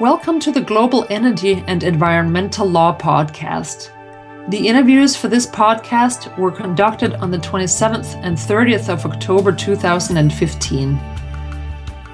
Welcome 0.00 0.40
to 0.40 0.50
the 0.50 0.62
Global 0.62 1.06
Energy 1.10 1.62
and 1.66 1.82
Environmental 1.82 2.66
Law 2.66 2.96
Podcast. 2.96 3.90
The 4.48 4.66
interviews 4.66 5.14
for 5.14 5.28
this 5.28 5.46
podcast 5.46 6.34
were 6.38 6.50
conducted 6.50 7.12
on 7.16 7.30
the 7.30 7.36
27th 7.36 8.16
and 8.24 8.34
30th 8.34 8.88
of 8.88 9.04
October 9.04 9.52
2015. 9.52 10.98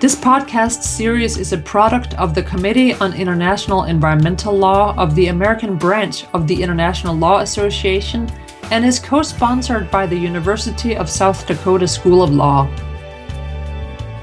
This 0.01 0.17
podcast 0.17 0.83
series 0.83 1.38
is 1.38 1.53
a 1.53 1.59
product 1.59 2.14
of 2.14 2.35
the 2.35 2.42
Committee 2.42 2.95
on 2.95 3.14
International 3.14 3.85
Environmental 3.85 4.58
Law 4.58 4.92
of 4.97 5.15
the 5.15 5.29
American 5.29 5.76
branch 5.79 6.26
of 6.35 6.49
the 6.49 6.60
International 6.60 7.15
Law 7.15 7.38
Association 7.38 8.29
and 8.72 8.85
is 8.85 8.99
co 8.99 9.22
sponsored 9.22 9.88
by 9.88 10.04
the 10.04 10.19
University 10.19 10.97
of 10.97 11.08
South 11.08 11.47
Dakota 11.47 11.87
School 11.87 12.22
of 12.24 12.31
Law. 12.31 12.65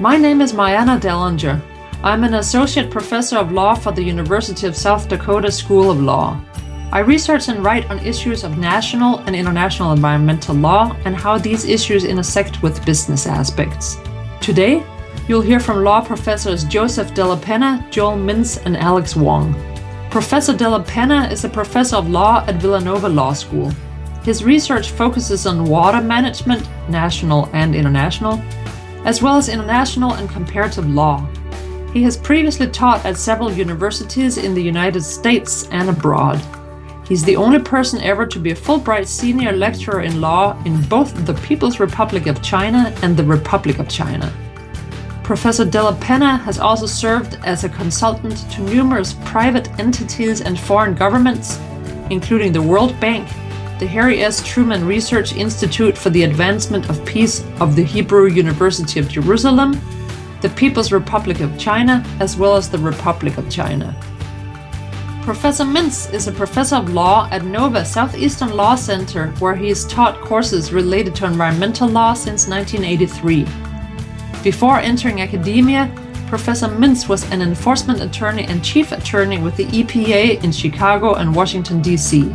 My 0.02 0.18
name 0.18 0.42
is 0.42 0.52
Myanna 0.52 1.00
Dellinger. 1.00 1.62
I'm 2.06 2.24
an 2.24 2.36
associate 2.36 2.92
professor 2.92 3.36
of 3.40 3.52
law 3.52 3.74
for 3.74 3.92
the 3.92 4.04
University 4.04 4.68
of 4.68 4.76
South 4.76 5.09
Dakota 5.09 5.52
School 5.52 5.90
of 5.90 6.00
Law. 6.00 6.40
I 6.91 7.00
research 7.00 7.50
and 7.50 7.64
write 7.64 7.90
on 7.90 7.98
issues 7.98 8.44
of 8.44 8.59
national 8.59 9.22
and 9.22 9.36
international 9.36 9.91
environmental 9.91 10.54
law 10.54 10.95
and 11.05 11.16
how 11.16 11.40
these 11.40 11.66
issues 11.66 12.04
intersect 12.04 12.62
with 12.62 12.86
business 12.86 13.26
aspects. 13.26 13.98
Today, 14.40 14.84
you'll 15.28 15.41
hear 15.41 15.59
from 15.59 15.84
law 15.84 16.00
professors 16.00 16.64
Joseph 16.66 17.12
Dellapenna, 17.16 17.90
Joel 17.90 18.17
Mintz, 18.17 18.64
and 18.64 18.78
Alex 18.78 19.16
Wang. 19.16 19.56
Professor 20.12 20.53
Dellapenna 20.53 21.31
is 21.31 21.44
a 21.44 21.50
professor 21.50 21.95
of 21.95 22.08
law 22.08 22.45
at 22.48 22.62
Villanova 22.62 23.09
Law 23.09 23.34
School. 23.34 23.72
His 24.23 24.44
research 24.44 24.92
focuses 24.92 25.48
on 25.48 25.66
water 25.66 26.02
management, 26.02 26.70
national 26.88 27.50
and 27.53 27.73
international, 27.73 28.40
as 29.06 29.23
well 29.23 29.38
as 29.38 29.50
international 29.50 30.14
and 30.14 30.30
comparative 30.30 30.88
law. 30.88 31.28
He 31.95 32.04
has 32.04 32.17
previously 32.17 32.67
taught 32.67 33.05
at 33.05 33.16
several 33.16 33.49
universities 33.49 34.38
in 34.38 34.53
the 34.53 34.62
United 34.62 35.02
States 35.02 35.66
and 35.72 35.90
abroad. 35.90 36.42
He's 37.08 37.23
the 37.23 37.38
only 37.38 37.59
person 37.59 38.02
ever 38.02 38.25
to 38.25 38.38
be 38.38 38.52
a 38.52 38.56
Fulbright 38.56 39.08
senior 39.08 39.53
lecturer 39.53 40.02
in 40.02 40.20
law 40.20 40.61
in 40.66 40.81
both 40.89 41.25
the 41.25 41.36
People's 41.36 41.80
Republic 41.80 42.28
of 42.28 42.42
China 42.42 42.94
and 43.02 43.16
the 43.16 43.23
Republic 43.23 43.80
of 43.80 43.88
China. 43.88 44.30
Professor 45.23 45.64
Dellapenna 45.64 46.38
has 46.42 46.59
also 46.59 46.86
served 46.86 47.39
as 47.45 47.64
a 47.64 47.70
consultant 47.70 48.39
to 48.52 48.61
numerous 48.64 49.14
private 49.23 49.70
entities 49.80 50.42
and 50.42 50.59
foreign 50.59 50.95
governments, 50.95 51.58
including 52.09 52.52
the 52.52 52.61
World 52.61 53.00
Bank, 53.00 53.25
the 53.80 53.88
Harry 53.88 54.22
S. 54.22 54.45
Truman 54.45 54.86
Research 54.86 55.33
Institute 55.33 55.98
for 55.98 56.09
the 56.09 56.23
Advancement 56.23 56.89
of 56.89 57.05
Peace 57.05 57.45
of 57.61 57.73
the 57.73 57.86
Hebrew 57.86 58.27
University 58.27 59.00
of 59.00 59.08
Jerusalem, 59.08 59.80
the 60.46 60.56
People's 60.56 60.92
Republic 60.92 61.40
of 61.40 61.58
China, 61.58 62.06
as 62.20 62.38
well 62.38 62.56
as 62.56 62.70
the 62.70 62.78
Republic 62.78 63.40
of 63.40 63.50
China. 63.50 63.96
Professor 65.24 65.64
Mintz 65.64 66.14
is 66.14 66.28
a 66.28 66.32
professor 66.32 66.76
of 66.76 66.94
law 66.94 67.28
at 67.32 67.44
Nova 67.44 67.84
Southeastern 67.84 68.56
Law 68.56 68.76
Center, 68.76 69.30
where 69.40 69.56
he 69.56 69.70
has 69.70 69.88
taught 69.88 70.22
courses 70.22 70.72
related 70.72 71.16
to 71.16 71.26
environmental 71.26 71.90
law 71.90 72.14
since 72.14 72.48
1983. 72.48 73.44
Before 74.44 74.78
entering 74.78 75.20
academia, 75.22 75.92
Professor 76.28 76.68
Mintz 76.68 77.10
was 77.10 77.23
an 77.32 77.42
enforcement 77.42 78.02
attorney 78.02 78.44
and 78.44 78.64
chief 78.64 78.92
attorney 78.92 79.40
with 79.40 79.58
the 79.58 79.66
EPA 79.66 80.44
in 80.44 80.52
Chicago 80.52 81.16
and 81.16 81.34
Washington, 81.34 81.82
D.C. 81.82 82.32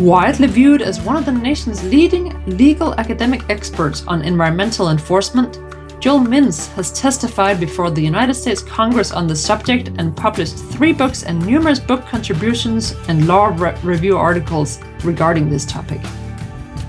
Widely 0.00 0.48
viewed 0.48 0.82
as 0.82 1.00
one 1.00 1.14
of 1.14 1.24
the 1.24 1.30
nation's 1.30 1.84
leading 1.84 2.34
legal 2.48 2.94
academic 2.94 3.48
experts 3.48 4.02
on 4.08 4.22
environmental 4.22 4.90
enforcement, 4.90 5.60
Joel 6.04 6.20
Mintz 6.20 6.70
has 6.74 6.92
testified 6.92 7.58
before 7.58 7.90
the 7.90 8.02
United 8.02 8.34
States 8.34 8.62
Congress 8.62 9.10
on 9.10 9.26
the 9.26 9.34
subject 9.34 9.88
and 9.96 10.14
published 10.14 10.54
three 10.54 10.92
books 10.92 11.22
and 11.22 11.46
numerous 11.46 11.80
book 11.80 12.04
contributions 12.04 12.94
and 13.08 13.26
law 13.26 13.46
re- 13.46 13.74
review 13.82 14.18
articles 14.18 14.80
regarding 15.02 15.48
this 15.48 15.64
topic. 15.64 16.02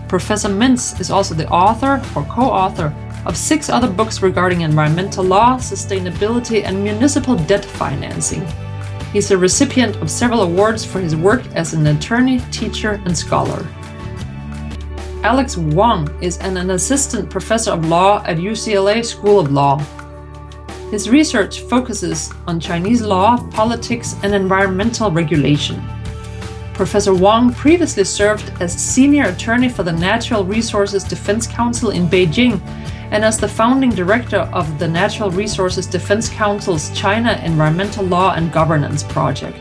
Professor 0.10 0.50
Mintz 0.50 1.00
is 1.00 1.12
also 1.12 1.34
the 1.34 1.48
author 1.48 2.04
or 2.14 2.26
co 2.26 2.42
author 2.42 2.94
of 3.26 3.38
six 3.38 3.70
other 3.70 3.90
books 3.90 4.22
regarding 4.22 4.60
environmental 4.60 5.24
law, 5.24 5.56
sustainability, 5.56 6.66
and 6.66 6.84
municipal 6.84 7.38
debt 7.38 7.64
financing. 7.64 8.46
He's 9.14 9.32
a 9.32 9.38
recipient 9.38 9.96
of 10.02 10.12
several 10.12 10.42
awards 10.42 10.84
for 10.84 11.00
his 11.00 11.16
work 11.16 11.48
as 11.56 11.74
an 11.74 11.88
attorney, 11.88 12.42
teacher, 12.52 13.02
and 13.06 13.18
scholar. 13.18 13.66
Alex 15.26 15.58
Wang 15.58 16.08
is 16.22 16.38
an, 16.38 16.56
an 16.56 16.70
assistant 16.70 17.32
professor 17.32 17.72
of 17.72 17.88
law 17.88 18.24
at 18.28 18.38
UCLA 18.38 19.04
School 19.04 19.40
of 19.40 19.52
Law. 19.52 19.80
His 20.92 21.10
research 21.10 21.62
focuses 21.62 22.32
on 22.46 22.60
Chinese 22.60 23.02
law, 23.02 23.36
politics, 23.50 24.16
and 24.22 24.36
environmental 24.36 25.10
regulation. 25.10 25.84
Professor 26.76 27.16
Wang 27.16 27.52
previously 27.52 28.04
served 28.04 28.54
as 28.62 28.80
senior 28.80 29.24
attorney 29.24 29.68
for 29.68 29.82
the 29.82 29.92
Natural 29.92 30.46
Resources 30.46 31.04
Defense 31.04 31.48
Council 31.48 31.90
in 31.90 32.08
Beijing 32.08 32.62
and 33.10 33.26
as 33.26 33.40
the 33.40 33.48
founding 33.48 33.90
director 33.90 34.42
of 34.54 34.78
the 34.78 34.88
Natural 34.88 35.32
Resources 35.32 35.88
Defense 35.88 36.30
Council's 36.30 36.92
China 36.92 37.42
Environmental 37.44 38.06
Law 38.06 38.36
and 38.36 38.54
Governance 38.54 39.02
Project. 39.02 39.58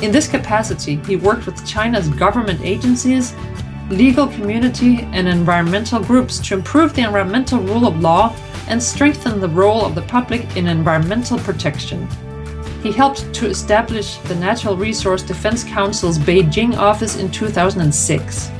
In 0.00 0.12
this 0.12 0.28
capacity, 0.28 1.00
he 1.06 1.16
worked 1.16 1.46
with 1.46 1.66
China's 1.66 2.08
government 2.08 2.60
agencies, 2.62 3.34
legal 3.90 4.26
community, 4.26 5.00
and 5.12 5.28
environmental 5.28 6.02
groups 6.02 6.38
to 6.38 6.54
improve 6.54 6.94
the 6.94 7.02
environmental 7.02 7.60
rule 7.60 7.86
of 7.86 8.00
law 8.00 8.34
and 8.68 8.82
strengthen 8.82 9.40
the 9.40 9.48
role 9.48 9.84
of 9.84 9.94
the 9.94 10.02
public 10.02 10.56
in 10.56 10.66
environmental 10.66 11.38
protection. 11.38 12.08
He 12.82 12.92
helped 12.92 13.32
to 13.34 13.46
establish 13.46 14.16
the 14.18 14.34
Natural 14.34 14.76
Resource 14.76 15.22
Defense 15.22 15.64
Council's 15.64 16.18
Beijing 16.18 16.76
office 16.76 17.16
in 17.16 17.30
2006. 17.30 18.50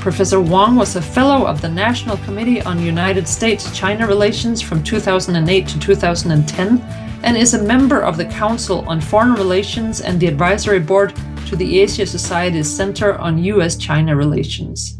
Professor 0.00 0.40
Wang 0.40 0.76
was 0.76 0.96
a 0.96 1.02
fellow 1.02 1.46
of 1.46 1.60
the 1.60 1.68
National 1.68 2.16
Committee 2.18 2.62
on 2.62 2.80
United 2.80 3.28
States 3.28 3.76
China 3.76 4.06
Relations 4.06 4.62
from 4.62 4.82
2008 4.82 5.68
to 5.68 5.78
2010 5.78 6.80
and 7.22 7.36
is 7.36 7.54
a 7.54 7.62
member 7.62 8.00
of 8.00 8.16
the 8.16 8.24
Council 8.24 8.88
on 8.88 9.00
Foreign 9.00 9.34
Relations 9.34 10.00
and 10.00 10.18
the 10.18 10.26
Advisory 10.26 10.80
Board 10.80 11.12
to 11.50 11.56
the 11.56 11.80
Asia 11.80 12.06
Society's 12.06 12.70
Center 12.70 13.18
on 13.18 13.42
U.S. 13.42 13.74
China 13.74 14.14
Relations. 14.14 14.96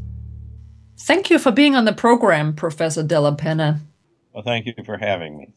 Thank 0.98 1.30
you 1.30 1.38
for 1.38 1.52
being 1.52 1.76
on 1.76 1.84
the 1.84 1.92
program, 1.92 2.56
Professor 2.56 3.04
Dellapenna. 3.04 3.78
Well, 4.32 4.42
thank 4.42 4.66
you 4.66 4.74
for 4.84 4.98
having 4.98 5.38
me. 5.38 5.52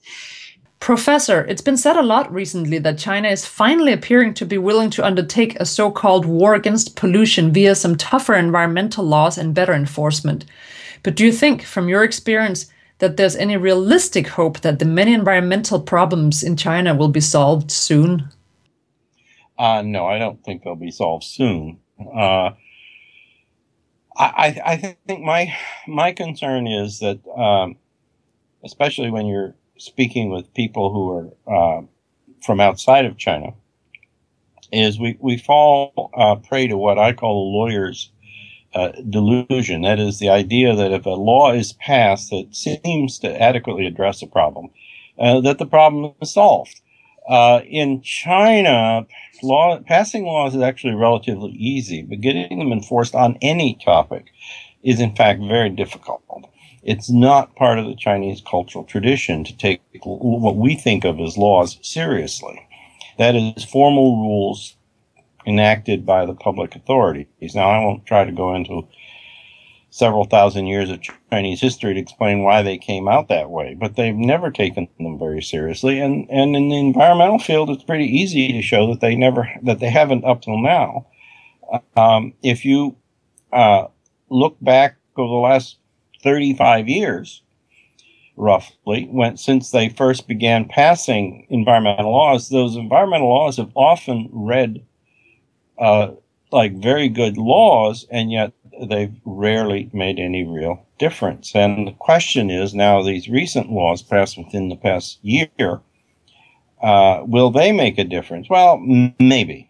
Professor, 0.80 1.46
it's 1.46 1.64
been 1.64 1.78
said 1.78 1.96
a 1.96 2.04
lot 2.04 2.32
recently 2.32 2.78
that 2.78 3.00
China 3.00 3.28
is 3.30 3.44
finally 3.44 3.92
appearing 3.92 4.36
to 4.36 4.46
be 4.46 4.60
willing 4.60 4.92
to 4.92 5.04
undertake 5.04 5.60
a 5.60 5.66
so 5.66 5.90
called 5.90 6.28
war 6.28 6.54
against 6.54 6.96
pollution 6.96 7.52
via 7.52 7.74
some 7.74 7.96
tougher 7.96 8.36
environmental 8.36 9.04
laws 9.04 9.36
and 9.36 9.56
better 9.56 9.74
enforcement. 9.74 10.46
But 11.02 11.16
do 11.16 11.26
you 11.26 11.32
think, 11.32 11.64
from 11.64 11.90
your 11.90 12.04
experience, 12.04 12.72
that 13.00 13.18
there's 13.18 13.36
any 13.36 13.58
realistic 13.58 14.28
hope 14.28 14.60
that 14.60 14.78
the 14.78 14.86
many 14.86 15.16
environmental 15.16 15.82
problems 15.82 16.44
in 16.44 16.56
China 16.56 16.94
will 16.94 17.10
be 17.10 17.20
solved 17.20 17.72
soon? 17.72 18.30
Uh, 19.58 19.82
no, 19.84 20.06
I 20.08 20.18
don't 20.18 20.44
think 20.44 20.64
they'll 20.64 20.76
be 20.76 20.92
solved 20.92 21.24
soon. 21.24 21.80
Uh, 22.00 22.52
I, 24.16 24.62
I 24.66 24.98
think 25.08 25.22
my 25.22 25.56
my 25.88 26.12
concern 26.12 26.68
is 26.68 27.00
that, 27.00 27.20
um, 27.36 27.78
especially 28.64 29.10
when 29.10 29.26
you're 29.26 29.56
speaking 29.78 30.30
with 30.30 30.54
people 30.54 30.94
who 30.94 31.10
are 31.50 31.80
uh, 31.80 31.82
from 32.42 32.60
outside 32.60 33.06
of 33.06 33.18
China, 33.18 33.54
is 34.72 35.00
we 35.00 35.18
we 35.20 35.38
fall 35.38 36.12
uh, 36.16 36.36
prey 36.36 36.68
to 36.68 36.78
what 36.78 37.00
I 37.00 37.14
call 37.14 37.46
the 37.46 37.58
lawyer's 37.58 38.12
uh, 38.74 38.92
delusion. 39.10 39.82
That 39.82 40.00
is 40.00 40.20
the 40.20 40.30
idea 40.30 40.76
that 40.76 40.92
if 40.92 41.06
a 41.06 41.12
law 41.12 41.52
is 41.54 41.74
passed 41.74 42.30
that 42.32 42.56
seems 42.56 43.20
to 43.20 43.42
adequately 43.42 43.86
address 43.86 44.22
a 44.22 44.28
problem, 44.28 44.70
uh, 45.18 45.42
that 45.42 45.58
the 45.58 45.66
problem 45.66 46.14
is 46.22 46.34
solved. 46.34 46.82
Uh, 47.28 47.62
in 47.66 48.02
China, 48.02 49.06
law 49.42 49.80
passing 49.80 50.26
laws 50.26 50.56
is 50.56 50.62
actually 50.62 50.94
relatively 50.94 51.52
easy, 51.52 52.02
but 52.02 52.22
getting 52.22 52.60
them 52.60 52.72
enforced 52.72 53.16
on 53.16 53.38
any 53.42 53.76
topic 53.84 54.26
is 54.84 55.00
in 55.00 55.16
fact 55.16 55.40
very 55.40 55.70
difficult. 55.70 56.22
It's 56.84 57.10
not 57.10 57.56
part 57.56 57.80
of 57.80 57.86
the 57.86 57.96
Chinese 57.96 58.42
cultural 58.46 58.84
tradition 58.84 59.46
to 59.46 59.56
take 59.56 59.82
what 60.04 60.58
we 60.58 60.76
think 60.76 61.06
of 61.06 61.20
as 61.22 61.38
laws 61.38 61.80
seriously. 61.82 62.68
That 63.18 63.36
is 63.36 63.64
formal 63.64 64.18
rules 64.18 64.76
enacted 65.46 66.06
by 66.06 66.26
the 66.26 66.34
public 66.34 66.76
authorities. 66.76 67.56
Now, 67.56 67.70
I 67.70 67.80
won't 67.80 68.06
try 68.06 68.26
to 68.26 68.32
go 68.32 68.54
into 68.54 68.88
several 69.94 70.26
thousand 70.26 70.66
years 70.66 70.90
of 70.90 71.00
Chinese 71.30 71.62
history 71.62 71.94
to 71.94 72.00
explain 72.00 72.42
why 72.42 72.64
they 72.64 72.80
came 72.80 73.08
out 73.08 73.28
that 73.28 73.52
way, 73.52 73.76
but 73.80 73.96
they've 73.96 74.16
never 74.16 74.50
taken 74.50 74.88
them 74.98 75.20
very 75.20 75.40
seriously. 75.40 76.00
And, 76.00 76.28
and 76.32 76.56
in 76.56 76.70
the 76.70 76.80
environmental 76.80 77.38
field, 77.38 77.70
it's 77.70 77.84
pretty 77.84 78.08
easy 78.08 78.52
to 78.54 78.62
show 78.64 78.88
that 78.88 79.02
they 79.02 79.16
never, 79.16 79.48
that 79.62 79.80
they 79.80 79.92
haven't 79.92 80.26
up 80.26 80.42
till 80.42 80.58
now. 80.58 81.06
Um, 81.96 82.34
if 82.42 82.66
you 82.66 82.96
uh, 83.52 83.86
look 84.30 84.58
back 84.62 84.96
over 85.16 85.30
the 85.30 85.36
last 85.36 85.78
35 86.24 86.90
years, 86.90 87.44
roughly, 88.36 89.08
when 89.12 89.38
since 89.38 89.70
they 89.70 89.90
first 89.90 90.28
began 90.28 90.66
passing 90.66 91.46
environmental 91.52 92.12
laws, 92.12 92.50
those 92.50 92.76
environmental 92.76 93.30
laws 93.30 93.58
have 93.58 93.72
often 93.76 94.28
read 94.32 94.84
uh, 95.78 96.14
like 96.52 96.74
very 96.74 97.10
good 97.10 97.38
laws, 97.38 98.08
and 98.10 98.32
yet 98.32 98.54
they've 98.82 99.16
rarely 99.26 99.90
made 99.94 100.20
any 100.20 100.44
real 100.44 100.86
difference. 100.98 101.56
And 101.56 101.88
the 101.88 101.92
question 101.94 102.50
is 102.50 102.74
now 102.74 103.02
these 103.02 103.30
recent 103.30 103.72
laws 103.72 104.02
passed 104.02 104.38
within 104.38 104.70
the 104.70 104.76
past 104.76 105.20
year, 105.22 105.82
uh, 106.82 107.24
will 107.26 107.50
they 107.50 107.72
make 107.72 107.98
a 107.98 108.04
difference? 108.04 108.50
Well, 108.50 108.78
maybe. 109.20 109.70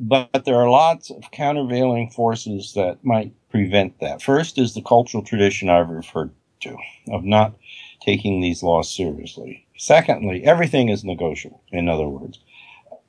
But 0.00 0.44
there 0.44 0.56
are 0.56 0.70
lots 0.70 1.10
of 1.10 1.30
countervailing 1.32 2.10
forces 2.10 2.72
that 2.74 3.04
might 3.04 3.32
prevent 3.50 4.00
that. 4.00 4.22
First 4.22 4.58
is 4.58 4.74
the 4.74 4.82
cultural 4.82 5.22
tradition 5.22 5.68
I've 5.68 5.88
referred 5.88 6.30
to 6.60 6.76
of 7.10 7.24
not 7.24 7.54
taking 8.00 8.40
these 8.40 8.62
laws 8.62 8.94
seriously. 8.94 9.66
Secondly, 9.76 10.44
everything 10.44 10.88
is 10.88 11.04
negotiable, 11.04 11.62
in 11.70 11.88
other 11.88 12.08
words 12.08 12.38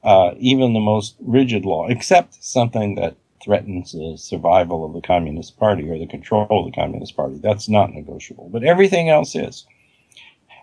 uh, 0.03 0.31
even 0.37 0.73
the 0.73 0.79
most 0.79 1.15
rigid 1.19 1.65
law, 1.65 1.87
except 1.89 2.43
something 2.43 2.95
that 2.95 3.15
threatens 3.43 3.93
the 3.93 4.17
survival 4.17 4.85
of 4.85 4.93
the 4.93 5.01
Communist 5.01 5.57
Party 5.57 5.89
or 5.89 5.97
the 5.97 6.07
control 6.07 6.47
of 6.49 6.65
the 6.65 6.75
Communist 6.75 7.15
Party. 7.15 7.39
That's 7.41 7.69
not 7.69 7.93
negotiable, 7.93 8.49
but 8.49 8.63
everything 8.63 9.09
else 9.09 9.35
is. 9.35 9.65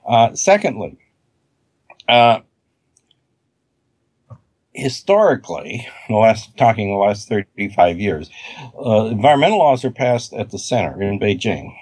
Uh, 0.07 0.35
secondly, 0.35 0.99
uh, 2.09 2.41
historically, 4.73 5.87
the 6.09 6.15
last 6.15 6.57
talking 6.57 6.91
the 6.91 6.97
last 6.97 7.29
35 7.29 7.99
years, 7.99 8.31
uh, 8.79 9.07
environmental 9.07 9.59
laws 9.59 9.85
are 9.85 9.91
passed 9.91 10.33
at 10.35 10.51
the 10.51 10.59
center 10.59 11.03
in 11.03 11.19
Beijing, 11.19 11.75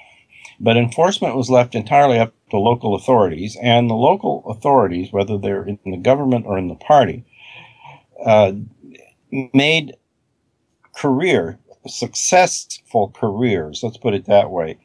but 0.61 0.77
enforcement 0.77 1.37
was 1.37 1.51
left 1.51 1.75
entirely 1.75 2.19
up 2.19 2.33
to 2.51 2.57
local 2.57 2.95
authorities, 2.95 3.59
and 3.61 3.91
the 3.91 3.95
local 3.95 4.45
authorities, 4.47 5.13
whether 5.13 5.37
they're 5.37 5.65
in 5.65 5.79
the 5.85 5.97
government 5.97 6.47
or 6.47 6.57
in 6.57 6.69
the 6.69 6.77
party, 6.77 7.25
uh, 8.25 8.53
made 9.53 9.97
career, 10.95 11.59
successful 11.87 13.11
careers, 13.15 13.83
let's 13.83 13.97
put 13.97 14.15
it 14.15 14.27
that 14.27 14.51
way, 14.51 14.79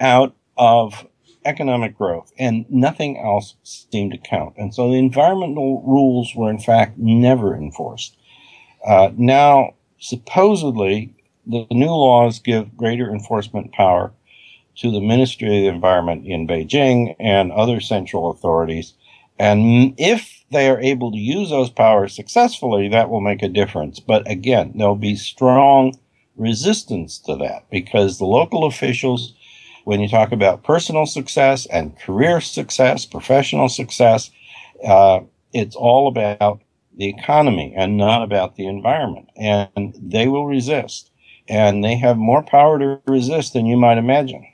out 0.00 0.34
of 0.56 1.06
economic 1.44 1.96
growth, 1.96 2.32
and 2.38 2.66
nothing 2.70 3.18
else 3.18 3.56
seemed 3.62 4.12
to 4.12 4.18
count. 4.18 4.54
And 4.56 4.74
so 4.74 4.90
the 4.90 4.98
environmental 4.98 5.82
rules 5.86 6.34
were, 6.34 6.50
in 6.50 6.58
fact, 6.58 6.98
never 6.98 7.54
enforced. 7.54 8.16
Uh, 8.86 9.10
now, 9.16 9.74
supposedly, 9.98 11.14
the 11.46 11.66
new 11.70 11.86
laws 11.86 12.38
give 12.38 12.76
greater 12.76 13.10
enforcement 13.10 13.72
power 13.72 14.12
to 14.76 14.90
the 14.90 15.00
Ministry 15.00 15.48
of 15.48 15.62
the 15.62 15.74
Environment 15.74 16.26
in 16.26 16.46
Beijing 16.46 17.14
and 17.18 17.52
other 17.52 17.80
central 17.80 18.30
authorities. 18.30 18.94
And 19.38 19.94
if 19.98 20.39
they 20.50 20.68
are 20.68 20.80
able 20.80 21.12
to 21.12 21.18
use 21.18 21.50
those 21.50 21.70
powers 21.70 22.14
successfully, 22.14 22.88
that 22.88 23.08
will 23.08 23.20
make 23.20 23.42
a 23.42 23.48
difference. 23.48 24.00
But 24.00 24.28
again, 24.28 24.72
there'll 24.74 24.96
be 24.96 25.16
strong 25.16 25.98
resistance 26.36 27.18
to 27.20 27.36
that 27.36 27.70
because 27.70 28.18
the 28.18 28.24
local 28.24 28.64
officials, 28.64 29.34
when 29.84 30.00
you 30.00 30.08
talk 30.08 30.32
about 30.32 30.64
personal 30.64 31.06
success 31.06 31.66
and 31.66 31.98
career 31.98 32.40
success, 32.40 33.06
professional 33.06 33.68
success, 33.68 34.30
uh, 34.84 35.20
it's 35.52 35.76
all 35.76 36.08
about 36.08 36.60
the 36.96 37.08
economy 37.08 37.72
and 37.76 37.96
not 37.96 38.22
about 38.22 38.56
the 38.56 38.66
environment. 38.66 39.28
And 39.36 39.94
they 39.96 40.26
will 40.26 40.46
resist. 40.46 41.10
And 41.48 41.84
they 41.84 41.96
have 41.96 42.16
more 42.16 42.42
power 42.42 42.78
to 42.78 43.00
resist 43.06 43.52
than 43.52 43.66
you 43.66 43.76
might 43.76 43.98
imagine. 43.98 44.46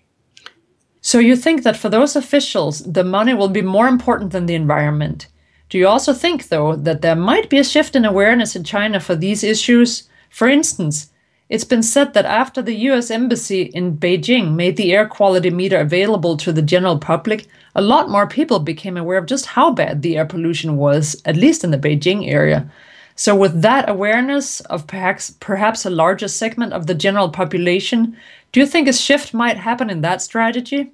So 1.00 1.19
you 1.19 1.37
think 1.37 1.62
that 1.62 1.76
for 1.76 1.88
those 1.88 2.16
officials, 2.16 2.81
the 2.81 3.04
money 3.04 3.32
will 3.32 3.48
be 3.48 3.62
more 3.62 3.87
important 3.87 4.32
than 4.32 4.46
the 4.46 4.54
environment? 4.54 5.28
Do 5.68 5.78
you 5.78 5.88
also 5.88 6.12
think, 6.12 6.48
though, 6.48 6.76
that 6.76 7.02
there 7.02 7.16
might 7.16 7.50
be 7.50 7.58
a 7.58 7.64
shift 7.64 7.96
in 7.96 8.04
awareness 8.04 8.54
in 8.54 8.62
China 8.62 9.00
for 9.00 9.16
these 9.16 9.42
issues? 9.42 10.08
For 10.30 10.48
instance, 10.48 11.10
it's 11.48 11.64
been 11.64 11.82
said 11.82 12.14
that 12.14 12.24
after 12.24 12.60
the 12.62 12.74
US 12.90 13.10
Embassy 13.10 13.62
in 13.62 13.96
Beijing 13.96 14.54
made 14.54 14.76
the 14.76 14.92
air 14.92 15.06
quality 15.06 15.50
meter 15.50 15.78
available 15.78 16.36
to 16.38 16.52
the 16.52 16.62
general 16.62 16.98
public, 16.98 17.46
a 17.74 17.82
lot 17.82 18.08
more 18.10 18.26
people 18.28 18.58
became 18.58 18.96
aware 18.96 19.18
of 19.18 19.26
just 19.26 19.46
how 19.46 19.70
bad 19.70 20.02
the 20.02 20.16
air 20.16 20.24
pollution 20.24 20.76
was, 20.76 21.20
at 21.24 21.36
least 21.36 21.62
in 21.62 21.70
the 21.70 21.78
Beijing 21.78 22.28
area. 22.28 22.69
So, 23.14 23.34
with 23.34 23.62
that 23.62 23.88
awareness 23.88 24.60
of 24.60 24.86
perhaps, 24.86 25.30
perhaps 25.40 25.86
a 25.86 25.90
larger 25.90 26.28
segment 26.28 26.72
of 26.72 26.86
the 26.86 26.94
general 26.94 27.30
population, 27.30 28.16
do 28.52 28.60
you 28.60 28.66
think 28.66 28.88
a 28.88 28.92
shift 28.92 29.32
might 29.32 29.56
happen 29.56 29.88
in 29.88 30.02
that 30.02 30.22
strategy? 30.22 30.92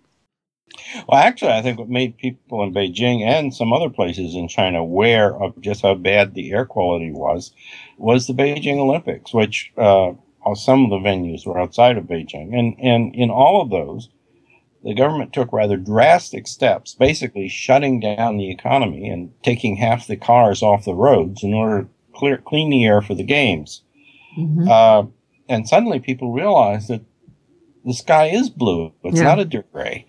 Well, 1.08 1.20
actually, 1.20 1.52
I 1.52 1.62
think 1.62 1.78
what 1.78 1.88
made 1.88 2.16
people 2.16 2.62
in 2.62 2.72
Beijing 2.72 3.22
and 3.22 3.54
some 3.54 3.72
other 3.72 3.90
places 3.90 4.34
in 4.34 4.48
China 4.48 4.80
aware 4.80 5.34
of 5.34 5.60
just 5.60 5.82
how 5.82 5.94
bad 5.94 6.34
the 6.34 6.52
air 6.52 6.64
quality 6.64 7.10
was 7.10 7.52
was 7.98 8.26
the 8.26 8.34
Beijing 8.34 8.78
Olympics, 8.78 9.32
which 9.32 9.72
uh, 9.76 10.12
some 10.54 10.84
of 10.84 10.90
the 10.90 11.08
venues 11.08 11.46
were 11.46 11.60
outside 11.60 11.96
of 11.96 12.04
Beijing. 12.04 12.56
And, 12.58 12.76
and 12.80 13.14
in 13.14 13.30
all 13.30 13.62
of 13.62 13.70
those, 13.70 14.08
the 14.82 14.94
government 14.94 15.32
took 15.32 15.52
rather 15.52 15.76
drastic 15.76 16.46
steps, 16.48 16.94
basically 16.94 17.48
shutting 17.48 18.00
down 18.00 18.36
the 18.36 18.50
economy 18.50 19.08
and 19.08 19.32
taking 19.42 19.76
half 19.76 20.06
the 20.06 20.16
cars 20.16 20.62
off 20.62 20.84
the 20.84 20.94
roads 20.94 21.44
in 21.44 21.54
order 21.54 21.82
to 21.82 21.88
clear, 22.14 22.38
clean 22.38 22.70
the 22.70 22.84
air 22.84 23.00
for 23.00 23.14
the 23.14 23.22
games. 23.22 23.82
Mm-hmm. 24.36 24.68
Uh, 24.68 25.04
and 25.48 25.68
suddenly 25.68 26.00
people 26.00 26.32
realized 26.32 26.88
that 26.88 27.02
the 27.84 27.94
sky 27.94 28.26
is 28.26 28.50
blue. 28.50 28.92
It's 29.02 29.18
yeah. 29.18 29.24
not 29.24 29.38
a 29.38 29.44
dirt 29.44 29.70
gray. 29.72 30.06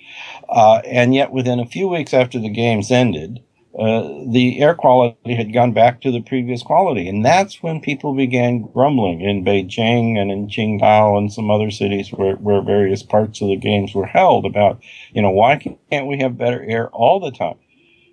Uh, 0.50 0.81
and 0.86 1.14
yet, 1.14 1.31
within 1.31 1.60
a 1.60 1.66
few 1.66 1.88
weeks 1.88 2.14
after 2.14 2.40
the 2.40 2.50
games 2.50 2.92
ended, 2.92 3.42
uh, 3.78 4.08
the 4.28 4.62
air 4.62 4.75
quality 4.75 5.34
had 5.34 5.52
gone 5.52 5.74
back 5.74 6.00
to 6.02 6.12
the 6.12 6.22
previous 6.22 6.62
quality. 6.62 7.08
And 7.08 7.25
that's 7.25 7.64
when 7.64 7.81
people 7.81 8.14
began 8.14 8.70
grumbling 8.72 9.22
in 9.22 9.44
Beijing 9.44 10.16
and 10.16 10.30
in 10.30 10.48
Qingdao 10.48 11.18
and 11.18 11.34
some 11.34 11.50
other 11.50 11.72
cities 11.72 12.10
where, 12.10 12.36
where 12.36 12.62
various 12.62 13.02
parts 13.02 13.42
of 13.42 13.48
the 13.48 13.58
games 13.58 13.96
were 13.96 14.06
held 14.06 14.46
about, 14.46 14.80
you 15.12 15.24
know, 15.24 15.31
why 15.31 15.58
can't 15.58 16.08
we 16.08 16.19
have 16.19 16.38
better 16.38 16.64
air 16.64 16.90
all 16.90 17.19
the 17.19 17.31
time? 17.31 17.56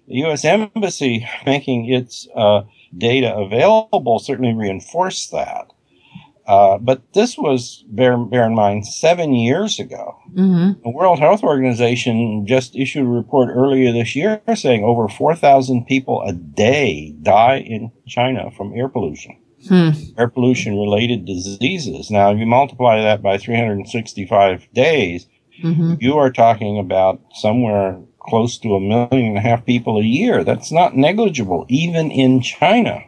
The 0.09 0.17
U.S. 0.17 0.45
Embassy 0.47 1.29
making 1.47 1.93
its 1.93 2.27
uh, 2.35 2.63
data 2.97 3.37
available 3.37 4.19
certainly 4.19 4.55
reinforced 4.55 5.31
that. 5.33 5.71
Uh, 6.51 6.79
but 6.79 7.01
this 7.13 7.39
was, 7.39 7.85
bear, 7.87 8.19
bear 8.19 8.45
in 8.45 8.57
mind, 8.57 8.85
seven 8.85 9.33
years 9.33 9.79
ago. 9.79 10.19
Mm-hmm. 10.35 10.83
The 10.83 10.91
World 10.91 11.21
Health 11.21 11.45
Organization 11.45 12.45
just 12.45 12.75
issued 12.75 13.05
a 13.05 13.09
report 13.09 13.51
earlier 13.55 13.93
this 13.93 14.17
year 14.17 14.43
saying 14.57 14.83
over 14.83 15.07
4,000 15.07 15.87
people 15.87 16.23
a 16.23 16.33
day 16.33 17.15
die 17.23 17.59
in 17.59 17.93
China 18.09 18.51
from 18.51 18.75
air 18.75 18.89
pollution. 18.89 19.41
Hmm. 19.69 19.91
Air 20.19 20.27
pollution 20.27 20.77
related 20.77 21.25
diseases. 21.25 22.11
Now, 22.11 22.33
if 22.33 22.39
you 22.41 22.47
multiply 22.47 23.01
that 23.01 23.23
by 23.23 23.39
365 23.39 24.67
days, 24.75 25.29
mm-hmm. 25.63 25.95
you 26.01 26.19
are 26.19 26.33
talking 26.33 26.81
about 26.81 27.21
somewhere 27.35 27.97
close 28.19 28.59
to 28.59 28.75
a 28.75 28.81
million 28.81 29.29
and 29.29 29.39
a 29.39 29.41
half 29.41 29.65
people 29.65 29.99
a 29.99 30.03
year. 30.03 30.43
That's 30.43 30.73
not 30.73 30.97
negligible, 30.97 31.65
even 31.69 32.11
in 32.11 32.41
China. 32.41 33.05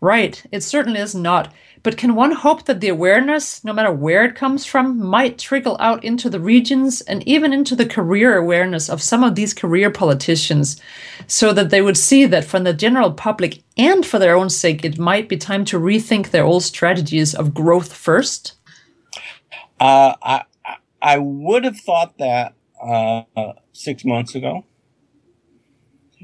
Right. 0.00 0.42
It 0.50 0.62
certainly 0.62 1.00
is 1.00 1.14
not. 1.14 1.52
But 1.84 1.98
can 1.98 2.14
one 2.14 2.32
hope 2.32 2.64
that 2.64 2.80
the 2.80 2.88
awareness, 2.88 3.62
no 3.62 3.74
matter 3.74 3.92
where 3.92 4.24
it 4.24 4.34
comes 4.34 4.64
from, 4.64 4.98
might 4.98 5.38
trickle 5.38 5.76
out 5.78 6.02
into 6.02 6.30
the 6.30 6.40
regions 6.40 7.02
and 7.02 7.22
even 7.28 7.52
into 7.52 7.76
the 7.76 7.84
career 7.84 8.38
awareness 8.38 8.88
of 8.88 9.02
some 9.02 9.22
of 9.22 9.34
these 9.34 9.52
career 9.52 9.90
politicians 9.90 10.80
so 11.26 11.52
that 11.52 11.68
they 11.68 11.82
would 11.82 11.98
see 11.98 12.24
that 12.24 12.46
from 12.46 12.64
the 12.64 12.72
general 12.72 13.12
public 13.12 13.62
and 13.76 14.06
for 14.06 14.18
their 14.18 14.34
own 14.34 14.48
sake, 14.48 14.82
it 14.82 14.98
might 14.98 15.28
be 15.28 15.36
time 15.36 15.62
to 15.66 15.78
rethink 15.78 16.30
their 16.30 16.44
old 16.44 16.62
strategies 16.62 17.34
of 17.34 17.52
growth 17.52 17.92
first? 17.92 18.54
Uh, 19.78 20.14
I, 20.22 20.44
I 21.02 21.18
would 21.18 21.64
have 21.64 21.78
thought 21.78 22.16
that 22.16 22.54
uh, 22.82 23.24
six 23.72 24.06
months 24.06 24.34
ago 24.34 24.64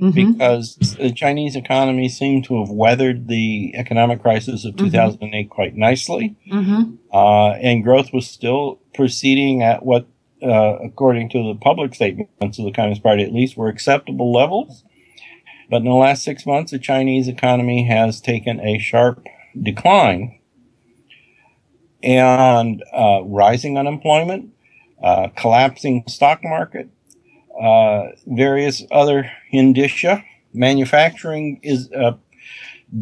mm-hmm. 0.01 0.33
because 0.33 0.77
the 0.99 1.13
Chinese 1.13 1.57
economy 1.57 2.09
seemed 2.09 2.45
to 2.45 2.61
have 2.61 2.71
weathered 2.71 3.29
the 3.29 3.73
economic 3.75 4.23
crisis 4.23 4.65
of 4.65 4.77
2008 4.77 5.21
mm-hmm. 5.21 5.53
quite 5.53 5.77
nicely. 5.77 6.37
Mm-hmm. 6.51 6.95
Uh, 7.13 7.51
and 7.53 7.85
growth 7.85 8.13
was 8.13 8.27
still 8.27 8.81
proceeding 8.95 9.63
at 9.63 9.85
what, 9.85 10.07
uh, 10.43 10.79
according 10.85 11.29
to 11.31 11.39
the 11.39 11.59
public 11.61 11.95
statements 11.95 12.59
of 12.59 12.65
the 12.65 12.73
Communist 12.73 13.03
Party 13.03 13.23
at 13.23 13.33
least, 13.33 13.57
were 13.57 13.69
acceptable 13.69 14.33
levels. 14.33 14.85
But 15.69 15.79
in 15.79 15.85
the 15.85 15.93
last 15.93 16.25
six 16.25 16.47
months, 16.47 16.73
the 16.73 16.79
Chinese 16.79 17.29
economy 17.29 17.87
has 17.87 18.21
taken 18.21 18.59
a 18.61 18.79
sharp 18.79 19.25
decline 19.61 20.41
and 22.03 22.83
uh, 22.93 23.23
rising 23.25 23.77
unemployment, 23.77 24.53
uh, 25.03 25.29
collapsing 25.37 26.05
stock 26.09 26.41
market, 26.43 26.89
various 28.27 28.85
other 28.91 29.31
indicia. 29.51 30.25
Manufacturing 30.53 31.61
is 31.63 31.91
uh, 31.93 32.13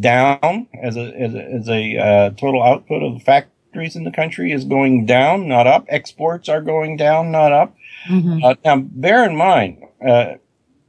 down 0.00 0.68
as 0.82 0.96
a, 0.96 1.14
as 1.18 1.34
a, 1.34 1.42
as 1.42 1.68
a 1.68 1.96
uh, 1.96 2.30
total 2.30 2.62
output 2.62 3.02
of 3.02 3.14
the 3.14 3.20
factory 3.20 3.52
factories 3.68 3.96
in 3.96 4.04
the 4.04 4.10
country 4.10 4.52
is 4.52 4.64
going 4.64 5.06
down, 5.06 5.46
not 5.48 5.66
up. 5.66 5.84
Exports 5.88 6.48
are 6.48 6.60
going 6.60 6.96
down, 6.96 7.30
not 7.30 7.52
up. 7.52 7.76
Mm-hmm. 8.08 8.44
Uh, 8.44 8.54
now, 8.64 8.76
bear 8.76 9.24
in 9.24 9.36
mind, 9.36 9.84
uh, 10.06 10.34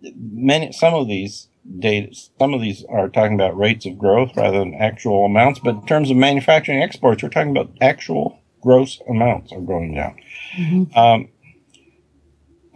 many 0.02 0.72
some 0.72 0.94
of 0.94 1.08
these 1.08 1.50
data, 1.80 2.16
some 2.40 2.54
of 2.54 2.62
these 2.62 2.86
are 2.90 3.10
talking 3.10 3.36
about 3.36 3.58
rates 3.58 3.86
of 3.86 3.98
growth 3.98 4.32
rather 4.36 4.60
than 4.60 4.74
actual 4.76 5.26
amounts. 5.26 5.60
But 5.60 5.76
in 5.76 5.86
terms 5.86 6.10
of 6.10 6.18
manufacturing 6.18 6.82
exports, 6.82 7.22
we're 7.22 7.30
talking 7.30 7.52
about 7.52 7.72
actual 7.82 8.40
gross 8.62 9.02
amounts 9.10 9.52
are 9.52 9.62
going 9.62 9.94
down. 9.94 10.16
Mm-hmm. 10.58 10.98
Um, 10.98 11.30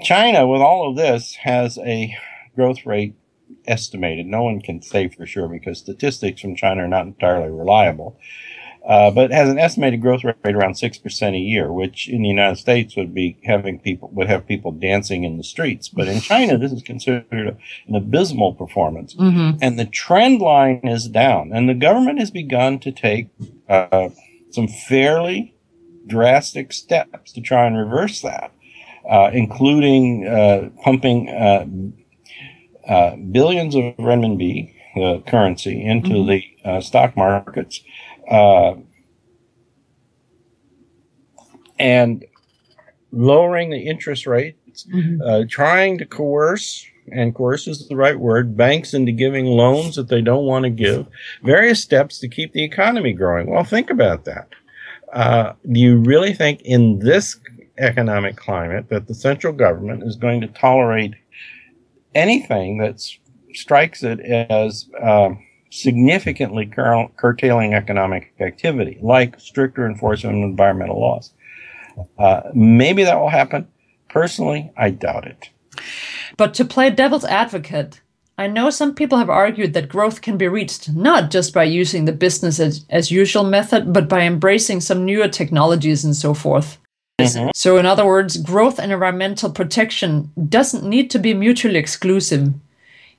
China, 0.04 0.48
with 0.48 0.62
all 0.62 0.90
of 0.90 0.96
this, 0.96 1.36
has 1.36 1.78
a 1.80 2.16
growth 2.56 2.86
rate 2.86 3.16
estimated. 3.66 4.26
No 4.26 4.44
one 4.44 4.62
can 4.62 4.82
say 4.82 5.08
for 5.08 5.26
sure 5.26 5.48
because 5.48 5.80
statistics 5.80 6.42
from 6.42 6.56
China 6.56 6.84
are 6.84 6.88
not 6.88 7.06
entirely 7.06 7.50
reliable. 7.50 8.20
Uh, 8.86 9.10
but 9.10 9.32
has 9.32 9.48
an 9.48 9.58
estimated 9.58 10.02
growth 10.02 10.26
rate 10.26 10.36
around 10.56 10.76
six 10.76 10.98
percent 10.98 11.38
a 11.38 11.40
year, 11.40 11.72
which 11.72 12.10
in 12.10 12.22
the 12.22 12.28
United 12.28 12.58
States 12.58 12.98
would 12.98 13.14
be 13.14 13.38
having 13.46 13.80
people 13.80 14.10
would 14.12 14.28
have 14.28 14.46
people 14.46 14.74
dancing 14.74 15.24
in 15.24 15.38
the 15.38 15.44
streets. 15.44 15.88
But 15.88 16.10
in 16.10 16.20
China, 16.20 16.58
this 16.58 16.74
is 16.74 16.82
considered 16.84 17.26
a, 17.32 17.58
an 17.88 17.96
abysmal 17.96 18.56
performance, 18.56 19.16
mm-hmm. 19.16 19.58
and 19.62 19.80
the 19.80 19.86
trend 19.86 20.42
line 20.42 20.82
is 20.84 21.08
down. 21.08 21.54
And 21.54 21.70
the 21.70 21.74
government 21.74 22.20
has 22.20 22.30
begun 22.30 22.78
to 22.80 22.92
take 22.92 23.30
uh, 23.70 24.10
some 24.52 24.68
fairly 24.68 25.56
drastic 26.06 26.74
steps 26.74 27.32
to 27.32 27.40
try 27.40 27.66
and 27.66 27.78
reverse 27.78 28.20
that, 28.20 28.52
including 29.34 30.28
uh, 30.28 30.70
pumping 30.84 31.30
uh, 31.30 31.66
uh, 32.88 33.16
billions 33.32 33.76
of 33.76 33.84
renminbi, 33.98 34.74
the 34.96 35.24
currency, 35.28 35.84
into 35.84 36.10
mm-hmm. 36.10 36.76
the 36.76 36.82
stock 36.82 37.16
markets 37.18 37.82
uh, 38.30 38.76
and 41.80 42.26
lowering 43.12 43.70
the 43.70 43.88
interest 43.88 44.26
rates, 44.26 44.86
mm-hmm. 44.86 45.22
uh, 45.22 45.44
trying 45.50 45.98
to 45.98 46.06
coerce, 46.06 46.86
and 47.12 47.36
coerce 47.36 47.68
is 47.68 47.88
the 47.88 47.96
right 47.96 48.20
word, 48.20 48.58
banks 48.58 48.94
into 48.94 49.12
giving 49.12 49.46
loans 49.46 49.96
that 49.96 50.08
they 50.08 50.22
don't 50.22 50.46
want 50.46 50.64
to 50.64 50.70
give, 50.70 51.06
various 51.44 51.82
steps 51.82 52.20
to 52.20 52.28
keep 52.28 52.54
the 52.54 52.64
economy 52.64 53.14
growing. 53.14 53.50
Well, 53.50 53.64
think 53.64 53.90
about 53.90 54.26
that. 54.26 54.50
Uh, 55.12 55.54
do 55.72 55.80
you 55.80 55.98
really 55.98 56.34
think 56.34 56.62
in 56.62 57.00
this 57.00 57.36
economic 57.78 58.36
climate 58.36 58.90
that 58.90 59.08
the 59.08 59.16
central 59.16 59.54
government 59.54 60.04
is 60.04 60.16
going 60.16 60.42
to 60.42 60.48
tolerate 60.48 61.14
anything 62.16 62.78
that 62.78 63.02
strikes 63.54 64.04
it 64.04 64.20
as 64.20 64.90
uh, 65.02 65.30
significantly 65.70 66.66
cur- 66.66 67.08
curtailing 67.16 67.74
economic 67.74 68.34
activity, 68.40 69.00
like 69.02 69.40
stricter 69.40 69.88
enforcement 69.88 70.38
of 70.38 70.44
environmental 70.44 71.00
laws. 71.00 71.34
Uh, 72.18 72.42
maybe 72.54 73.04
that 73.04 73.20
will 73.20 73.30
happen. 73.30 73.68
Personally, 74.10 74.72
I 74.78 74.92
doubt 74.92 75.26
it. 75.26 75.50
But 76.38 76.54
to 76.56 76.66
play 76.66 76.90
devil's 76.90 77.26
advocate, 77.26 78.02
I 78.38 78.48
know 78.48 78.70
some 78.70 78.96
people 78.96 79.20
have 79.20 79.30
argued 79.30 79.74
that 79.74 79.90
growth 79.90 80.22
can 80.22 80.38
be 80.38 80.48
reached 80.48 80.92
not 80.92 81.30
just 81.30 81.54
by 81.54 81.64
using 81.64 82.06
the 82.06 82.14
business 82.14 82.60
as, 82.60 82.86
as 82.90 83.12
usual 83.12 83.44
method, 83.44 83.94
but 83.94 84.10
by 84.10 84.22
embracing 84.22 84.82
some 84.82 85.06
newer 85.06 85.28
technologies 85.28 86.04
and 86.04 86.16
so 86.16 86.34
forth. 86.34 86.80
Mm-hmm. 87.20 87.50
So, 87.54 87.78
in 87.78 87.86
other 87.86 88.06
words, 88.06 88.38
growth 88.38 88.80
and 88.80 88.92
environmental 88.92 89.52
protection 89.52 90.32
doesn't 90.50 90.84
need 90.84 91.12
to 91.12 91.20
be 91.20 91.34
mutually 91.34 91.78
exclusive. 91.78 92.54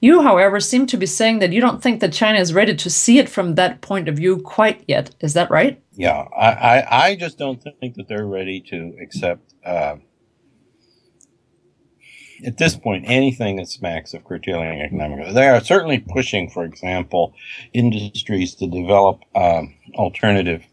You, 0.01 0.23
however, 0.23 0.59
seem 0.59 0.87
to 0.89 0.97
be 0.97 1.07
saying 1.07 1.39
that 1.39 1.53
you 1.53 1.61
don't 1.61 1.81
think 1.81 2.01
that 2.01 2.13
China 2.13 2.39
is 2.39 2.53
ready 2.53 2.75
to 2.75 2.91
see 2.91 3.19
it 3.19 3.29
from 3.29 3.55
that 3.55 3.81
point 3.81 4.09
of 4.09 4.17
view 4.17 4.39
quite 4.39 4.83
yet. 4.89 5.15
Is 5.21 5.35
that 5.35 5.51
right? 5.51 5.81
Yeah, 5.93 6.27
I, 6.37 6.51
I, 6.51 7.07
I 7.07 7.17
just 7.17 7.39
don't 7.39 7.63
think 7.81 7.95
that 7.95 8.09
they're 8.09 8.27
ready 8.27 8.61
to 8.71 8.97
accept, 9.01 9.55
uh, 9.65 9.97
at 12.45 12.59
this 12.59 12.77
point, 12.77 13.05
anything 13.07 13.57
that 13.57 13.69
smacks 13.69 14.13
of 14.13 14.25
curtailing 14.25 14.81
economic 14.81 15.21
growth. 15.21 15.35
They 15.35 15.49
are 15.49 15.61
certainly 15.61 16.01
pushing, 16.01 16.51
for 16.51 16.65
example, 16.65 17.33
industries 17.73 18.57
to 18.57 18.67
develop 18.67 19.21
um, 19.37 19.77
alternative 19.95 20.67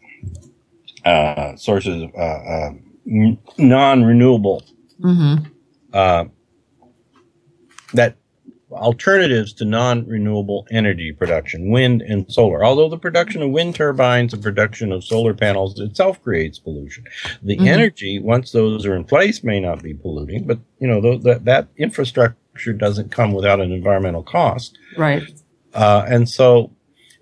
uh, 1.04 1.54
sources 1.54 2.02
of 2.02 2.14
uh, 2.16 2.70
uh 3.06 3.36
non 3.58 4.04
renewable. 4.04 4.64
Mm-hmm. 5.00 5.46
Uh, 5.92 6.24
that 7.94 8.16
alternatives 8.72 9.52
to 9.54 9.64
non-renewable 9.64 10.66
energy 10.70 11.12
production, 11.12 11.70
wind 11.70 12.02
and 12.02 12.30
solar. 12.32 12.64
Although 12.64 12.88
the 12.88 12.98
production 12.98 13.42
of 13.42 13.50
wind 13.50 13.74
turbines 13.74 14.32
and 14.32 14.42
production 14.42 14.92
of 14.92 15.04
solar 15.04 15.34
panels 15.34 15.78
itself 15.78 16.22
creates 16.22 16.58
pollution. 16.58 17.04
The 17.42 17.56
mm-hmm. 17.56 17.66
energy, 17.66 18.18
once 18.18 18.52
those 18.52 18.86
are 18.86 18.94
in 18.94 19.04
place, 19.04 19.44
may 19.44 19.60
not 19.60 19.82
be 19.82 19.94
polluting, 19.94 20.44
but 20.44 20.58
you 20.78 20.88
know 20.88 21.00
th- 21.00 21.22
that 21.22 21.44
that 21.44 21.68
infrastructure 21.76 22.72
doesn't 22.72 23.12
come 23.12 23.32
without 23.32 23.60
an 23.60 23.72
environmental 23.72 24.22
cost. 24.22 24.78
Right. 24.96 25.22
Uh, 25.74 26.04
and 26.06 26.28
so, 26.28 26.72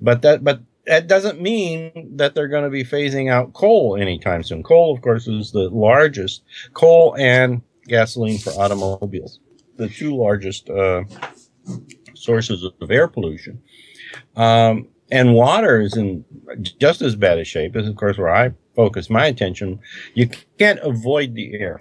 but 0.01 0.23
that 0.23 0.43
but 0.45 0.61
that 0.87 1.07
doesn't 1.07 1.41
mean 1.41 2.17
that 2.17 2.35
they're 2.35 2.49
going 2.49 2.65
to 2.65 2.71
be 2.71 2.85
phasing 2.85 3.31
out 3.31 3.53
coal 3.53 3.97
anytime 3.97 4.43
soon. 4.43 4.63
Coal, 4.63 4.95
of 4.95 5.03
course, 5.03 5.29
is 5.29 5.53
the 5.53 5.69
largest 5.71 6.43
coal 6.75 7.15
and 7.19 7.63
gasoline 7.87 8.39
for 8.39 8.51
automobiles 8.51 9.41
the 9.81 9.89
two 9.89 10.15
largest 10.15 10.69
uh, 10.69 11.03
sources 12.15 12.63
of 12.81 12.91
air 12.91 13.09
pollution. 13.09 13.63
Um, 14.37 14.89
and 15.11 15.35
water 15.35 15.81
is 15.81 15.97
in 15.97 16.25
just 16.79 17.03
as 17.03 17.17
bad 17.17 17.39
a 17.39 17.45
shape 17.45 17.75
as, 17.75 17.89
of 17.89 17.97
course, 17.97 18.19
where 18.19 18.33
I 18.33 18.53
focus 18.77 19.11
my 19.11 19.27
attention. 19.27 19.81
You 20.15 20.29
can't 20.59 20.79
avoid 20.81 21.35
the 21.35 21.55
air. 21.55 21.81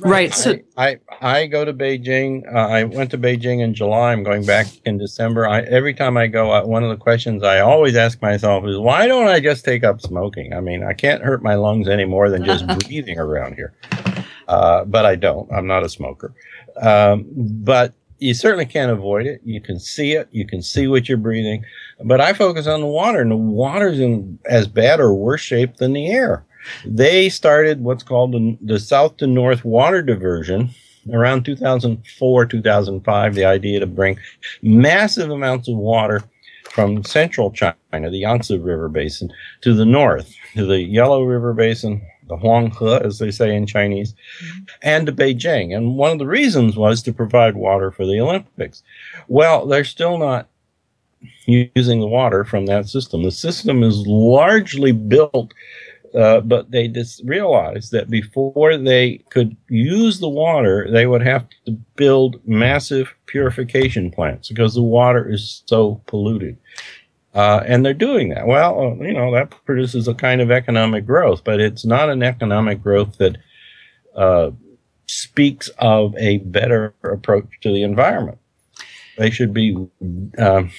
Right. 0.00 0.34
So 0.34 0.56
I, 0.76 0.98
I, 1.20 1.40
I 1.40 1.46
go 1.46 1.64
to 1.64 1.72
Beijing. 1.72 2.42
Uh, 2.52 2.58
I 2.58 2.84
went 2.84 3.10
to 3.12 3.18
Beijing 3.18 3.60
in 3.60 3.74
July. 3.74 4.12
I'm 4.12 4.22
going 4.22 4.44
back 4.44 4.66
in 4.84 4.98
December. 4.98 5.48
I, 5.48 5.60
every 5.62 5.94
time 5.94 6.16
I 6.16 6.26
go, 6.26 6.52
uh, 6.52 6.64
one 6.64 6.82
of 6.82 6.90
the 6.90 6.96
questions 6.96 7.42
I 7.42 7.60
always 7.60 7.96
ask 7.96 8.20
myself 8.20 8.64
is, 8.66 8.78
why 8.78 9.06
don't 9.06 9.28
I 9.28 9.40
just 9.40 9.64
take 9.64 9.84
up 9.84 10.00
smoking? 10.00 10.52
I 10.52 10.60
mean, 10.60 10.84
I 10.84 10.92
can't 10.92 11.22
hurt 11.22 11.42
my 11.42 11.54
lungs 11.54 11.88
any 11.88 12.04
more 12.04 12.28
than 12.30 12.44
just 12.44 12.66
breathing 12.80 13.18
around 13.18 13.54
here. 13.54 13.74
Uh, 14.48 14.84
but 14.84 15.06
I 15.06 15.16
don't. 15.16 15.50
I'm 15.52 15.66
not 15.66 15.84
a 15.84 15.88
smoker. 15.88 16.34
Um, 16.80 17.26
but 17.34 17.94
you 18.18 18.34
certainly 18.34 18.66
can't 18.66 18.90
avoid 18.90 19.26
it. 19.26 19.40
You 19.44 19.60
can 19.60 19.78
see 19.78 20.12
it. 20.12 20.28
You 20.32 20.46
can 20.46 20.62
see 20.62 20.86
what 20.86 21.08
you're 21.08 21.18
breathing. 21.18 21.64
But 22.04 22.20
I 22.20 22.32
focus 22.32 22.66
on 22.66 22.80
the 22.80 22.86
water, 22.86 23.20
and 23.20 23.30
the 23.30 23.36
water's 23.36 24.00
in 24.00 24.38
as 24.46 24.66
bad 24.66 25.00
or 25.00 25.14
worse 25.14 25.40
shape 25.40 25.76
than 25.76 25.92
the 25.92 26.10
air. 26.10 26.44
They 26.84 27.28
started 27.28 27.82
what's 27.82 28.02
called 28.02 28.32
the, 28.32 28.58
the 28.60 28.78
south 28.78 29.16
to 29.18 29.26
north 29.26 29.64
water 29.64 30.02
diversion 30.02 30.70
around 31.12 31.44
2004, 31.44 32.46
2005. 32.46 33.34
The 33.34 33.44
idea 33.44 33.80
to 33.80 33.86
bring 33.86 34.18
massive 34.62 35.30
amounts 35.30 35.68
of 35.68 35.76
water 35.76 36.22
from 36.70 37.04
central 37.04 37.52
China, 37.52 37.76
the 37.92 38.18
Yangtze 38.18 38.58
River 38.58 38.88
Basin, 38.88 39.32
to 39.60 39.74
the 39.74 39.84
north, 39.84 40.34
to 40.54 40.66
the 40.66 40.80
Yellow 40.80 41.22
River 41.22 41.52
Basin, 41.52 42.02
the 42.28 42.36
Huanghe, 42.36 43.00
as 43.02 43.18
they 43.18 43.30
say 43.30 43.54
in 43.54 43.66
Chinese, 43.66 44.12
mm-hmm. 44.12 44.62
and 44.82 45.06
to 45.06 45.12
Beijing. 45.12 45.76
And 45.76 45.96
one 45.96 46.12
of 46.12 46.18
the 46.18 46.26
reasons 46.26 46.76
was 46.76 47.02
to 47.02 47.12
provide 47.12 47.54
water 47.54 47.90
for 47.90 48.06
the 48.06 48.18
Olympics. 48.18 48.82
Well, 49.28 49.66
they're 49.66 49.84
still 49.84 50.18
not 50.18 50.48
using 51.46 52.00
the 52.00 52.06
water 52.06 52.44
from 52.44 52.66
that 52.66 52.88
system. 52.88 53.22
The 53.22 53.30
system 53.30 53.82
is 53.82 54.06
largely 54.06 54.92
built, 54.92 55.54
uh, 56.14 56.40
but 56.40 56.70
they 56.70 56.86
just 56.86 57.22
realized 57.24 57.90
that 57.92 58.08
before 58.08 58.76
they 58.76 59.18
could 59.30 59.56
use 59.68 60.20
the 60.20 60.28
water, 60.28 60.88
they 60.90 61.06
would 61.06 61.22
have 61.22 61.46
to 61.66 61.72
build 61.96 62.40
massive 62.46 63.12
purification 63.26 64.10
plants 64.10 64.48
because 64.48 64.74
the 64.74 64.82
water 64.82 65.28
is 65.28 65.62
so 65.66 66.00
polluted. 66.06 66.56
Uh, 67.34 67.64
and 67.66 67.84
they're 67.84 67.92
doing 67.92 68.28
that. 68.28 68.46
Well, 68.46 68.80
uh, 68.80 69.04
you 69.04 69.12
know, 69.12 69.32
that 69.34 69.50
produces 69.64 70.06
a 70.06 70.14
kind 70.14 70.40
of 70.40 70.52
economic 70.52 71.04
growth, 71.04 71.42
but 71.42 71.60
it's 71.60 71.84
not 71.84 72.08
an 72.08 72.22
economic 72.22 72.80
growth 72.80 73.18
that 73.18 73.36
uh, 74.14 74.52
speaks 75.06 75.68
of 75.78 76.14
a 76.16 76.38
better 76.38 76.94
approach 77.02 77.48
to 77.62 77.72
the 77.72 77.82
environment. 77.82 78.38
They 79.18 79.30
should 79.30 79.52
be 79.52 79.76
um, 80.38 80.70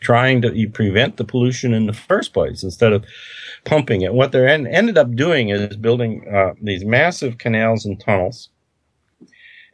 trying 0.00 0.42
to 0.42 0.68
prevent 0.72 1.16
the 1.16 1.24
pollution 1.24 1.74
in 1.74 1.86
the 1.86 1.92
first 1.92 2.32
place 2.32 2.62
instead 2.62 2.92
of 2.92 3.04
pumping 3.64 4.02
it. 4.02 4.14
What 4.14 4.32
they 4.32 4.46
en- 4.46 4.66
ended 4.66 4.98
up 4.98 5.14
doing 5.14 5.48
is 5.48 5.76
building 5.76 6.26
uh, 6.32 6.54
these 6.60 6.84
massive 6.84 7.38
canals 7.38 7.84
and 7.84 7.98
tunnels 8.00 8.50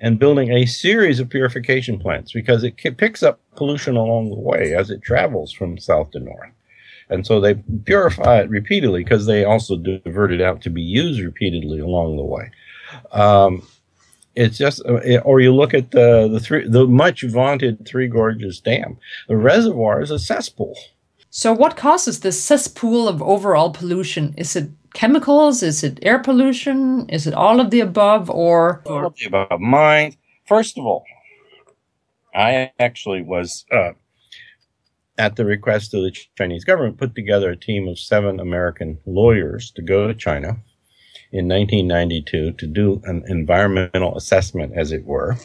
and 0.00 0.18
building 0.18 0.50
a 0.50 0.66
series 0.66 1.20
of 1.20 1.28
purification 1.28 1.98
plants 1.98 2.32
because 2.32 2.64
it 2.64 2.76
picks 2.96 3.22
up 3.22 3.40
pollution 3.56 3.96
along 3.96 4.30
the 4.30 4.38
way 4.38 4.74
as 4.74 4.90
it 4.90 5.02
travels 5.02 5.52
from 5.52 5.78
south 5.78 6.10
to 6.12 6.20
north. 6.20 6.50
And 7.10 7.26
so 7.26 7.40
they 7.40 7.54
purify 7.84 8.40
it 8.40 8.50
repeatedly 8.50 9.02
because 9.04 9.26
they 9.26 9.44
also 9.44 9.76
divert 9.76 10.32
it 10.32 10.40
out 10.40 10.62
to 10.62 10.70
be 10.70 10.80
used 10.80 11.20
repeatedly 11.20 11.80
along 11.80 12.16
the 12.16 12.24
way. 12.24 12.50
Um, 13.12 13.66
it's 14.40 14.56
just, 14.56 14.82
uh, 14.86 15.18
or 15.24 15.40
you 15.40 15.54
look 15.54 15.74
at 15.74 15.90
the 15.90 16.26
the 16.26 16.40
three, 16.40 16.66
the 16.66 16.86
much 16.86 17.22
vaunted 17.24 17.86
Three 17.86 18.08
Gorges 18.08 18.58
Dam. 18.58 18.96
The 19.28 19.36
reservoir 19.36 20.00
is 20.00 20.10
a 20.10 20.18
cesspool. 20.18 20.74
So, 21.28 21.52
what 21.52 21.76
causes 21.76 22.20
this 22.20 22.42
cesspool 22.42 23.06
of 23.06 23.22
overall 23.22 23.70
pollution? 23.70 24.34
Is 24.38 24.56
it 24.56 24.70
chemicals? 24.94 25.62
Is 25.62 25.84
it 25.84 25.98
air 26.02 26.18
pollution? 26.18 27.06
Is 27.10 27.26
it 27.26 27.34
all 27.34 27.60
of 27.60 27.70
the 27.70 27.80
above? 27.80 28.30
Or 28.30 28.82
all 28.86 29.06
of 29.06 29.16
the 29.16 29.26
above. 29.26 29.60
Mine. 29.60 30.16
First 30.46 30.78
of 30.78 30.86
all, 30.86 31.04
I 32.34 32.72
actually 32.78 33.22
was 33.22 33.66
uh, 33.70 33.92
at 35.18 35.36
the 35.36 35.44
request 35.44 35.92
of 35.92 36.02
the 36.02 36.16
Chinese 36.36 36.64
government 36.64 36.96
put 36.96 37.14
together 37.14 37.50
a 37.50 37.56
team 37.56 37.86
of 37.88 37.98
seven 37.98 38.40
American 38.40 38.98
lawyers 39.04 39.70
to 39.72 39.82
go 39.82 40.08
to 40.08 40.14
China 40.14 40.56
in 41.32 41.48
1992 41.48 42.52
to 42.52 42.66
do 42.66 43.00
an 43.04 43.24
environmental 43.28 44.16
assessment, 44.16 44.72
as 44.74 44.92
it 44.92 45.04
were, 45.04 45.36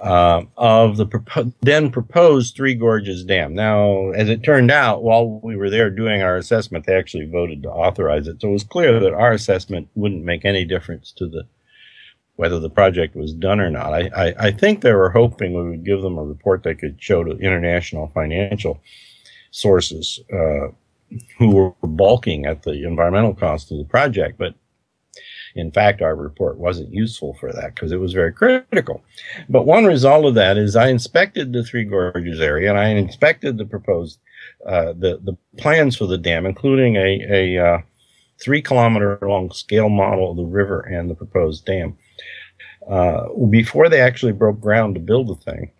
uh, 0.00 0.42
of 0.56 0.96
the 0.96 1.06
propo- 1.06 1.52
then 1.60 1.90
proposed 1.90 2.54
Three 2.56 2.74
Gorges 2.74 3.24
Dam. 3.24 3.54
Now, 3.54 4.10
as 4.10 4.28
it 4.28 4.42
turned 4.42 4.70
out, 4.70 5.02
while 5.02 5.40
we 5.42 5.56
were 5.56 5.70
there 5.70 5.90
doing 5.90 6.22
our 6.22 6.36
assessment, 6.36 6.86
they 6.86 6.94
actually 6.94 7.26
voted 7.26 7.62
to 7.64 7.70
authorize 7.70 8.26
it. 8.26 8.40
So 8.40 8.48
it 8.48 8.52
was 8.52 8.64
clear 8.64 8.98
that 9.00 9.12
our 9.12 9.32
assessment 9.32 9.88
wouldn't 9.94 10.24
make 10.24 10.44
any 10.44 10.64
difference 10.64 11.12
to 11.12 11.26
the 11.26 11.44
whether 12.36 12.58
the 12.58 12.70
project 12.70 13.14
was 13.14 13.34
done 13.34 13.60
or 13.60 13.68
not. 13.68 13.92
I, 13.92 14.10
I, 14.16 14.34
I 14.46 14.50
think 14.50 14.80
they 14.80 14.94
were 14.94 15.10
hoping 15.10 15.52
we 15.52 15.68
would 15.68 15.84
give 15.84 16.00
them 16.00 16.16
a 16.16 16.24
report 16.24 16.62
they 16.62 16.74
could 16.74 16.96
show 16.98 17.22
to 17.22 17.32
international 17.32 18.10
financial 18.14 18.80
sources 19.50 20.18
uh, 20.32 20.68
who 21.36 21.50
were 21.50 21.74
balking 21.82 22.46
at 22.46 22.62
the 22.62 22.86
environmental 22.86 23.34
cost 23.34 23.70
of 23.70 23.76
the 23.76 23.84
project. 23.84 24.38
But 24.38 24.54
in 25.54 25.70
fact, 25.72 26.02
our 26.02 26.14
report 26.14 26.58
wasn't 26.58 26.92
useful 26.92 27.34
for 27.34 27.52
that 27.52 27.74
because 27.74 27.92
it 27.92 28.00
was 28.00 28.12
very 28.12 28.32
critical. 28.32 29.02
But 29.48 29.66
one 29.66 29.84
result 29.84 30.24
of 30.24 30.34
that 30.34 30.56
is 30.56 30.76
I 30.76 30.88
inspected 30.88 31.52
the 31.52 31.64
Three 31.64 31.84
Gorges 31.84 32.40
area 32.40 32.70
and 32.70 32.78
I 32.78 32.88
inspected 32.88 33.58
the 33.58 33.64
proposed 33.64 34.18
uh, 34.66 34.92
the 34.92 35.20
the 35.22 35.36
plans 35.56 35.96
for 35.96 36.06
the 36.06 36.18
dam, 36.18 36.46
including 36.46 36.96
a 36.96 37.20
a 37.28 37.66
uh, 37.66 37.78
three 38.42 38.62
kilometer 38.62 39.18
long 39.22 39.50
scale 39.50 39.88
model 39.88 40.30
of 40.30 40.36
the 40.36 40.44
river 40.44 40.80
and 40.80 41.10
the 41.10 41.14
proposed 41.14 41.64
dam. 41.64 41.96
Uh, 42.88 43.28
before 43.50 43.88
they 43.88 44.00
actually 44.00 44.32
broke 44.32 44.60
ground 44.60 44.94
to 44.94 45.00
build 45.00 45.28
the 45.28 45.34
thing, 45.34 45.70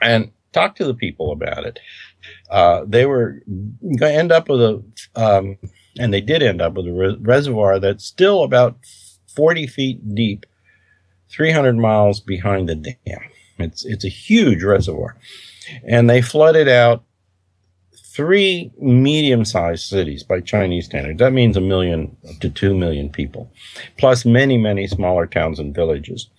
and 0.00 0.30
talked 0.52 0.78
to 0.78 0.84
the 0.84 0.94
people 0.94 1.32
about 1.32 1.64
it. 1.64 1.78
Uh, 2.50 2.84
they 2.86 3.06
were 3.06 3.42
going 3.46 3.98
to 3.98 4.12
end 4.12 4.32
up 4.32 4.48
with 4.48 4.60
a 4.60 4.82
um, 5.14 5.56
and 5.98 6.12
they 6.12 6.20
did 6.20 6.42
end 6.42 6.62
up 6.62 6.74
with 6.74 6.86
a 6.86 6.92
re- 6.92 7.18
reservoir 7.20 7.78
that's 7.78 8.04
still 8.04 8.42
about 8.42 8.78
40 9.34 9.66
feet 9.66 10.14
deep, 10.14 10.46
300 11.30 11.76
miles 11.76 12.20
behind 12.20 12.68
the 12.68 12.74
dam. 12.74 13.20
It's 13.58 13.84
it's 13.84 14.04
a 14.04 14.08
huge 14.08 14.62
reservoir, 14.62 15.16
and 15.84 16.08
they 16.08 16.22
flooded 16.22 16.68
out 16.68 17.04
three 18.14 18.72
medium-sized 18.78 19.84
cities 19.84 20.22
by 20.22 20.40
Chinese 20.40 20.86
standards. 20.86 21.18
That 21.18 21.32
means 21.32 21.56
a 21.56 21.60
million 21.60 22.16
to 22.40 22.50
two 22.50 22.74
million 22.74 23.10
people, 23.10 23.50
plus 23.96 24.24
many 24.24 24.56
many 24.56 24.86
smaller 24.86 25.26
towns 25.26 25.58
and 25.58 25.74
villages. 25.74 26.30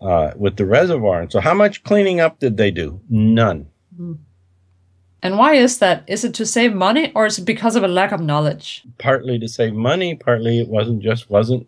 Uh, 0.00 0.32
with 0.36 0.56
the 0.56 0.66
reservoir. 0.66 1.22
And 1.22 1.32
so, 1.32 1.40
how 1.40 1.54
much 1.54 1.82
cleaning 1.82 2.20
up 2.20 2.38
did 2.38 2.58
they 2.58 2.70
do? 2.70 3.00
None. 3.08 3.68
Mm. 3.98 4.18
And 5.24 5.38
why 5.38 5.54
is 5.54 5.78
that? 5.78 6.04
Is 6.06 6.22
it 6.22 6.34
to 6.34 6.44
save 6.44 6.74
money 6.74 7.10
or 7.14 7.24
is 7.24 7.38
it 7.38 7.46
because 7.46 7.76
of 7.76 7.82
a 7.82 7.88
lack 7.88 8.12
of 8.12 8.20
knowledge? 8.20 8.84
Partly 8.98 9.38
to 9.38 9.48
save 9.48 9.72
money, 9.72 10.14
partly 10.14 10.60
it 10.60 10.68
wasn't 10.68 11.02
just 11.02 11.30
wasn't 11.30 11.66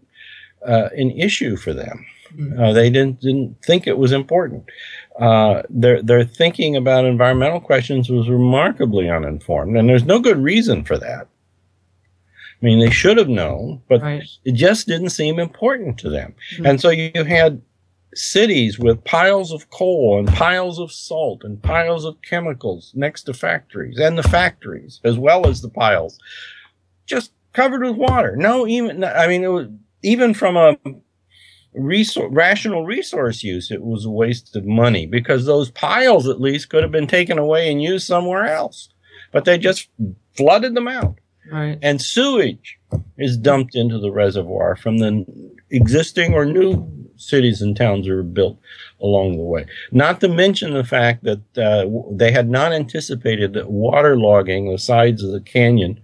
uh, 0.65 0.91
an 0.95 1.11
issue 1.13 1.57
for 1.57 1.73
them. 1.73 2.05
Mm-hmm. 2.35 2.61
Uh, 2.61 2.73
they 2.75 2.91
didn't 2.91 3.21
didn't 3.21 3.57
think 3.65 3.87
it 3.87 3.97
was 3.97 4.13
important. 4.13 4.65
Uh, 5.19 5.63
their 5.71 6.03
their 6.03 6.23
thinking 6.23 6.77
about 6.77 7.07
environmental 7.07 7.61
questions 7.61 8.11
was 8.11 8.29
remarkably 8.29 9.09
uninformed, 9.09 9.77
and 9.77 9.89
there's 9.89 10.05
no 10.05 10.19
good 10.19 10.39
reason 10.39 10.85
for 10.85 10.99
that. 10.99 11.27
I 12.61 12.65
mean, 12.65 12.79
they 12.79 12.91
should 12.91 13.17
have 13.17 13.29
known, 13.29 13.83
but 13.89 14.03
right. 14.03 14.23
it 14.45 14.53
just 14.53 14.87
didn't 14.87 15.11
seem 15.11 15.39
important 15.39 15.99
to 15.99 16.11
them. 16.11 16.35
Mm-hmm. 16.55 16.67
And 16.67 16.81
so 16.81 16.91
you 16.91 17.25
had 17.25 17.63
cities 18.15 18.79
with 18.79 19.05
piles 19.05 19.53
of 19.53 19.69
coal 19.71 20.19
and 20.19 20.29
piles 20.29 20.79
of 20.79 20.91
salt 20.91 21.43
and 21.45 21.63
piles 21.63 22.05
of 22.05 22.21
chemicals 22.23 22.93
next 22.95 23.25
to 23.25 23.35
factories 23.35 23.99
and 23.99 24.17
the 24.17 24.23
factories 24.23 25.01
as 25.05 25.19
well 25.19 25.47
as 25.47 25.61
the 25.61 25.69
piles 25.69 26.19
just 27.05 27.33
covered 27.53 27.83
with 27.83 27.97
water. 27.97 28.37
No 28.37 28.67
even 28.67 29.05
i 29.05 29.27
mean 29.27 29.45
it 29.45 29.49
was 29.49 29.69
even 30.03 30.35
from 30.35 30.57
a 30.57 30.77
resource, 31.75 32.33
rational 32.33 32.87
resource 32.87 33.43
use 33.43 33.71
it 33.71 33.83
was 33.83 34.07
a 34.07 34.11
waste 34.11 34.57
of 34.57 34.65
money 34.65 35.07
because 35.07 35.45
those 35.45 35.71
piles 35.71 36.27
at 36.27 36.41
least 36.41 36.71
could 36.71 36.83
have 36.83 36.93
been 36.93 37.07
taken 37.07 37.39
away 37.39 37.71
and 37.71 37.83
used 37.83 38.07
somewhere 38.07 38.47
else 38.47 38.89
but 39.33 39.45
they 39.45 39.59
just 39.59 39.89
flooded 40.37 40.75
them 40.75 40.89
out. 40.89 41.19
Right. 41.51 41.79
And 41.83 42.01
sewage 42.01 42.79
is 43.19 43.37
dumped 43.37 43.75
into 43.75 43.99
the 43.99 44.11
reservoir 44.11 44.77
from 44.77 44.99
the 44.99 45.27
existing 45.71 46.35
or 46.35 46.45
new 46.45 47.06
cities 47.17 47.63
and 47.63 47.77
towns 47.77 48.09
were 48.09 48.23
built 48.23 48.59
along 49.01 49.37
the 49.37 49.43
way. 49.43 49.67
Not 49.93 50.21
to 50.21 50.29
mention 50.29 50.75
the 50.75 50.85
fact 50.85 51.25
that 51.25 51.59
uh, 51.59 51.87
they 52.11 52.33
had 52.33 52.49
not 52.49 52.73
anticipated 52.73 53.53
that 53.53 53.71
waterlogging 53.71 54.71
the 54.71 54.79
sides 54.79 55.23
of 55.23 55.33
the 55.33 55.41
canyon 55.41 56.01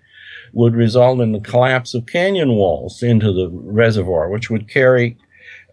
would 0.52 0.74
result 0.74 1.20
in 1.20 1.32
the 1.32 1.40
collapse 1.40 1.94
of 1.94 2.06
canyon 2.06 2.50
walls 2.50 3.02
into 3.02 3.32
the 3.32 3.48
reservoir, 3.50 4.28
which 4.28 4.50
would 4.50 4.68
carry, 4.68 5.16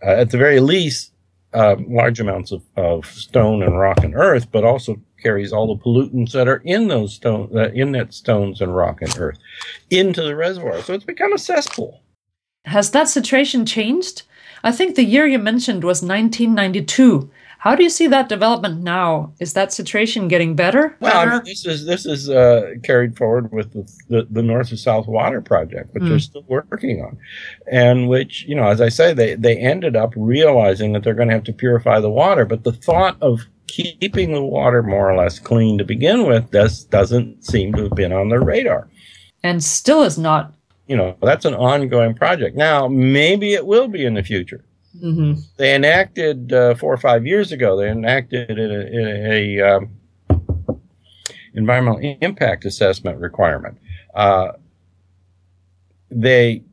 uh, 0.06 0.12
at 0.12 0.32
the 0.32 0.38
very 0.38 0.60
least, 0.60 1.12
uh, 1.54 1.76
large 1.88 2.20
amounts 2.20 2.52
of, 2.52 2.62
of 2.78 3.06
stone 3.06 3.64
and 3.64 3.80
rock 3.80 4.04
and 4.04 4.16
earth, 4.16 4.52
but 4.52 4.64
also 4.64 4.96
carries 5.22 5.52
all 5.52 5.68
the 5.68 5.84
pollutants 5.84 6.32
that 6.32 6.48
are 6.48 6.62
in 6.64 6.88
those 6.88 7.14
stones, 7.14 7.54
uh, 7.56 7.70
in 7.74 7.92
that 7.92 8.14
stones 8.14 8.62
and 8.62 8.76
rock 8.76 9.02
and 9.02 9.18
earth, 9.18 9.38
into 9.90 10.22
the 10.22 10.36
reservoir. 10.36 10.82
So 10.82 10.94
it's 10.94 11.04
become 11.04 11.34
a 11.34 11.38
cesspool. 11.38 12.02
Has 12.66 12.92
that 12.92 13.10
situation 13.10 13.66
changed? 13.66 14.24
I 14.64 14.72
think 14.72 14.96
the 14.96 15.04
year 15.04 15.26
you 15.26 15.40
mentioned 15.40 15.84
was 15.84 16.02
1992. 16.02 17.30
How 17.60 17.76
do 17.76 17.84
you 17.84 17.90
see 17.90 18.08
that 18.08 18.30
development 18.30 18.84
now? 18.84 19.34
Is 19.42 19.52
that 19.52 19.74
situation 19.74 20.30
getting 20.30 20.56
better? 20.56 20.96
Well, 21.02 21.18
I 21.18 21.26
mean, 21.26 21.42
this 21.44 21.66
is 21.66 21.86
this 21.86 22.06
is 22.06 22.30
uh, 22.30 22.76
carried 22.84 23.18
forward 23.18 23.52
with 23.52 23.74
the, 23.74 23.84
the, 24.08 24.28
the, 24.32 24.42
North 24.42 24.70
to 24.70 24.78
South 24.78 25.08
Water 25.08 25.42
Project, 25.42 25.94
which 25.94 26.04
mm. 26.04 26.08
they're 26.08 26.20
still 26.20 26.46
working 26.48 27.02
on, 27.02 27.18
and 27.70 28.08
which 28.08 28.46
you 28.48 28.56
know, 28.56 28.64
as 28.64 28.80
I 28.80 28.88
say, 28.88 29.14
they 29.14 29.36
they 29.36 29.58
ended 29.58 29.98
up 29.98 30.14
realizing 30.16 30.94
that 30.94 31.04
they're 31.04 31.14
going 31.14 31.28
to 31.28 31.34
have 31.34 31.44
to 31.46 31.54
purify 31.54 32.00
the 32.00 32.10
water, 32.10 32.46
but 32.46 32.64
the 32.64 32.72
thought 32.72 33.18
of 33.22 33.42
keeping 33.68 34.32
the 34.32 34.42
water 34.42 34.82
more 34.82 35.12
or 35.12 35.18
less 35.18 35.38
clean 35.38 35.78
to 35.80 35.84
begin 35.84 36.26
with 36.26 36.50
does 36.52 36.86
doesn't 36.86 37.44
seem 37.44 37.74
to 37.74 37.84
have 37.84 37.96
been 37.96 38.14
on 38.14 38.30
their 38.30 38.42
radar, 38.42 38.88
and 39.44 39.62
still 39.62 40.04
is 40.04 40.18
not 40.18 40.54
you 40.90 40.98
know, 40.98 41.16
that's 41.22 41.46
an 41.46 41.54
ongoing 41.54 42.16
project. 42.16 42.58
Now, 42.58 42.88
maybe 42.88 43.54
it 43.54 43.66
will 43.66 43.88
be 43.88 44.04
in 44.06 44.16
the 44.16 44.24
future. 44.24 44.66
Mm-hmm. 44.98 45.40
They 45.58 45.76
enacted 45.76 46.52
uh, 46.52 46.74
four 46.74 46.92
or 46.92 46.98
five 46.98 47.28
years 47.28 47.52
ago. 47.52 47.78
They 47.78 47.92
enacted 47.92 48.58
a, 48.58 48.64
a, 48.98 49.60
a 49.60 49.78
um, 49.78 49.92
environmental 51.54 52.18
impact 52.22 52.66
assessment 52.66 53.20
requirement. 53.20 53.78
Uh, 54.16 54.54
they 56.10 56.64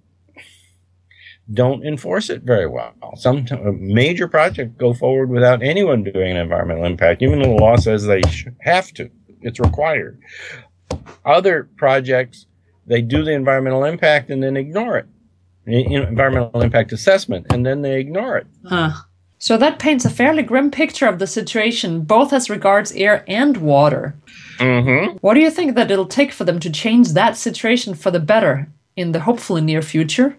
don't 1.52 1.84
enforce 1.84 2.30
it 2.30 2.42
very 2.42 2.66
well. 2.66 2.94
Some 3.16 3.44
t- 3.44 3.54
major 3.54 4.28
projects 4.28 4.72
go 4.78 4.94
forward 4.94 5.28
without 5.28 5.62
anyone 5.62 6.04
doing 6.04 6.30
an 6.30 6.38
environmental 6.38 6.86
impact, 6.86 7.20
even 7.20 7.42
though 7.42 7.54
the 7.54 7.62
law 7.62 7.76
says 7.76 8.06
they 8.06 8.22
sh- 8.22 8.48
have 8.60 8.92
to. 8.94 9.10
It's 9.42 9.60
required. 9.60 10.18
Other 11.26 11.68
projects 11.76 12.46
they 12.86 13.02
do 13.02 13.24
the 13.24 13.32
environmental 13.32 13.84
impact 13.84 14.30
and 14.30 14.42
then 14.42 14.56
ignore 14.56 14.98
it. 14.98 15.06
Environmental 15.66 16.62
impact 16.62 16.92
assessment, 16.92 17.46
and 17.52 17.66
then 17.66 17.82
they 17.82 17.98
ignore 17.98 18.36
it. 18.36 18.46
Huh. 18.64 18.92
So 19.38 19.56
that 19.58 19.78
paints 19.78 20.04
a 20.04 20.10
fairly 20.10 20.42
grim 20.42 20.70
picture 20.70 21.06
of 21.06 21.18
the 21.18 21.26
situation, 21.26 22.02
both 22.02 22.32
as 22.32 22.48
regards 22.48 22.92
air 22.92 23.24
and 23.26 23.56
water. 23.58 24.14
Mm-hmm. 24.58 25.18
What 25.18 25.34
do 25.34 25.40
you 25.40 25.50
think 25.50 25.74
that 25.74 25.90
it'll 25.90 26.06
take 26.06 26.32
for 26.32 26.44
them 26.44 26.60
to 26.60 26.70
change 26.70 27.12
that 27.12 27.36
situation 27.36 27.94
for 27.94 28.10
the 28.10 28.20
better 28.20 28.68
in 28.94 29.12
the 29.12 29.20
hopefully 29.20 29.60
near 29.60 29.82
future? 29.82 30.36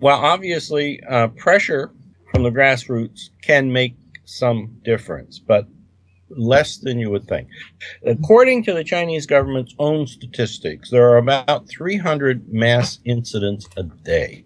Well, 0.00 0.18
obviously, 0.18 1.02
uh, 1.04 1.28
pressure 1.28 1.90
from 2.30 2.42
the 2.42 2.50
grassroots 2.50 3.30
can 3.42 3.72
make 3.72 3.94
some 4.24 4.76
difference, 4.84 5.38
but 5.38 5.66
less 6.36 6.78
than 6.78 6.98
you 6.98 7.10
would 7.10 7.26
think. 7.26 7.48
According 8.04 8.64
to 8.64 8.74
the 8.74 8.84
Chinese 8.84 9.26
government's 9.26 9.74
own 9.78 10.06
statistics, 10.06 10.90
there 10.90 11.08
are 11.10 11.16
about 11.16 11.68
300 11.68 12.52
mass 12.52 12.98
incidents 13.04 13.68
a 13.76 13.82
day 13.82 14.44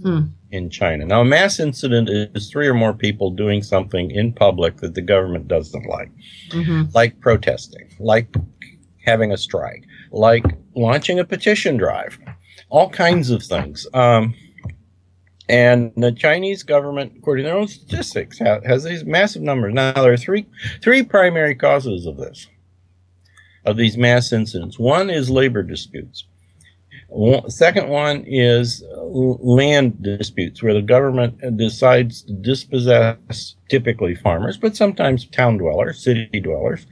hmm. 0.00 0.22
in 0.50 0.70
China. 0.70 1.04
Now, 1.04 1.20
a 1.20 1.24
mass 1.24 1.60
incident 1.60 2.08
is 2.10 2.50
three 2.50 2.66
or 2.66 2.74
more 2.74 2.94
people 2.94 3.30
doing 3.30 3.62
something 3.62 4.10
in 4.10 4.32
public 4.32 4.78
that 4.78 4.94
the 4.94 5.02
government 5.02 5.48
doesn't 5.48 5.86
like, 5.86 6.10
mm-hmm. 6.50 6.84
like 6.94 7.20
protesting, 7.20 7.88
like 7.98 8.34
having 9.04 9.32
a 9.32 9.36
strike, 9.36 9.84
like 10.10 10.44
launching 10.74 11.18
a 11.18 11.24
petition 11.24 11.76
drive, 11.76 12.18
all 12.68 12.88
kinds 12.88 13.30
of 13.30 13.42
things. 13.42 13.86
Um, 13.94 14.34
and 15.48 15.92
the 15.96 16.12
Chinese 16.12 16.62
government, 16.62 17.12
according 17.18 17.44
to 17.44 17.50
their 17.50 17.58
own 17.58 17.68
statistics, 17.68 18.38
has, 18.38 18.84
these 18.84 19.04
massive 19.04 19.42
numbers. 19.42 19.74
Now, 19.74 19.92
there 19.92 20.12
are 20.12 20.16
three 20.16 20.46
three 20.82 21.02
primary 21.02 21.54
causes 21.54 22.06
of 22.06 22.16
this. 22.16 22.48
of 23.64 23.76
these 23.76 23.96
mass 23.96 24.32
incidents. 24.32 24.78
One 24.78 25.10
is 25.10 25.30
labor 25.30 25.62
disputes. 25.62 26.24
Second 27.48 27.88
one 27.88 28.24
is 28.26 28.82
uh, 28.96 29.02
land 29.02 30.02
disputes, 30.02 30.62
where 30.62 30.74
the 30.74 30.82
government 30.82 31.58
decides 31.58 32.22
to 32.22 32.32
dispossess 32.32 33.54
typically 33.68 34.14
farmers, 34.14 34.56
but 34.56 34.74
sometimes 34.76 35.26
town 35.26 35.58
dwellers, 35.58 36.02
city 36.02 36.40
dwellers, 36.40 36.86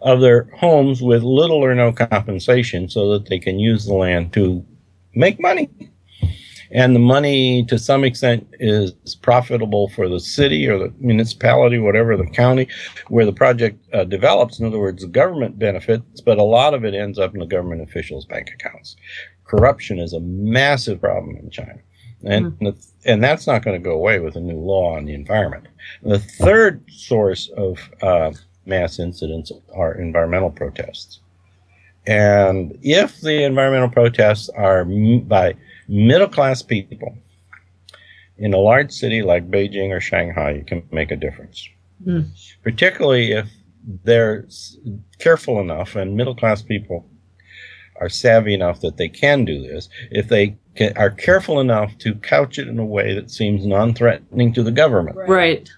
of 0.00 0.20
their 0.20 0.48
homes 0.58 1.02
with 1.02 1.22
little 1.24 1.64
or 1.64 1.74
no 1.74 1.92
compensation 1.92 2.88
so 2.88 3.12
that 3.12 3.28
they 3.28 3.38
can 3.38 3.58
use 3.58 3.84
the 3.86 3.94
land 3.94 4.32
to 4.34 4.64
make 5.14 5.40
money. 5.40 5.68
And 6.74 6.94
the 6.94 7.00
money, 7.00 7.64
to 7.66 7.78
some 7.78 8.02
extent, 8.02 8.48
is 8.58 8.92
profitable 9.22 9.88
for 9.90 10.08
the 10.08 10.18
city 10.18 10.66
or 10.66 10.76
the 10.76 10.92
municipality, 10.98 11.78
whatever 11.78 12.16
the 12.16 12.26
county 12.26 12.66
where 13.08 13.24
the 13.24 13.32
project 13.32 13.78
uh, 13.94 14.02
develops. 14.02 14.58
In 14.58 14.66
other 14.66 14.80
words, 14.80 15.02
the 15.02 15.08
government 15.08 15.56
benefits, 15.56 16.20
but 16.20 16.36
a 16.36 16.42
lot 16.42 16.74
of 16.74 16.84
it 16.84 16.92
ends 16.92 17.16
up 17.16 17.32
in 17.32 17.38
the 17.38 17.46
government 17.46 17.80
officials' 17.80 18.26
bank 18.26 18.50
accounts. 18.52 18.96
Corruption 19.44 20.00
is 20.00 20.12
a 20.12 20.20
massive 20.20 21.00
problem 21.00 21.36
in 21.36 21.48
China. 21.48 21.78
And, 22.24 22.52
mm-hmm. 22.58 22.70
and 23.04 23.22
that's 23.22 23.46
not 23.46 23.64
going 23.64 23.80
to 23.80 23.88
go 23.88 23.94
away 23.94 24.18
with 24.18 24.34
a 24.34 24.40
new 24.40 24.58
law 24.58 24.96
on 24.96 25.04
the 25.04 25.14
environment. 25.14 25.68
The 26.02 26.18
third 26.18 26.82
source 26.90 27.50
of 27.56 27.78
uh, 28.02 28.32
mass 28.66 28.98
incidents 28.98 29.52
are 29.74 29.94
environmental 29.94 30.50
protests. 30.50 31.20
And 32.06 32.76
if 32.82 33.20
the 33.20 33.44
environmental 33.44 33.90
protests 33.90 34.48
are 34.50 34.84
by 34.84 35.54
middle 35.88 36.28
class 36.28 36.62
people 36.62 37.16
in 38.36 38.52
a 38.52 38.58
large 38.58 38.92
city 38.92 39.22
like 39.22 39.50
Beijing 39.50 39.90
or 39.90 40.00
Shanghai, 40.00 40.52
you 40.52 40.64
can 40.64 40.82
make 40.90 41.10
a 41.10 41.16
difference. 41.16 41.68
Mm. 42.04 42.28
Particularly 42.62 43.32
if 43.32 43.48
they're 44.02 44.46
careful 45.18 45.60
enough 45.60 45.94
and 45.94 46.16
middle 46.16 46.34
class 46.34 46.62
people 46.62 47.08
are 48.00 48.08
savvy 48.08 48.54
enough 48.54 48.80
that 48.80 48.96
they 48.96 49.08
can 49.08 49.44
do 49.44 49.62
this, 49.62 49.88
if 50.10 50.28
they 50.28 50.56
can, 50.74 50.96
are 50.96 51.10
careful 51.10 51.60
enough 51.60 51.96
to 51.98 52.14
couch 52.16 52.58
it 52.58 52.66
in 52.66 52.78
a 52.78 52.84
way 52.84 53.14
that 53.14 53.30
seems 53.30 53.64
non 53.64 53.94
threatening 53.94 54.52
to 54.52 54.62
the 54.62 54.72
government. 54.72 55.16
Right. 55.16 55.68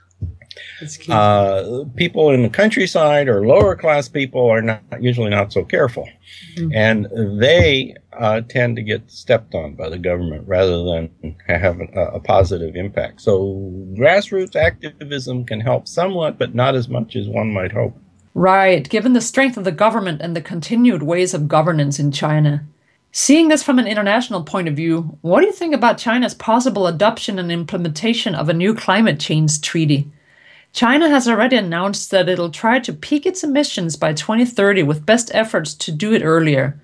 Uh, 1.09 1.85
people 1.97 2.31
in 2.31 2.42
the 2.42 2.49
countryside 2.49 3.29
or 3.29 3.47
lower 3.47 3.77
class 3.77 4.09
people 4.09 4.49
are 4.51 4.62
not 4.62 4.83
usually 5.01 5.31
not 5.31 5.53
so 5.53 5.64
careful, 5.64 6.09
mm-hmm. 6.57 6.73
and 6.73 7.07
they 7.40 7.95
uh, 8.12 8.40
tend 8.42 8.77
to 8.77 8.83
get 8.83 9.11
stepped 9.11 9.55
on 9.55 9.75
by 9.75 9.88
the 9.88 9.99
government 9.99 10.47
rather 10.47 10.85
than 10.85 11.37
have 11.47 11.81
a, 11.81 12.01
a, 12.14 12.21
positive 12.21 12.75
impact. 12.77 13.21
So 13.21 13.71
grassroots 13.99 14.57
activism 14.57 15.45
can 15.45 15.61
help 15.61 15.87
somewhat, 15.87 16.38
but 16.38 16.55
not 16.55 16.75
as 16.75 16.88
much 16.88 17.16
as 17.16 17.29
one 17.29 17.53
might 17.53 17.73
hope. 17.73 17.97
Right, 18.35 18.87
given 18.88 19.12
the 19.12 19.21
strength 19.21 19.57
of 19.57 19.64
the 19.64 19.73
government 19.73 20.21
and 20.21 20.37
the 20.37 20.42
continued 20.42 21.03
ways 21.03 21.35
of 21.35 21.49
governance 21.49 21.99
in 21.99 22.12
China. 22.12 22.66
Seeing 23.12 23.49
this 23.49 23.62
from 23.62 23.79
an 23.79 23.87
international 23.87 24.45
point 24.45 24.69
of 24.69 24.77
view, 24.77 25.19
what 25.23 25.40
do 25.40 25.47
you 25.47 25.53
think 25.53 25.75
about 25.75 25.97
China's 25.97 26.35
possible 26.35 26.87
adoption 26.87 27.38
and 27.38 27.51
implementation 27.51 28.35
of 28.35 28.51
a 28.51 28.55
new 28.55 28.75
climate 28.75 29.19
change 29.19 29.62
treaty? 29.62 30.11
China 30.77 31.09
has 31.09 31.27
already 31.27 31.57
announced 31.57 32.11
that 32.11 32.29
it'll 32.29 32.51
try 32.51 32.79
to 32.79 32.93
peak 32.93 33.25
its 33.25 33.43
emissions 33.43 33.97
by 33.97 34.12
2030 34.12 34.83
with 34.83 35.07
best 35.07 35.31
efforts 35.33 35.73
to 35.73 35.91
do 35.91 36.12
it 36.12 36.23
earlier. 36.23 36.79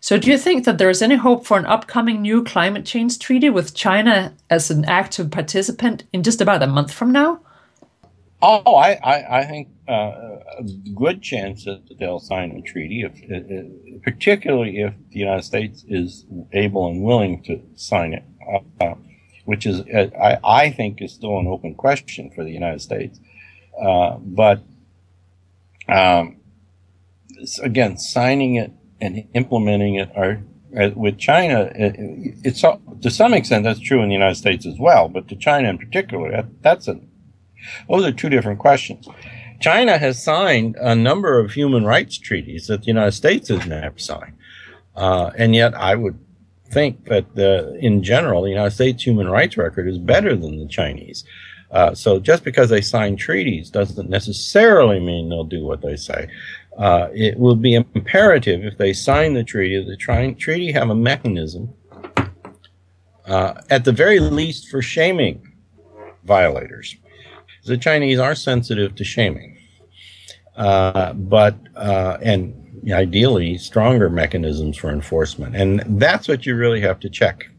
So, 0.00 0.18
do 0.18 0.28
you 0.28 0.36
think 0.36 0.64
that 0.64 0.78
there 0.78 0.90
is 0.90 1.02
any 1.02 1.14
hope 1.14 1.46
for 1.46 1.56
an 1.56 1.64
upcoming 1.64 2.20
new 2.20 2.42
climate 2.42 2.84
change 2.84 3.16
treaty 3.20 3.48
with 3.48 3.76
China 3.76 4.34
as 4.50 4.72
an 4.72 4.84
active 4.86 5.30
participant 5.30 6.02
in 6.12 6.24
just 6.24 6.40
about 6.40 6.64
a 6.64 6.66
month 6.66 6.92
from 6.92 7.12
now? 7.12 7.38
Oh, 8.42 8.74
I, 8.74 8.94
I, 9.04 9.38
I 9.38 9.44
think 9.44 9.68
uh, 9.88 9.92
a 10.58 10.64
good 10.96 11.22
chance 11.22 11.64
that 11.64 11.96
they'll 11.96 12.18
sign 12.18 12.50
a 12.50 12.62
treaty, 12.62 13.02
if, 13.02 13.12
uh, 13.30 14.00
particularly 14.02 14.80
if 14.80 14.94
the 15.10 15.18
United 15.20 15.44
States 15.44 15.84
is 15.86 16.26
able 16.52 16.88
and 16.88 17.04
willing 17.04 17.44
to 17.44 17.62
sign 17.76 18.14
it, 18.14 18.24
uh, 18.80 18.94
which 19.44 19.64
is, 19.64 19.80
uh, 19.80 20.10
I, 20.20 20.38
I 20.64 20.70
think, 20.70 21.00
is 21.00 21.12
still 21.12 21.38
an 21.38 21.46
open 21.46 21.76
question 21.76 22.30
for 22.30 22.42
the 22.42 22.50
United 22.50 22.80
States. 22.80 23.20
Uh, 23.80 24.16
but 24.18 24.62
um, 25.88 26.40
again, 27.62 27.96
signing 27.96 28.56
it 28.56 28.72
and 29.00 29.28
implementing 29.34 29.94
it 29.94 30.10
are 30.16 30.42
uh, 30.78 30.90
with 30.94 31.18
China. 31.18 31.70
It, 31.74 31.96
it's 32.44 32.60
to 32.60 33.10
some 33.10 33.32
extent 33.34 33.64
that's 33.64 33.80
true 33.80 34.02
in 34.02 34.08
the 34.08 34.14
United 34.14 34.34
States 34.34 34.66
as 34.66 34.78
well, 34.78 35.08
but 35.08 35.28
to 35.28 35.36
China 35.36 35.68
in 35.68 35.78
particular, 35.78 36.30
that, 36.30 36.62
that's 36.62 36.88
a 36.88 37.00
those 37.88 38.04
are 38.04 38.12
two 38.12 38.28
different 38.28 38.58
questions. 38.58 39.08
China 39.60 39.98
has 39.98 40.22
signed 40.22 40.76
a 40.76 40.94
number 40.94 41.40
of 41.40 41.52
human 41.52 41.84
rights 41.84 42.16
treaties 42.16 42.68
that 42.68 42.82
the 42.82 42.86
United 42.86 43.12
States 43.12 43.48
has 43.48 43.66
never 43.66 43.98
signed, 43.98 44.34
uh, 44.94 45.30
and 45.36 45.54
yet 45.54 45.74
I 45.74 45.94
would 45.94 46.18
think 46.70 47.06
that 47.06 47.34
the, 47.34 47.76
in 47.80 48.02
general 48.02 48.42
the 48.42 48.50
United 48.50 48.72
States 48.72 49.02
human 49.02 49.28
rights 49.28 49.56
record 49.56 49.88
is 49.88 49.98
better 49.98 50.36
than 50.36 50.58
the 50.58 50.68
Chinese. 50.68 51.24
Uh, 51.70 51.94
so 51.94 52.18
just 52.18 52.44
because 52.44 52.70
they 52.70 52.80
sign 52.80 53.16
treaties 53.16 53.70
doesn't 53.70 54.08
necessarily 54.08 55.00
mean 55.00 55.28
they'll 55.28 55.44
do 55.44 55.64
what 55.64 55.82
they 55.82 55.96
say. 55.96 56.28
Uh, 56.78 57.08
it 57.12 57.36
will 57.38 57.56
be 57.56 57.74
imperative 57.74 58.64
if 58.64 58.78
they 58.78 58.92
sign 58.92 59.34
the 59.34 59.44
treaty, 59.44 59.82
the 59.84 59.96
tri- 59.96 60.32
treaty 60.34 60.72
have 60.72 60.90
a 60.90 60.94
mechanism, 60.94 61.74
uh, 63.26 63.60
at 63.68 63.84
the 63.84 63.92
very 63.92 64.20
least, 64.20 64.68
for 64.68 64.80
shaming 64.80 65.52
violators. 66.24 66.96
The 67.64 67.76
Chinese 67.76 68.18
are 68.18 68.34
sensitive 68.34 68.94
to 68.94 69.04
shaming, 69.04 69.58
uh, 70.56 71.12
but 71.14 71.56
uh, 71.76 72.16
and 72.22 72.54
ideally 72.92 73.58
stronger 73.58 74.08
mechanisms 74.08 74.76
for 74.78 74.90
enforcement, 74.90 75.56
and 75.56 75.82
that's 76.00 76.28
what 76.28 76.46
you 76.46 76.54
really 76.54 76.80
have 76.80 77.00
to 77.00 77.10
check 77.10 77.50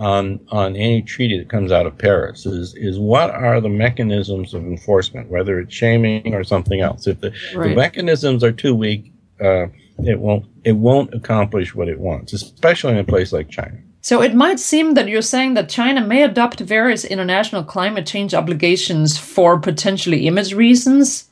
on 0.00 0.40
on 0.48 0.74
any 0.76 1.02
treaty 1.02 1.38
that 1.38 1.50
comes 1.50 1.70
out 1.70 1.86
of 1.86 1.96
Paris 1.96 2.46
is 2.46 2.74
is 2.74 2.98
what 2.98 3.30
are 3.30 3.60
the 3.60 3.68
mechanisms 3.68 4.54
of 4.54 4.64
enforcement, 4.64 5.28
whether 5.28 5.60
it's 5.60 5.74
shaming 5.74 6.34
or 6.34 6.42
something 6.42 6.80
else. 6.80 7.06
If 7.06 7.20
the, 7.20 7.32
right. 7.54 7.68
the 7.68 7.74
mechanisms 7.74 8.42
are 8.42 8.50
too 8.50 8.74
weak, 8.74 9.12
uh, 9.40 9.66
it 9.98 10.18
won't 10.18 10.46
it 10.64 10.72
won't 10.72 11.12
accomplish 11.14 11.74
what 11.74 11.88
it 11.88 12.00
wants, 12.00 12.32
especially 12.32 12.92
in 12.92 12.98
a 12.98 13.04
place 13.04 13.30
like 13.32 13.50
China. 13.50 13.76
So 14.00 14.22
it 14.22 14.34
might 14.34 14.58
seem 14.58 14.94
that 14.94 15.08
you're 15.08 15.20
saying 15.20 15.52
that 15.54 15.68
China 15.68 16.00
may 16.00 16.22
adopt 16.22 16.60
various 16.60 17.04
international 17.04 17.62
climate 17.62 18.06
change 18.06 18.32
obligations 18.32 19.18
for 19.18 19.58
potentially 19.58 20.26
image 20.26 20.54
reasons, 20.54 21.28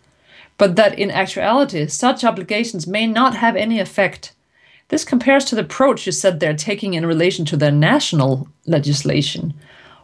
but 0.59 0.77
that 0.77 0.99
in 0.99 1.11
actuality 1.11 1.87
such 1.87 2.23
obligations 2.23 2.87
may 2.87 3.07
not 3.07 3.37
have 3.37 3.57
any 3.57 3.81
effect 3.81 4.35
this 4.89 5.05
compares 5.05 5.45
to 5.47 5.55
the 5.55 5.63
approach 5.63 6.07
you 6.07 6.13
said 6.13 6.41
they're 6.41 6.57
taking 6.57 6.95
in 6.95 7.07
relation 7.07 7.45
to 7.47 7.57
their 7.57 7.71
national 7.71 8.49
legislation. 8.67 9.55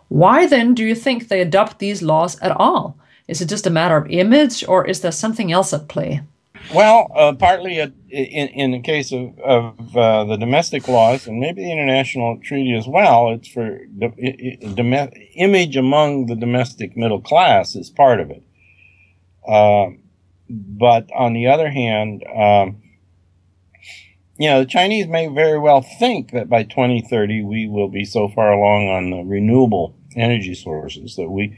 Why 0.09 0.47
then 0.47 0.75
do 0.75 0.85
you 0.85 0.94
think 0.94 1.29
they 1.29 1.40
adopt 1.40 1.79
these 1.79 2.03
laws 2.03 2.38
at 2.40 2.53
all? 2.53 2.97
Is 3.27 3.40
it 3.40 3.49
just 3.49 3.66
a 3.66 3.70
matter 3.70 3.97
of 3.97 4.11
image, 4.11 4.64
or 4.68 4.87
is 4.87 5.01
there 5.01 5.12
something 5.12 5.51
else 5.51 5.73
at 5.73 5.88
play? 5.88 6.20
Well, 6.75 7.11
uh, 7.14 7.33
partly 7.35 7.79
in, 7.79 7.90
in 8.11 8.70
the 8.73 8.81
case 8.81 9.12
of, 9.12 9.38
of 9.38 9.97
uh, 9.97 10.25
the 10.25 10.37
domestic 10.37 10.88
laws, 10.88 11.27
and 11.27 11.40
maybe 11.40 11.62
the 11.62 11.73
international 11.73 12.38
treaty 12.42 12.75
as 12.75 12.87
well, 12.87 13.31
it's 13.31 13.49
for 13.49 13.81
the 13.99 15.11
image 15.37 15.77
among 15.77 16.27
the 16.27 16.37
domestic 16.37 16.97
middle 16.97 17.20
class 17.20 17.75
is 17.75 17.90
part 17.90 18.20
of 18.20 18.31
it. 18.31 18.42
Uh, 19.47 19.97
but 20.49 21.11
on 21.14 21.33
the 21.33 21.47
other 21.49 21.70
hand, 21.70 22.25
um, 22.25 22.83
you 24.37 24.49
know, 24.49 24.61
the 24.61 24.66
Chinese 24.66 25.07
may 25.07 25.29
very 25.29 25.59
well 25.59 25.83
think 25.83 26.33
that 26.33 26.49
by 26.49 26.64
2030 26.64 27.44
we 27.44 27.68
will 27.68 27.88
be 27.88 28.05
so 28.05 28.29
far 28.29 28.53
along 28.53 28.88
on 28.88 29.11
the 29.11 29.23
renewable 29.23 29.97
energy 30.16 30.55
sources 30.55 31.16
that 31.16 31.31
we 31.31 31.57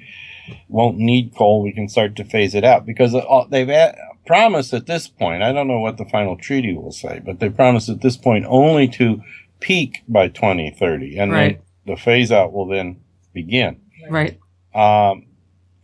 won't 0.69 0.99
need 0.99 1.35
coal. 1.35 1.63
We 1.63 1.73
can 1.73 1.89
start 1.89 2.17
to 2.17 2.25
phase 2.25 2.55
it 2.55 2.65
out 2.65 2.87
because 2.87 3.15
they've 3.51 3.95
promised 4.27 4.75
at 4.75 4.87
this 4.87 5.09
point. 5.09 5.43
I 5.43 5.53
don't 5.53 5.69
know 5.69 5.81
what 5.81 5.97
the 5.97 6.05
final 6.05 6.37
treaty 6.37 6.75
will 6.75 6.93
say, 6.93 7.21
but 7.25 7.41
they 7.41 7.49
promised 7.49 7.89
at 7.89 8.03
this 8.03 8.17
point 8.17 8.45
only 8.49 8.89
to 8.89 9.23
peak 9.61 10.03
by 10.09 10.29
2030, 10.29 11.19
and 11.19 11.33
right. 11.33 11.61
the 11.87 11.97
phase 11.97 12.31
out 12.31 12.53
will 12.53 12.67
then 12.67 13.01
begin. 13.33 13.81
Right. 14.11 14.39
Um, 14.75 15.27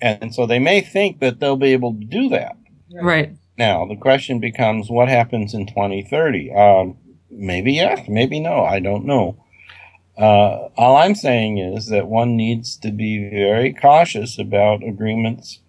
and 0.00 0.34
so 0.34 0.46
they 0.46 0.58
may 0.58 0.80
think 0.80 1.20
that 1.20 1.40
they'll 1.40 1.56
be 1.56 1.72
able 1.72 1.94
to 1.94 2.04
do 2.04 2.28
that. 2.30 2.56
Right. 2.92 3.36
Now, 3.58 3.86
the 3.86 3.96
question 3.96 4.40
becomes 4.40 4.90
what 4.90 5.08
happens 5.08 5.54
in 5.54 5.66
2030? 5.66 6.52
Um, 6.54 6.96
maybe 7.30 7.74
yes, 7.74 8.08
maybe 8.08 8.40
no. 8.40 8.64
I 8.64 8.80
don't 8.80 9.04
know. 9.04 9.36
Uh, 10.16 10.68
all 10.76 10.96
I'm 10.96 11.14
saying 11.14 11.58
is 11.58 11.86
that 11.86 12.06
one 12.06 12.36
needs 12.36 12.76
to 12.76 12.90
be 12.90 13.30
very 13.30 13.72
cautious 13.72 14.38
about 14.38 14.82
agreements 14.82 15.60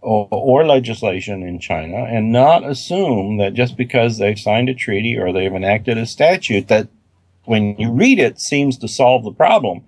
or, 0.00 0.28
or, 0.30 0.64
legislation 0.64 1.42
in 1.42 1.58
China 1.58 1.96
and 1.96 2.30
not 2.30 2.62
assume 2.62 3.38
that 3.38 3.54
just 3.54 3.76
because 3.76 4.18
they've 4.18 4.38
signed 4.38 4.68
a 4.68 4.74
treaty 4.74 5.16
or 5.16 5.32
they've 5.32 5.52
enacted 5.52 5.98
a 5.98 6.06
statute 6.06 6.68
that 6.68 6.88
when 7.44 7.76
you 7.78 7.90
read 7.90 8.18
it 8.18 8.40
seems 8.40 8.78
to 8.78 8.88
solve 8.88 9.24
the 9.24 9.32
problem. 9.32 9.84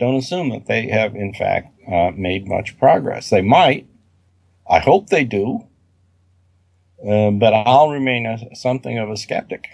Don't 0.00 0.16
assume 0.16 0.50
that 0.50 0.66
they 0.66 0.88
have, 0.88 1.14
in 1.14 1.34
fact, 1.34 1.72
uh, 1.90 2.12
made 2.14 2.46
much 2.46 2.78
progress. 2.78 3.30
They 3.30 3.42
might. 3.42 3.86
I 4.68 4.78
hope 4.78 5.08
they 5.08 5.24
do. 5.24 5.67
Uh, 7.06 7.30
but 7.30 7.54
I'll 7.54 7.90
remain 7.90 8.26
a, 8.26 8.54
something 8.56 8.98
of 8.98 9.10
a 9.10 9.16
skeptic. 9.16 9.68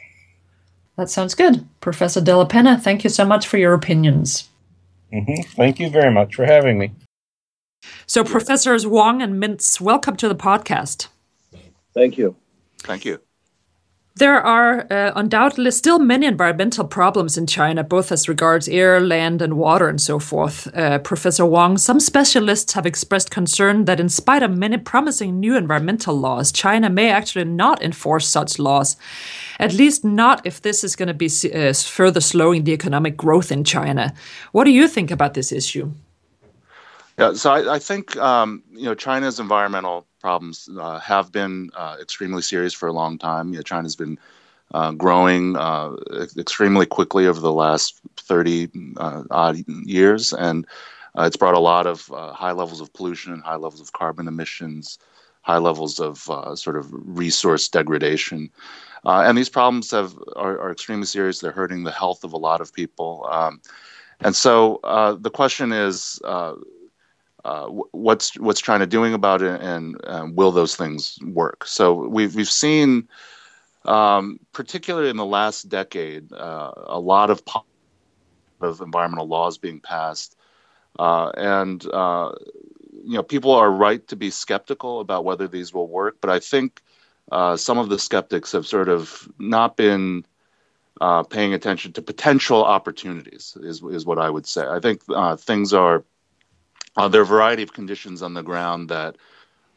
That 0.97 1.11
sounds 1.11 1.35
good. 1.35 1.67
Professor 1.81 2.21
Dellapenna, 2.21 2.81
thank 2.81 3.03
you 3.03 3.11
so 3.11 3.25
much 3.25 3.47
for 3.47 3.59
your 3.59 3.75
opinions. 3.75 4.49
Mm-hmm. 5.13 5.43
Thank 5.57 5.81
you 5.81 5.91
very 5.91 6.13
much 6.13 6.35
for 6.35 6.45
having 6.45 6.79
me. 6.79 6.93
So, 8.07 8.25
Professors 8.25 8.87
Wang 8.87 9.23
and 9.23 9.43
Mintz, 9.43 9.81
welcome 9.81 10.17
to 10.17 10.29
the 10.29 10.35
podcast. 10.35 11.09
Thank 11.95 12.19
you. 12.19 12.37
Thank 12.79 13.05
you. 13.05 13.21
There 14.17 14.41
are 14.41 14.87
uh, 14.93 15.11
undoubtedly 15.17 15.73
still 15.73 15.99
many 15.99 16.27
environmental 16.27 16.85
problems 16.85 17.37
in 17.37 17.49
China, 17.49 17.83
both 17.83 18.13
as 18.13 18.29
regards 18.29 18.69
air, 18.69 19.01
land, 19.01 19.43
and 19.43 19.55
water, 19.55 19.89
and 19.89 20.01
so 20.01 20.21
forth. 20.21 20.69
Uh, 20.73 21.01
Professor 21.01 21.45
Wang, 21.45 21.79
some 21.79 21.99
specialists 21.99 22.75
have 22.75 22.87
expressed 22.87 23.33
concern 23.33 23.87
that, 23.87 23.99
in 23.99 24.09
spite 24.09 24.45
of 24.45 24.57
many 24.57 24.77
promising 24.77 25.41
new 25.41 25.57
environmental 25.57 26.17
laws, 26.17 26.53
China 26.53 26.89
may 26.89 27.11
actually 27.11 27.45
not 27.45 27.83
enforce 27.83 28.29
such 28.29 28.61
laws, 28.61 28.97
at 29.59 29.73
least 29.73 30.05
not 30.05 30.47
if 30.47 30.63
this 30.63 30.85
is 30.85 30.95
going 30.95 31.09
to 31.09 31.13
be 31.13 31.29
uh, 31.53 31.73
further 31.73 32.21
slowing 32.21 32.63
the 32.63 32.73
economic 32.73 33.17
growth 33.17 33.51
in 33.51 33.65
China. 33.65 34.15
What 34.53 34.63
do 34.63 34.71
you 34.71 34.87
think 34.87 35.11
about 35.11 35.35
this 35.35 35.51
issue? 35.51 35.93
Yeah, 37.19 37.35
so 37.35 37.53
I, 37.53 37.77
I 37.77 37.79
think 37.79 38.17
um, 38.17 38.63
you 38.73 38.85
know 38.85 38.95
China's 38.95 39.39
environmental 39.39 40.07
problems 40.21 40.69
uh, 40.79 40.99
have 40.99 41.31
been 41.31 41.71
uh, 41.77 41.97
extremely 42.01 42.43
serious 42.43 42.75
for 42.75 42.89
a 42.89 42.93
long 42.93 43.19
time. 43.19 43.51
You 43.51 43.57
know, 43.57 43.63
China's 43.63 43.95
been 43.95 44.19
uh, 44.73 44.93
growing 44.93 45.57
uh, 45.57 45.93
extremely 46.37 46.87
quickly 46.87 47.27
over 47.27 47.41
the 47.41 47.53
last 47.53 48.01
30 48.17 48.69
uh, 48.97 49.23
odd 49.31 49.59
years, 49.69 50.33
and 50.33 50.67
uh, 51.17 51.23
it's 51.23 51.37
brought 51.37 51.55
a 51.55 51.61
lot 51.61 51.87
of 51.87 52.07
high 52.35 52.53
levels 52.53 52.81
of 52.81 52.93
pollution, 52.93 53.33
and 53.33 53.43
high 53.43 53.55
levels 53.55 53.81
of 53.81 53.93
carbon 53.93 54.27
emissions, 54.27 54.99
high 55.43 55.59
levels 55.59 56.01
of 56.01 56.19
sort 56.59 56.77
of 56.77 56.89
resource 56.91 57.69
degradation. 57.69 58.51
and 59.05 59.39
these 59.39 59.49
problems 59.49 59.93
have 59.93 60.19
are, 60.35 60.59
are, 60.59 60.73
extremely 60.73 61.07
serious. 61.07 61.39
They're 61.39 61.53
hurting 61.53 61.85
the 61.85 61.93
health 61.93 62.25
of 62.25 62.33
a 62.33 62.39
lot 62.39 62.61
of 62.61 62.73
people. 62.73 63.29
Um, 63.31 63.61
and 64.21 64.35
so 64.35 64.81
the 65.21 65.31
question 65.31 65.71
is, 65.71 66.21
uh, 67.45 67.67
what's 67.67 68.39
what's 68.39 68.61
China 68.61 68.87
doing 68.87 69.13
about 69.13 69.43
it, 69.43 69.61
and 69.61 70.01
um, 70.05 70.35
will 70.35 70.51
those 70.51 70.77
things 70.77 71.19
work? 71.23 71.67
So 71.67 71.93
we've 71.93 72.35
we've 72.35 72.51
seen, 72.51 73.09
um, 73.85 74.41
particularly 74.53 75.11
in 75.11 75.17
the 75.17 75.27
last 75.27 75.69
decade, 75.69 76.33
uh, 76.33 76.73
a 76.87 76.99
lot 76.99 77.31
of 77.31 77.43
of 78.61 78.81
environmental 78.81 79.29
laws 79.29 79.59
being 79.59 79.81
passed, 79.81 80.37
uh, 80.99 81.31
and 81.37 81.85
uh, 81.93 82.33
you 83.05 83.15
know 83.15 83.23
people 83.23 83.53
are 83.53 83.71
right 83.71 84.07
to 84.09 84.17
be 84.17 84.31
skeptical 84.31 85.01
about 85.01 85.25
whether 85.25 85.47
these 85.47 85.75
will 85.75 85.89
work. 85.89 86.17
But 86.23 86.31
I 86.31 86.39
think 86.39 86.81
uh, 87.31 87.57
some 87.59 87.79
of 87.79 87.91
the 87.91 87.99
skeptics 87.99 88.53
have 88.53 88.67
sort 88.67 88.89
of 88.89 89.29
not 89.39 89.77
been. 89.77 90.25
paying 91.29 91.53
attention 91.53 91.93
to 91.93 92.01
potential 92.03 92.65
opportunities 92.65 93.59
is 93.61 93.83
is 93.83 94.07
what 94.07 94.19
I 94.19 94.31
would 94.31 94.47
say. 94.47 94.65
I 94.67 94.81
think 94.81 95.03
things 95.41 95.75
are 95.75 96.05
uh, 96.97 97.09
there 97.09 97.21
are 97.21 97.25
a 97.25 97.27
variety 97.27 97.63
of 97.63 97.73
conditions 97.73 98.23
on 98.23 98.35
the 98.35 98.43
ground 98.43 98.89
that 98.89 99.17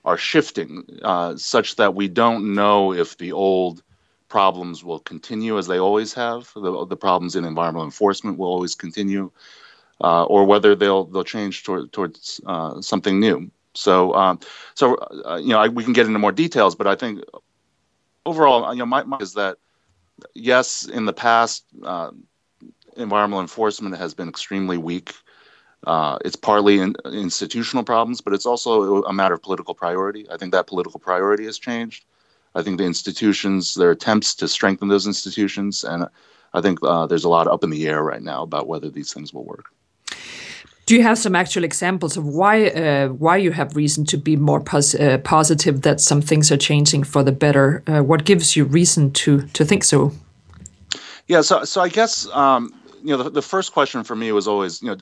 are 0.05 0.17
shifting 0.17 0.83
uh, 1.03 1.35
such 1.35 1.75
that 1.75 1.95
we 1.95 2.07
don't 2.07 2.53
know 2.53 2.93
if 2.93 3.17
the 3.17 3.31
old 3.31 3.83
problems 4.29 4.83
will 4.83 4.99
continue 4.99 5.57
as 5.57 5.67
they 5.67 5.79
always 5.79 6.13
have. 6.13 6.49
The, 6.53 6.85
the 6.85 6.97
problems 6.97 7.35
in 7.35 7.45
environmental 7.45 7.85
enforcement 7.85 8.37
will 8.37 8.47
always 8.47 8.75
continue, 8.75 9.31
uh, 10.01 10.25
or 10.25 10.45
whether 10.45 10.75
they'll 10.75 11.05
they'll 11.05 11.23
change 11.23 11.63
toward, 11.63 11.91
towards 11.91 12.39
uh, 12.45 12.81
something 12.81 13.19
new. 13.19 13.49
So, 13.73 14.13
um, 14.13 14.39
so 14.75 14.95
uh, 14.95 15.39
you 15.41 15.49
know, 15.49 15.59
I, 15.59 15.67
we 15.67 15.83
can 15.83 15.93
get 15.93 16.07
into 16.07 16.19
more 16.19 16.31
details, 16.31 16.75
but 16.75 16.87
I 16.87 16.95
think 16.95 17.23
overall, 18.25 18.73
you 18.73 18.79
know, 18.79 18.85
my, 18.85 19.03
my 19.03 19.17
is 19.17 19.33
that 19.33 19.57
yes, 20.33 20.85
in 20.85 21.05
the 21.05 21.13
past, 21.13 21.65
uh, 21.83 22.11
environmental 22.95 23.41
enforcement 23.41 23.95
has 23.97 24.13
been 24.13 24.29
extremely 24.29 24.77
weak. 24.77 25.13
Uh, 25.85 26.17
it's 26.25 26.35
partly 26.35 26.79
in, 26.79 26.95
institutional 27.05 27.83
problems, 27.83 28.21
but 28.21 28.33
it's 28.33 28.45
also 28.45 29.03
a 29.03 29.13
matter 29.13 29.35
of 29.35 29.41
political 29.41 29.73
priority. 29.73 30.25
I 30.29 30.37
think 30.37 30.51
that 30.51 30.67
political 30.67 30.99
priority 30.99 31.45
has 31.45 31.59
changed. 31.59 32.05
I 32.55 32.63
think 32.63 32.79
the 32.79 32.85
institutions, 32.85 33.75
their 33.75 33.91
attempts 33.91 34.33
to 34.35 34.47
strengthen 34.47 34.87
those 34.87 35.05
institutions, 35.05 35.83
and 35.83 36.07
I 36.53 36.61
think 36.61 36.79
uh, 36.81 37.05
there's 37.05 37.23
a 37.23 37.29
lot 37.29 37.47
up 37.47 37.63
in 37.63 37.69
the 37.69 37.87
air 37.87 38.03
right 38.03 38.21
now 38.21 38.41
about 38.41 38.67
whether 38.67 38.89
these 38.89 39.13
things 39.13 39.33
will 39.33 39.45
work. 39.45 39.65
Do 40.87 40.95
you 40.95 41.03
have 41.03 41.17
some 41.17 41.35
actual 41.35 41.65
examples 41.65 42.15
of 42.15 42.25
why 42.25 42.67
uh, 42.67 43.09
why 43.09 43.35
you 43.35 43.51
have 43.51 43.75
reason 43.75 44.05
to 44.05 44.17
be 44.17 44.37
more 44.37 44.61
pos 44.61 44.95
uh, 44.95 45.17
positive 45.17 45.81
that 45.81 45.99
some 45.99 46.21
things 46.21 46.49
are 46.49 46.57
changing 46.57 47.03
for 47.03 47.23
the 47.23 47.33
better? 47.33 47.83
Uh, 47.87 48.01
what 48.01 48.23
gives 48.23 48.55
you 48.55 48.63
reason 48.63 49.11
to 49.11 49.41
to 49.53 49.65
think 49.65 49.83
so? 49.83 50.11
Yeah, 51.27 51.41
so 51.41 51.65
so 51.65 51.81
I 51.81 51.89
guess 51.89 52.27
um, 52.31 52.73
you 53.03 53.17
know 53.17 53.23
the, 53.23 53.29
the 53.29 53.41
first 53.41 53.73
question 53.73 54.03
for 54.05 54.15
me 54.15 54.31
was 54.31 54.47
always 54.47 54.81
you 54.81 54.87
know 54.87 54.97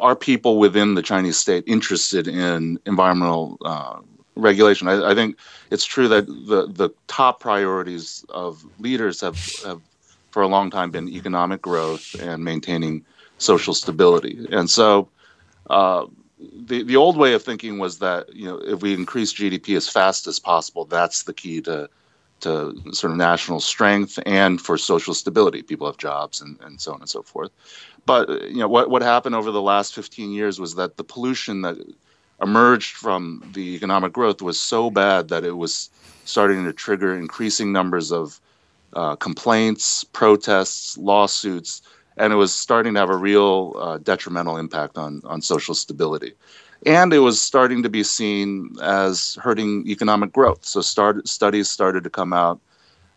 are 0.00 0.16
people 0.16 0.58
within 0.58 0.94
the 0.94 1.02
Chinese 1.02 1.38
state 1.38 1.64
interested 1.66 2.28
in 2.28 2.78
environmental 2.86 3.58
uh, 3.64 3.98
regulation? 4.36 4.88
I, 4.88 5.10
I, 5.10 5.14
think 5.14 5.36
it's 5.70 5.84
true 5.84 6.08
that 6.08 6.26
the, 6.26 6.66
the 6.66 6.90
top 7.06 7.40
priorities 7.40 8.24
of 8.28 8.64
leaders 8.78 9.20
have, 9.20 9.36
have, 9.64 9.80
for 10.30 10.42
a 10.42 10.48
long 10.48 10.70
time, 10.70 10.90
been 10.90 11.08
economic 11.08 11.62
growth 11.62 12.14
and 12.20 12.44
maintaining 12.44 13.04
social 13.38 13.74
stability. 13.74 14.46
And 14.50 14.68
so, 14.68 15.08
uh, 15.70 16.06
the 16.38 16.82
the 16.84 16.96
old 16.96 17.16
way 17.16 17.34
of 17.34 17.42
thinking 17.42 17.78
was 17.78 17.98
that 17.98 18.32
you 18.34 18.46
know 18.46 18.58
if 18.58 18.80
we 18.80 18.94
increase 18.94 19.32
GDP 19.32 19.76
as 19.76 19.88
fast 19.88 20.26
as 20.26 20.38
possible, 20.38 20.84
that's 20.84 21.24
the 21.24 21.34
key 21.34 21.60
to 21.62 21.88
to 22.40 22.80
sort 22.92 23.10
of 23.10 23.16
national 23.16 23.60
strength 23.60 24.18
and 24.24 24.60
for 24.60 24.78
social 24.78 25.14
stability. 25.14 25.62
People 25.62 25.86
have 25.86 25.96
jobs 25.96 26.40
and, 26.40 26.58
and 26.60 26.80
so 26.80 26.92
on 26.92 27.00
and 27.00 27.08
so 27.08 27.22
forth. 27.22 27.50
But 28.06 28.28
you 28.50 28.58
know 28.58 28.68
what 28.68 28.90
what 28.90 29.02
happened 29.02 29.34
over 29.34 29.50
the 29.50 29.62
last 29.62 29.94
15 29.94 30.32
years 30.32 30.60
was 30.60 30.74
that 30.76 30.96
the 30.96 31.04
pollution 31.04 31.62
that 31.62 31.76
emerged 32.42 32.96
from 32.96 33.42
the 33.54 33.74
economic 33.74 34.12
growth 34.12 34.40
was 34.42 34.60
so 34.60 34.90
bad 34.90 35.28
that 35.28 35.44
it 35.44 35.56
was 35.56 35.90
starting 36.24 36.64
to 36.64 36.72
trigger 36.72 37.14
increasing 37.16 37.72
numbers 37.72 38.12
of 38.12 38.40
uh, 38.94 39.16
complaints, 39.16 40.04
protests, 40.04 40.96
lawsuits, 40.98 41.82
and 42.16 42.32
it 42.32 42.36
was 42.36 42.54
starting 42.54 42.94
to 42.94 43.00
have 43.00 43.10
a 43.10 43.16
real 43.16 43.74
uh, 43.78 43.98
detrimental 43.98 44.56
impact 44.56 44.96
on 44.98 45.20
on 45.24 45.42
social 45.42 45.74
stability. 45.74 46.34
And 46.86 47.12
it 47.12 47.18
was 47.18 47.40
starting 47.40 47.82
to 47.82 47.88
be 47.88 48.04
seen 48.04 48.76
as 48.80 49.36
hurting 49.42 49.86
economic 49.88 50.32
growth. 50.32 50.64
So 50.64 50.80
start, 50.80 51.26
studies 51.26 51.68
started 51.68 52.04
to 52.04 52.10
come 52.10 52.32
out 52.32 52.60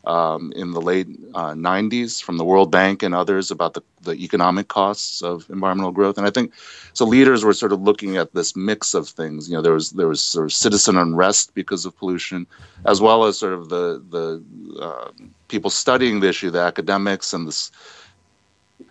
um, 0.06 0.52
in 0.56 0.72
the 0.72 0.82
late 0.82 1.08
uh, 1.36 1.52
90s 1.52 2.22
from 2.22 2.38
the 2.38 2.46
World 2.46 2.72
Bank 2.72 3.04
and 3.04 3.14
others 3.14 3.52
about 3.52 3.74
the, 3.74 3.84
the 4.02 4.14
economic 4.14 4.68
costs 4.68 5.22
of 5.22 5.48
environmental 5.50 5.92
growth. 5.92 6.18
And 6.18 6.26
I 6.26 6.32
think 6.32 6.54
so 6.94 7.06
leaders 7.06 7.44
were 7.44 7.54
sort 7.54 7.72
of 7.72 7.82
looking 7.82 8.18
at 8.18 8.34
this 8.34 8.56
mix 8.56 8.94
of 8.94 9.08
things. 9.08 9.50
You 9.50 9.56
know, 9.56 9.62
there 9.62 9.74
was 9.74 9.92
there 9.92 10.08
was 10.08 10.22
sort 10.22 10.46
of 10.46 10.54
citizen 10.54 10.98
unrest 10.98 11.54
because 11.54 11.86
of 11.86 11.96
pollution, 11.98 12.48
as 12.86 13.00
well 13.02 13.26
as 13.26 13.38
sort 13.38 13.54
of 13.54 13.70
the 13.70 14.04
the 14.10 14.44
uh, 14.82 15.12
people 15.48 15.70
studying 15.70 16.20
the 16.20 16.30
issue, 16.30 16.50
the 16.50 16.60
academics 16.60 17.34
and 17.34 17.48
this 17.48 17.72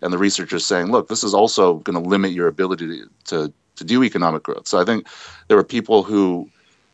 and 0.03 0.13
the 0.13 0.19
researchers 0.19 0.65
saying, 0.65 0.93
look, 0.93 1.09
this 1.09 1.25
is 1.25 1.35
also 1.35 1.75
going 1.79 2.01
to 2.01 2.09
limit 2.09 2.31
your 2.31 2.47
ability 2.47 2.87
to, 2.87 3.09
to 3.25 3.53
to 3.77 3.85
do 3.85 4.05
economic 4.05 4.43
growth. 4.43 4.69
So 4.69 4.79
I 4.79 4.85
think 4.85 5.07
there 5.49 5.57
were 5.57 5.65
people 5.65 6.03
who 6.03 6.51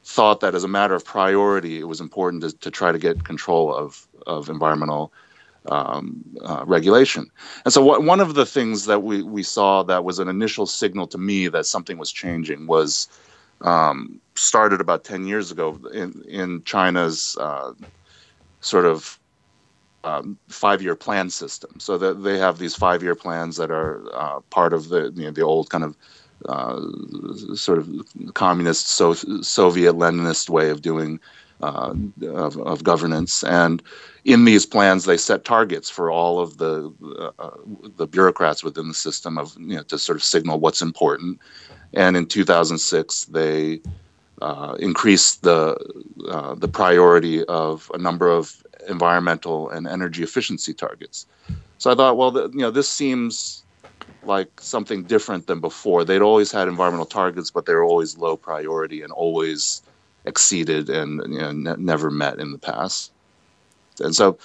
thought 0.07 0.39
that 0.39 0.55
as 0.55 0.63
a 0.63 0.69
matter 0.69 0.95
of 0.95 1.05
priority, 1.05 1.81
it 1.81 1.89
was 1.89 2.01
important 2.01 2.41
to, 2.43 2.57
to 2.59 2.71
try 2.71 2.93
to 2.93 2.99
get 2.99 3.25
control 3.25 3.75
of, 3.75 4.07
of 4.27 4.49
environmental 4.49 5.13
um, 5.69 6.25
uh, 6.45 6.63
regulation. 6.65 7.29
And 7.65 7.75
so, 7.75 7.85
what, 7.85 8.05
one 8.05 8.21
of 8.21 8.35
the 8.35 8.47
things 8.47 8.85
that 8.85 9.03
we, 9.03 9.25
we 9.25 9.43
saw 9.43 9.83
that 9.83 10.05
was 10.05 10.21
an 10.21 10.29
initial 10.29 10.65
signal 10.65 11.09
to 11.09 11.19
me 11.19 11.49
that 11.49 11.67
something 11.67 11.99
was 11.99 12.13
changing 12.13 12.69
was 12.69 13.09
um, 13.63 14.21
started 14.37 14.81
about 14.81 15.03
10 15.03 15.27
years 15.27 15.51
ago 15.51 15.81
in, 15.93 16.23
in 16.29 16.63
China's 16.63 17.37
uh, 17.41 17.73
sort 18.61 18.85
of 18.85 19.19
um, 20.05 20.39
five-year 20.47 20.95
plan 20.95 21.31
system. 21.31 21.81
So 21.81 21.99
that 21.99 22.23
they 22.23 22.39
have 22.39 22.59
these 22.59 22.77
five-year 22.77 23.17
plans 23.17 23.57
that 23.57 23.73
are 23.73 24.07
uh, 24.15 24.39
part 24.51 24.73
of 24.73 24.89
the 24.89 25.13
you 25.17 25.25
know, 25.25 25.31
the 25.33 25.43
old 25.43 25.69
kind 25.69 25.83
of 25.83 25.97
uh, 26.49 26.81
sort 27.55 27.79
of 27.79 27.89
communist 28.35 28.89
so- 28.89 29.15
Soviet 29.15 29.95
Leninist 29.95 30.49
way 30.49 30.71
of 30.71 30.83
doing 30.83 31.21
uh, 31.63 31.95
of, 32.23 32.59
of, 32.59 32.85
governance. 32.85 33.43
And 33.43 33.83
in 34.25 34.45
these 34.45 34.67
plans, 34.67 35.07
they 35.07 35.17
set 35.17 35.45
targets 35.45 35.89
for 35.89 36.11
all 36.11 36.39
of 36.39 36.59
the 36.59 36.93
uh, 37.39 37.51
the 37.97 38.07
bureaucrats 38.07 38.63
within 38.63 38.89
the 38.89 38.95
system 38.95 39.39
of 39.39 39.57
you 39.59 39.77
know 39.77 39.83
to 39.85 39.99
sort 39.99 40.17
of 40.17 40.23
signal 40.23 40.61
what's 40.61 40.83
important. 40.83 41.41
And 41.95 42.17
in 42.17 42.27
2006, 42.27 43.25
they 43.27 43.81
uh, 44.43 44.77
increased 44.79 45.43
the 45.43 45.77
uh, 46.29 46.55
the 46.55 46.69
priority 46.69 47.45
of 47.47 47.91
a 47.95 47.99
number 47.99 48.29
of 48.29 48.63
environmental 48.89 49.71
and 49.71 49.87
energy 49.87 50.23
efficiency 50.23 50.75
targets. 50.75 51.27
So 51.79 51.91
I 51.91 51.95
thought, 51.95 52.17
well, 52.17 52.31
the, 52.31 52.49
you 52.51 52.61
know, 52.61 52.71
this 52.71 52.89
seems 52.89 53.65
like 54.25 54.61
something 54.61 55.05
different 55.05 55.47
than 55.47 55.61
before. 55.61 56.05
They'd 56.05 56.23
always 56.23 56.51
had 56.51 56.69
environmental 56.69 57.07
targets, 57.07 57.51
but 57.51 57.67
they 57.67 57.75
were 57.75 57.85
always 57.85 58.19
low 58.19 58.37
priority 58.37 59.03
and 59.03 59.13
always 59.13 59.83
exceeded 60.25 60.91
and 60.91 61.21
you 61.33 61.39
know, 61.39 61.53
ne- 61.53 61.77
never 61.79 62.11
met 62.11 62.39
in 62.39 62.53
the 62.53 62.59
past. 62.59 63.13
And 64.01 64.15
so, 64.15 64.39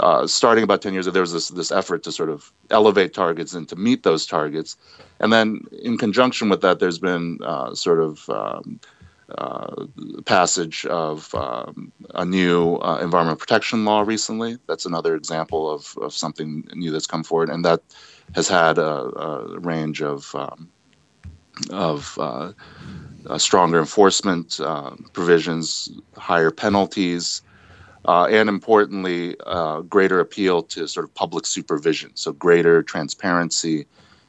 uh, 0.00 0.26
starting 0.26 0.64
about 0.64 0.82
10 0.82 0.92
years 0.92 1.06
ago, 1.06 1.12
there 1.12 1.22
was 1.22 1.32
this, 1.32 1.48
this 1.48 1.70
effort 1.70 2.02
to 2.04 2.12
sort 2.12 2.28
of 2.28 2.52
elevate 2.70 3.14
targets 3.14 3.54
and 3.54 3.68
to 3.68 3.76
meet 3.76 4.02
those 4.02 4.26
targets. 4.26 4.76
And 5.20 5.32
then, 5.32 5.60
in 5.82 5.98
conjunction 5.98 6.48
with 6.48 6.62
that, 6.62 6.80
there's 6.80 6.98
been 6.98 7.38
uh, 7.44 7.74
sort 7.74 8.00
of 8.00 8.28
um, 8.28 8.80
uh, 9.38 9.86
passage 10.26 10.84
of 10.86 11.34
um, 11.34 11.92
a 12.14 12.24
new 12.24 12.76
uh, 12.76 12.98
environmental 13.02 13.38
protection 13.38 13.84
law 13.84 14.02
recently. 14.02 14.58
That's 14.66 14.86
another 14.86 15.14
example 15.14 15.70
of, 15.70 15.96
of 16.00 16.12
something 16.12 16.68
new 16.74 16.90
that's 16.90 17.06
come 17.06 17.24
forward, 17.24 17.48
and 17.48 17.64
that 17.64 17.80
has 18.34 18.48
had 18.48 18.78
a, 18.78 18.84
a 18.84 19.58
range 19.60 20.02
of 20.02 20.34
um, 20.34 20.68
of 21.70 22.18
uh, 22.20 22.52
stronger 23.38 23.78
enforcement 23.78 24.60
uh, 24.60 24.90
provisions, 25.12 25.90
higher 26.16 26.50
penalties, 26.50 27.42
uh, 28.06 28.26
and 28.26 28.48
importantly, 28.48 29.36
uh, 29.46 29.80
greater 29.80 30.20
appeal 30.20 30.62
to 30.62 30.86
sort 30.86 31.04
of 31.04 31.14
public 31.14 31.46
supervision. 31.46 32.10
So 32.14 32.32
greater 32.32 32.82
transparency 32.82 33.86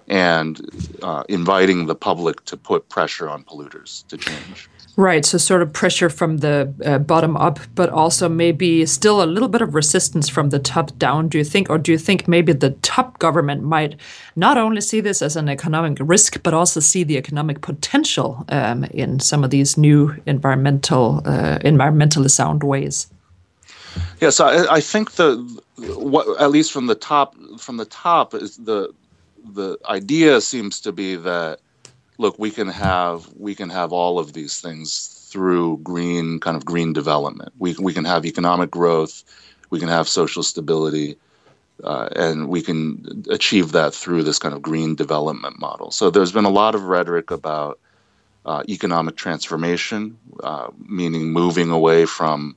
and 0.07 0.61
inviting 1.27 1.87
the 1.87 1.95
public 1.95 2.45
to 2.45 2.55
put 2.55 2.87
pressure 2.89 3.27
on 3.27 3.43
polluters 3.43 4.07
to 4.07 4.17
change. 4.17 4.69
Right, 4.97 5.25
so 5.25 5.37
sort 5.37 5.61
of 5.61 5.73
pressure 5.73 6.09
from 6.09 6.37
the 6.37 6.73
uh, 6.85 6.99
bottom 6.99 7.35
up, 7.35 7.59
but 7.75 7.89
also 7.89 8.29
maybe 8.29 8.85
still 8.85 9.21
a 9.21 9.25
little 9.25 9.49
bit 9.49 9.61
of 9.61 9.75
resistance 9.75 10.29
from 10.29 10.51
the 10.51 10.59
top 10.59 10.97
down, 10.97 11.27
do 11.27 11.37
you 11.37 11.43
think? 11.43 11.69
Or 11.69 11.77
do 11.77 11.91
you 11.91 11.97
think 11.97 12.29
maybe 12.29 12.53
the 12.53 12.69
top 12.81 13.19
government 13.19 13.63
might 13.63 13.97
not 14.37 14.57
only 14.57 14.79
see 14.79 15.01
this 15.01 15.21
as 15.21 15.35
an 15.35 15.49
economic 15.49 15.97
risk, 15.99 16.41
but 16.43 16.53
also 16.53 16.79
see 16.79 17.03
the 17.03 17.17
economic 17.17 17.59
potential 17.59 18.45
um, 18.47 18.85
in 18.85 19.19
some 19.19 19.43
of 19.43 19.49
these 19.49 19.77
new 19.77 20.15
environmental, 20.25 21.21
uh, 21.25 21.59
environmentally 21.59 22.31
sound 22.31 22.63
ways? 22.63 23.07
Yeah, 24.21 24.29
so 24.29 24.45
I, 24.45 24.75
I 24.75 24.79
think 24.79 25.13
the 25.13 25.35
what 25.77 26.41
at 26.41 26.51
least 26.51 26.71
from 26.71 26.87
the 26.87 26.95
top 26.95 27.35
from 27.57 27.77
the 27.77 27.85
top 27.85 28.33
is 28.33 28.57
the 28.57 28.93
the 29.53 29.77
idea 29.89 30.41
seems 30.41 30.79
to 30.81 30.91
be 30.91 31.15
that 31.17 31.59
look, 32.17 32.37
we 32.39 32.51
can 32.51 32.67
have 32.67 33.29
we 33.37 33.55
can 33.55 33.69
have 33.69 33.91
all 33.91 34.19
of 34.19 34.33
these 34.33 34.61
things 34.61 35.27
through 35.29 35.79
green 35.79 36.39
kind 36.39 36.57
of 36.57 36.65
green 36.65 36.93
development. 36.93 37.53
We 37.57 37.75
we 37.79 37.93
can 37.93 38.05
have 38.05 38.25
economic 38.25 38.71
growth, 38.71 39.23
we 39.69 39.79
can 39.79 39.89
have 39.89 40.07
social 40.07 40.43
stability, 40.43 41.17
uh, 41.83 42.09
and 42.15 42.49
we 42.49 42.61
can 42.61 43.25
achieve 43.29 43.71
that 43.73 43.93
through 43.93 44.23
this 44.23 44.39
kind 44.39 44.55
of 44.55 44.61
green 44.61 44.95
development 44.95 45.59
model. 45.59 45.91
So 45.91 46.09
there's 46.09 46.31
been 46.31 46.45
a 46.45 46.49
lot 46.49 46.75
of 46.75 46.83
rhetoric 46.83 47.31
about 47.31 47.79
uh, 48.45 48.63
economic 48.69 49.15
transformation, 49.17 50.17
uh, 50.43 50.69
meaning 50.87 51.31
moving 51.31 51.71
away 51.71 52.05
from 52.05 52.55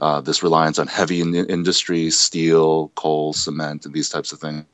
uh, 0.00 0.20
this 0.20 0.42
reliance 0.42 0.78
on 0.78 0.86
heavy 0.88 1.20
in- 1.20 1.34
industry, 1.34 2.10
steel, 2.10 2.90
coal, 2.96 3.32
cement, 3.32 3.84
and 3.86 3.94
these 3.94 4.08
types 4.08 4.32
of 4.32 4.40
things 4.40 4.64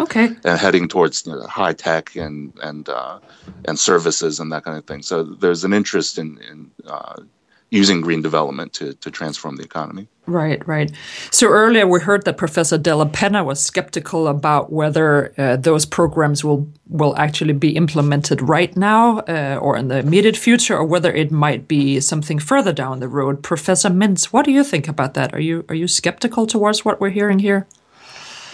Okay. 0.00 0.30
And 0.44 0.58
heading 0.58 0.88
towards 0.88 1.26
you 1.26 1.32
know, 1.32 1.46
high 1.46 1.72
tech 1.72 2.16
and 2.16 2.52
and 2.62 2.88
uh, 2.88 3.20
and 3.66 3.78
services 3.78 4.40
and 4.40 4.50
that 4.52 4.64
kind 4.64 4.76
of 4.76 4.84
thing. 4.86 5.02
So 5.02 5.22
there's 5.22 5.64
an 5.64 5.72
interest 5.72 6.18
in, 6.18 6.38
in 6.50 6.70
uh, 6.86 7.22
using 7.70 8.00
green 8.00 8.22
development 8.22 8.72
to, 8.72 8.94
to 8.94 9.10
transform 9.10 9.56
the 9.56 9.64
economy. 9.64 10.06
Right, 10.26 10.66
right. 10.66 10.90
So 11.30 11.48
earlier 11.48 11.86
we 11.86 12.00
heard 12.00 12.24
that 12.24 12.36
Professor 12.36 12.78
Dellapenna 12.78 13.44
was 13.44 13.62
skeptical 13.62 14.26
about 14.28 14.72
whether 14.72 15.34
uh, 15.36 15.56
those 15.56 15.84
programs 15.84 16.42
will 16.44 16.66
will 16.88 17.14
actually 17.16 17.52
be 17.52 17.76
implemented 17.76 18.40
right 18.40 18.74
now 18.76 19.18
uh, 19.20 19.58
or 19.60 19.76
in 19.76 19.88
the 19.88 19.98
immediate 19.98 20.36
future, 20.36 20.76
or 20.76 20.84
whether 20.84 21.12
it 21.12 21.30
might 21.30 21.68
be 21.68 22.00
something 22.00 22.38
further 22.38 22.72
down 22.72 23.00
the 23.00 23.08
road. 23.08 23.42
Professor 23.42 23.90
Mintz, 23.90 24.26
what 24.26 24.44
do 24.44 24.52
you 24.52 24.64
think 24.64 24.88
about 24.88 25.14
that? 25.14 25.34
Are 25.34 25.40
you 25.40 25.64
are 25.68 25.74
you 25.74 25.88
skeptical 25.88 26.46
towards 26.46 26.84
what 26.84 27.00
we're 27.00 27.10
hearing 27.10 27.40
here? 27.40 27.66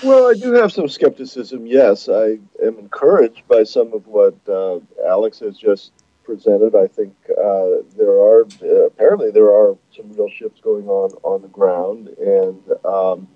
Well, 0.02 0.30
I 0.30 0.34
do 0.34 0.54
have 0.54 0.72
some 0.72 0.88
skepticism. 0.88 1.66
Yes, 1.66 2.08
I 2.08 2.38
am 2.64 2.78
encouraged 2.78 3.46
by 3.48 3.64
some 3.64 3.92
of 3.92 4.06
what 4.06 4.34
uh, 4.48 4.80
Alex 5.06 5.40
has 5.40 5.58
just 5.58 5.92
presented. 6.24 6.74
I 6.74 6.86
think 6.86 7.14
uh, 7.30 7.82
there 7.98 8.12
are 8.12 8.46
uh, 8.62 8.86
apparently 8.86 9.30
there 9.30 9.50
are 9.50 9.76
some 9.94 10.10
real 10.14 10.30
shifts 10.30 10.60
going 10.62 10.88
on 10.88 11.10
on 11.22 11.42
the 11.42 11.48
ground, 11.48 12.08
and 12.18 12.62
um, 12.86 13.28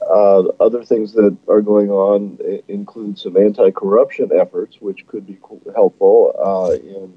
uh, 0.00 0.40
other 0.58 0.82
things 0.84 1.12
that 1.12 1.36
are 1.48 1.60
going 1.60 1.90
on 1.90 2.38
include 2.68 3.18
some 3.18 3.36
anti-corruption 3.36 4.30
efforts, 4.34 4.80
which 4.80 5.06
could 5.06 5.26
be 5.26 5.38
helpful 5.74 6.32
uh, 6.42 6.72
in 6.82 7.12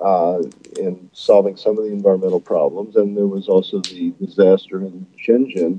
uh, 0.00 0.42
in 0.80 1.08
solving 1.12 1.56
some 1.56 1.78
of 1.78 1.84
the 1.84 1.92
environmental 1.92 2.40
problems. 2.40 2.96
And 2.96 3.16
there 3.16 3.28
was 3.28 3.48
also 3.48 3.78
the 3.82 4.10
disaster 4.18 4.80
in 4.80 5.06
Shenzhen 5.16 5.78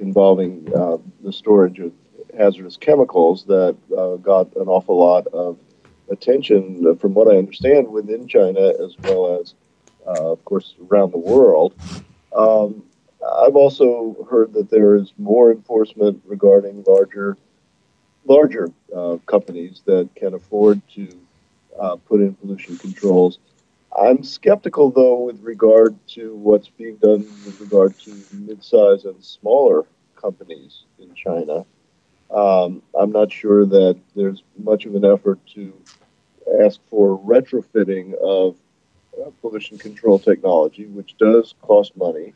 involving 0.00 0.70
uh, 0.74 0.98
the 1.22 1.32
storage 1.32 1.78
of 1.78 1.92
hazardous 2.36 2.76
chemicals 2.76 3.44
that 3.44 3.76
uh, 3.96 4.16
got 4.16 4.54
an 4.56 4.68
awful 4.68 4.98
lot 4.98 5.26
of 5.28 5.58
attention, 6.10 6.84
uh, 6.86 6.94
from 6.96 7.14
what 7.14 7.28
I 7.28 7.36
understand, 7.36 7.88
within 7.88 8.26
China 8.26 8.72
as 8.82 8.96
well 9.02 9.40
as, 9.40 9.54
uh, 10.06 10.32
of 10.32 10.44
course, 10.44 10.74
around 10.90 11.12
the 11.12 11.18
world. 11.18 11.74
Um, 12.34 12.82
I've 13.40 13.56
also 13.56 14.26
heard 14.28 14.52
that 14.52 14.70
there 14.70 14.96
is 14.96 15.12
more 15.16 15.50
enforcement 15.50 16.22
regarding 16.26 16.84
larger, 16.86 17.38
larger 18.26 18.70
uh, 18.94 19.16
companies 19.26 19.82
that 19.86 20.10
can 20.14 20.34
afford 20.34 20.82
to 20.94 21.08
put 22.06 22.20
in 22.20 22.34
pollution 22.34 22.76
controls. 22.78 23.38
I'm 23.96 24.22
skeptical, 24.24 24.90
though, 24.90 25.20
with 25.20 25.40
regard 25.42 25.96
to 26.08 26.34
what's 26.36 26.68
being 26.68 26.96
done 26.96 27.20
with 27.44 27.60
regard 27.60 27.98
to 28.00 28.14
mid-size 28.32 29.04
and 29.04 29.22
smaller 29.22 29.84
companies 30.16 30.84
in 30.98 31.14
China. 31.14 31.64
Um, 32.30 32.82
I'm 32.98 33.12
not 33.12 33.32
sure 33.32 33.64
that 33.66 33.98
there's 34.16 34.42
much 34.58 34.86
of 34.86 34.94
an 34.96 35.04
effort 35.04 35.38
to 35.54 35.72
ask 36.64 36.80
for 36.90 37.18
retrofitting 37.18 38.14
of 38.14 38.56
uh, 39.20 39.30
pollution 39.40 39.78
control 39.78 40.18
technology, 40.18 40.86
which 40.86 41.16
does 41.18 41.54
cost 41.62 41.96
money. 41.96 42.34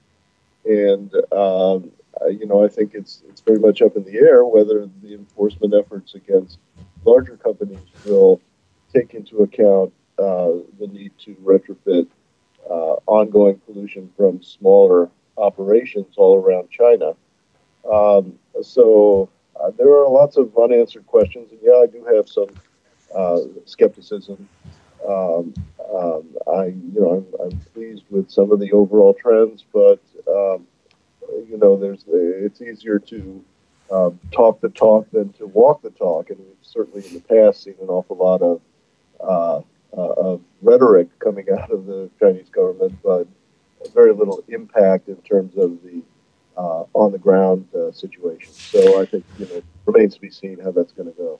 And 0.64 1.12
um, 1.32 1.90
you 2.26 2.46
know, 2.46 2.64
I 2.64 2.68
think 2.68 2.94
it's 2.94 3.22
it's 3.28 3.40
very 3.40 3.58
much 3.58 3.82
up 3.82 3.96
in 3.96 4.04
the 4.04 4.16
air 4.16 4.44
whether 4.44 4.88
the 5.02 5.14
enforcement 5.14 5.74
efforts 5.74 6.14
against 6.14 6.58
larger 7.04 7.36
companies 7.36 7.80
will 8.04 8.40
take 8.92 9.14
into 9.14 9.38
account 9.38 9.92
uh, 9.92 9.97
the 10.18 10.88
need 10.92 11.12
to 11.18 11.34
retrofit 11.36 12.06
uh, 12.68 12.96
ongoing 13.06 13.58
pollution 13.66 14.10
from 14.16 14.42
smaller 14.42 15.08
operations 15.36 16.14
all 16.16 16.36
around 16.36 16.70
China. 16.70 17.14
Um, 17.90 18.38
so 18.62 19.30
uh, 19.60 19.70
there 19.78 19.88
are 19.88 20.08
lots 20.08 20.36
of 20.36 20.56
unanswered 20.58 21.06
questions, 21.06 21.50
and 21.50 21.60
yeah, 21.62 21.82
I 21.82 21.86
do 21.86 22.04
have 22.14 22.28
some 22.28 22.48
uh, 23.14 23.40
skepticism. 23.64 24.48
Um, 25.08 25.54
um, 25.94 26.24
I, 26.52 26.64
you 26.66 27.00
know, 27.00 27.26
I'm, 27.40 27.46
I'm, 27.46 27.58
pleased 27.72 28.02
with 28.10 28.30
some 28.30 28.52
of 28.52 28.58
the 28.58 28.72
overall 28.72 29.14
trends, 29.14 29.64
but 29.72 30.00
um, 30.26 30.66
you 31.48 31.56
know, 31.56 31.76
there's 31.76 32.04
it's 32.08 32.60
easier 32.60 32.98
to 32.98 33.44
um, 33.90 34.18
talk 34.32 34.60
the 34.60 34.68
talk 34.68 35.10
than 35.12 35.32
to 35.34 35.46
walk 35.46 35.82
the 35.82 35.90
talk, 35.90 36.30
and 36.30 36.38
we've 36.38 36.56
certainly 36.62 37.06
in 37.06 37.14
the 37.14 37.20
past 37.20 37.62
seen 37.62 37.74
an 37.80 37.88
awful 37.88 38.16
lot 38.16 38.42
of 38.42 38.60
uh, 39.20 39.58
uh, 39.58 39.62
of 39.92 40.40
rhetoric 40.62 41.08
coming 41.18 41.46
out 41.50 41.70
of 41.70 41.86
the 41.86 42.10
Chinese 42.20 42.48
government, 42.50 42.98
but 43.02 43.26
very 43.94 44.12
little 44.12 44.42
impact 44.48 45.08
in 45.08 45.16
terms 45.22 45.56
of 45.56 45.82
the 45.82 46.02
uh, 46.56 46.84
on 46.92 47.12
the 47.12 47.18
ground 47.18 47.66
uh, 47.74 47.92
situation. 47.92 48.52
So 48.52 49.00
I 49.00 49.06
think 49.06 49.24
you 49.38 49.46
know 49.46 49.54
it 49.54 49.64
remains 49.86 50.14
to 50.16 50.20
be 50.20 50.30
seen 50.30 50.58
how 50.58 50.72
that's 50.72 50.92
going 50.92 51.08
to 51.10 51.16
go. 51.16 51.38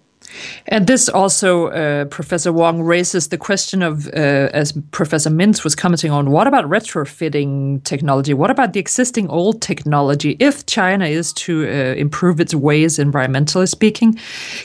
And 0.67 0.87
this 0.87 1.09
also, 1.09 1.69
uh, 1.69 2.05
Professor 2.07 2.53
Wang 2.53 2.83
raises 2.83 3.29
the 3.29 3.39
question 3.39 3.83
of, 3.83 4.07
uh, 4.09 4.11
as 4.53 4.73
Professor 4.91 5.31
Mintz 5.31 5.65
was 5.65 5.75
commenting 5.75 6.11
on, 6.11 6.31
what 6.31 6.47
about 6.47 6.65
retrofitting 6.67 7.83
technology? 7.85 8.35
What 8.35 8.51
about 8.51 8.73
the 8.73 8.81
existing 8.81 9.29
old 9.29 9.63
technology? 9.63 10.37
If 10.39 10.67
China 10.67 11.07
is 11.07 11.33
to 11.35 11.65
uh, 11.65 11.95
improve 11.95 12.41
its 12.41 12.55
ways, 12.55 12.99
environmentally 12.99 13.69
speaking, 13.69 14.19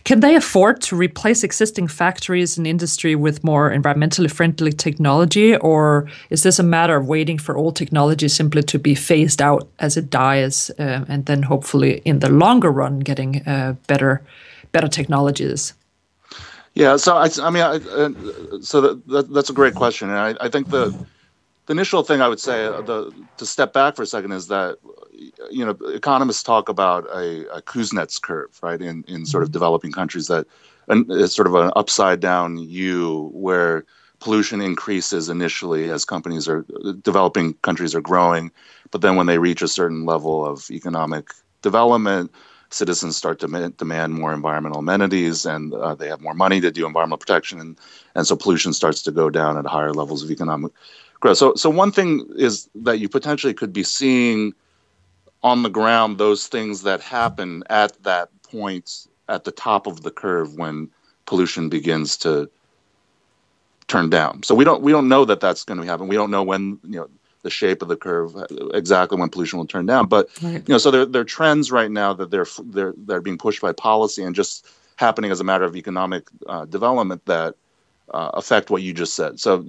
can 0.03 0.19
they 0.19 0.35
afford 0.35 0.81
to 0.81 0.95
replace 0.95 1.43
existing 1.43 1.87
factories 1.87 2.57
and 2.57 2.67
industry 2.67 3.15
with 3.15 3.43
more 3.43 3.71
environmentally 3.71 4.31
friendly 4.31 4.71
technology? 4.71 5.55
Or 5.57 6.09
is 6.29 6.43
this 6.43 6.59
a 6.59 6.63
matter 6.63 6.95
of 6.97 7.07
waiting 7.07 7.37
for 7.37 7.57
old 7.57 7.75
technology 7.75 8.27
simply 8.27 8.63
to 8.63 8.79
be 8.79 8.95
phased 8.95 9.41
out 9.41 9.67
as 9.79 9.97
it 9.97 10.09
dies 10.09 10.71
uh, 10.79 11.05
and 11.07 11.25
then 11.25 11.43
hopefully 11.43 12.01
in 12.05 12.19
the 12.19 12.29
longer 12.29 12.71
run 12.71 12.99
getting 12.99 13.47
uh, 13.47 13.75
better? 13.87 14.21
Better 14.73 14.89
technologies? 14.89 15.73
Yeah, 16.73 16.97
so 16.97 17.15
I, 17.15 17.29
I 17.41 17.49
mean, 17.49 17.63
I, 17.63 17.75
uh, 17.75 18.09
so 18.61 18.81
that, 18.81 19.07
that, 19.07 19.33
that's 19.33 19.49
a 19.49 19.53
great 19.53 19.75
question, 19.75 20.09
and 20.09 20.19
I, 20.19 20.45
I 20.45 20.49
think 20.49 20.69
the 20.69 20.93
the 21.65 21.71
initial 21.71 22.03
thing 22.03 22.21
I 22.21 22.27
would 22.27 22.41
say 22.41 22.65
uh, 22.65 22.81
the, 22.81 23.11
to 23.37 23.45
step 23.45 23.71
back 23.71 23.95
for 23.95 24.01
a 24.01 24.05
second 24.05 24.33
is 24.33 24.47
that 24.47 24.79
you 25.49 25.65
know 25.65 25.77
economists 25.89 26.43
talk 26.43 26.67
about 26.67 27.05
a, 27.05 27.47
a 27.55 27.61
Kuznets 27.61 28.21
curve, 28.21 28.59
right? 28.61 28.81
In 28.81 29.05
in 29.07 29.25
sort 29.25 29.43
of 29.43 29.49
mm-hmm. 29.49 29.53
developing 29.53 29.91
countries 29.91 30.27
that 30.27 30.45
and 30.89 31.09
it's 31.09 31.35
sort 31.35 31.47
of 31.47 31.55
an 31.55 31.71
upside 31.75 32.19
down 32.19 32.57
U 32.57 33.29
where 33.33 33.85
pollution 34.19 34.61
increases 34.61 35.29
initially 35.29 35.89
as 35.89 36.05
companies 36.05 36.47
are 36.47 36.65
developing 37.01 37.53
countries 37.55 37.93
are 37.93 38.01
growing, 38.01 38.51
but 38.91 39.01
then 39.01 39.15
when 39.15 39.27
they 39.27 39.37
reach 39.37 39.61
a 39.61 39.67
certain 39.67 40.05
level 40.05 40.45
of 40.45 40.69
economic 40.71 41.31
development, 41.61 42.31
citizens 42.73 43.15
start 43.15 43.39
to 43.39 43.69
demand 43.77 44.13
more 44.13 44.33
environmental 44.33 44.79
amenities 44.79 45.45
and 45.45 45.73
uh, 45.73 45.95
they 45.95 46.07
have 46.07 46.21
more 46.21 46.33
money 46.33 46.59
to 46.59 46.71
do 46.71 46.85
environmental 46.85 47.17
protection 47.17 47.59
and, 47.59 47.77
and 48.15 48.27
so 48.27 48.35
pollution 48.35 48.73
starts 48.73 49.01
to 49.03 49.11
go 49.11 49.29
down 49.29 49.57
at 49.57 49.65
higher 49.65 49.93
levels 49.93 50.23
of 50.23 50.31
economic 50.31 50.71
growth. 51.19 51.37
So 51.37 51.55
so 51.55 51.69
one 51.69 51.91
thing 51.91 52.25
is 52.35 52.69
that 52.75 52.99
you 52.99 53.09
potentially 53.09 53.53
could 53.53 53.73
be 53.73 53.83
seeing 53.83 54.53
on 55.43 55.63
the 55.63 55.69
ground 55.69 56.17
those 56.17 56.47
things 56.47 56.83
that 56.83 57.01
happen 57.01 57.63
at 57.69 58.01
that 58.03 58.29
point 58.43 59.07
at 59.29 59.43
the 59.43 59.51
top 59.51 59.87
of 59.87 60.03
the 60.03 60.11
curve 60.11 60.55
when 60.55 60.89
pollution 61.25 61.69
begins 61.69 62.17
to 62.17 62.49
turn 63.87 64.09
down. 64.09 64.43
So 64.43 64.55
we 64.55 64.63
don't 64.63 64.81
we 64.81 64.91
don't 64.91 65.09
know 65.09 65.25
that 65.25 65.39
that's 65.39 65.63
going 65.63 65.79
to 65.79 65.85
happen. 65.85 66.07
We 66.07 66.15
don't 66.15 66.31
know 66.31 66.43
when 66.43 66.79
you 66.83 66.99
know 66.99 67.09
the 67.43 67.49
shape 67.49 67.81
of 67.81 67.87
the 67.87 67.95
curve 67.95 68.35
exactly 68.73 69.17
when 69.19 69.29
pollution 69.29 69.59
will 69.59 69.67
turn 69.67 69.85
down. 69.85 70.07
But 70.07 70.29
right. 70.41 70.67
you 70.67 70.73
know, 70.73 70.77
so 70.79 70.91
there, 70.91 71.05
there 71.05 71.21
are 71.21 71.25
trends 71.25 71.71
right 71.71 71.91
now 71.91 72.13
that 72.13 72.31
they're 72.31 72.47
they're 72.63 72.93
they're 72.97 73.21
being 73.21 73.37
pushed 73.37 73.61
by 73.61 73.73
policy 73.73 74.23
and 74.23 74.35
just 74.35 74.67
happening 74.95 75.31
as 75.31 75.39
a 75.39 75.43
matter 75.43 75.65
of 75.65 75.75
economic 75.75 76.27
uh, 76.47 76.65
development 76.65 77.25
that 77.25 77.55
uh, 78.13 78.31
affect 78.33 78.69
what 78.69 78.81
you 78.81 78.93
just 78.93 79.13
said. 79.13 79.39
So 79.39 79.65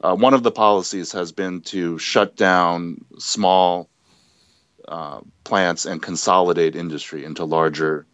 uh, 0.00 0.16
one 0.16 0.34
of 0.34 0.42
the 0.42 0.50
policies 0.50 1.12
has 1.12 1.32
been 1.32 1.60
to 1.62 1.98
shut 1.98 2.36
down 2.36 3.04
small 3.18 3.88
uh, 4.88 5.20
plants 5.44 5.86
and 5.86 6.02
consolidate 6.02 6.74
industry 6.74 7.24
into 7.24 7.44
larger. 7.44 8.06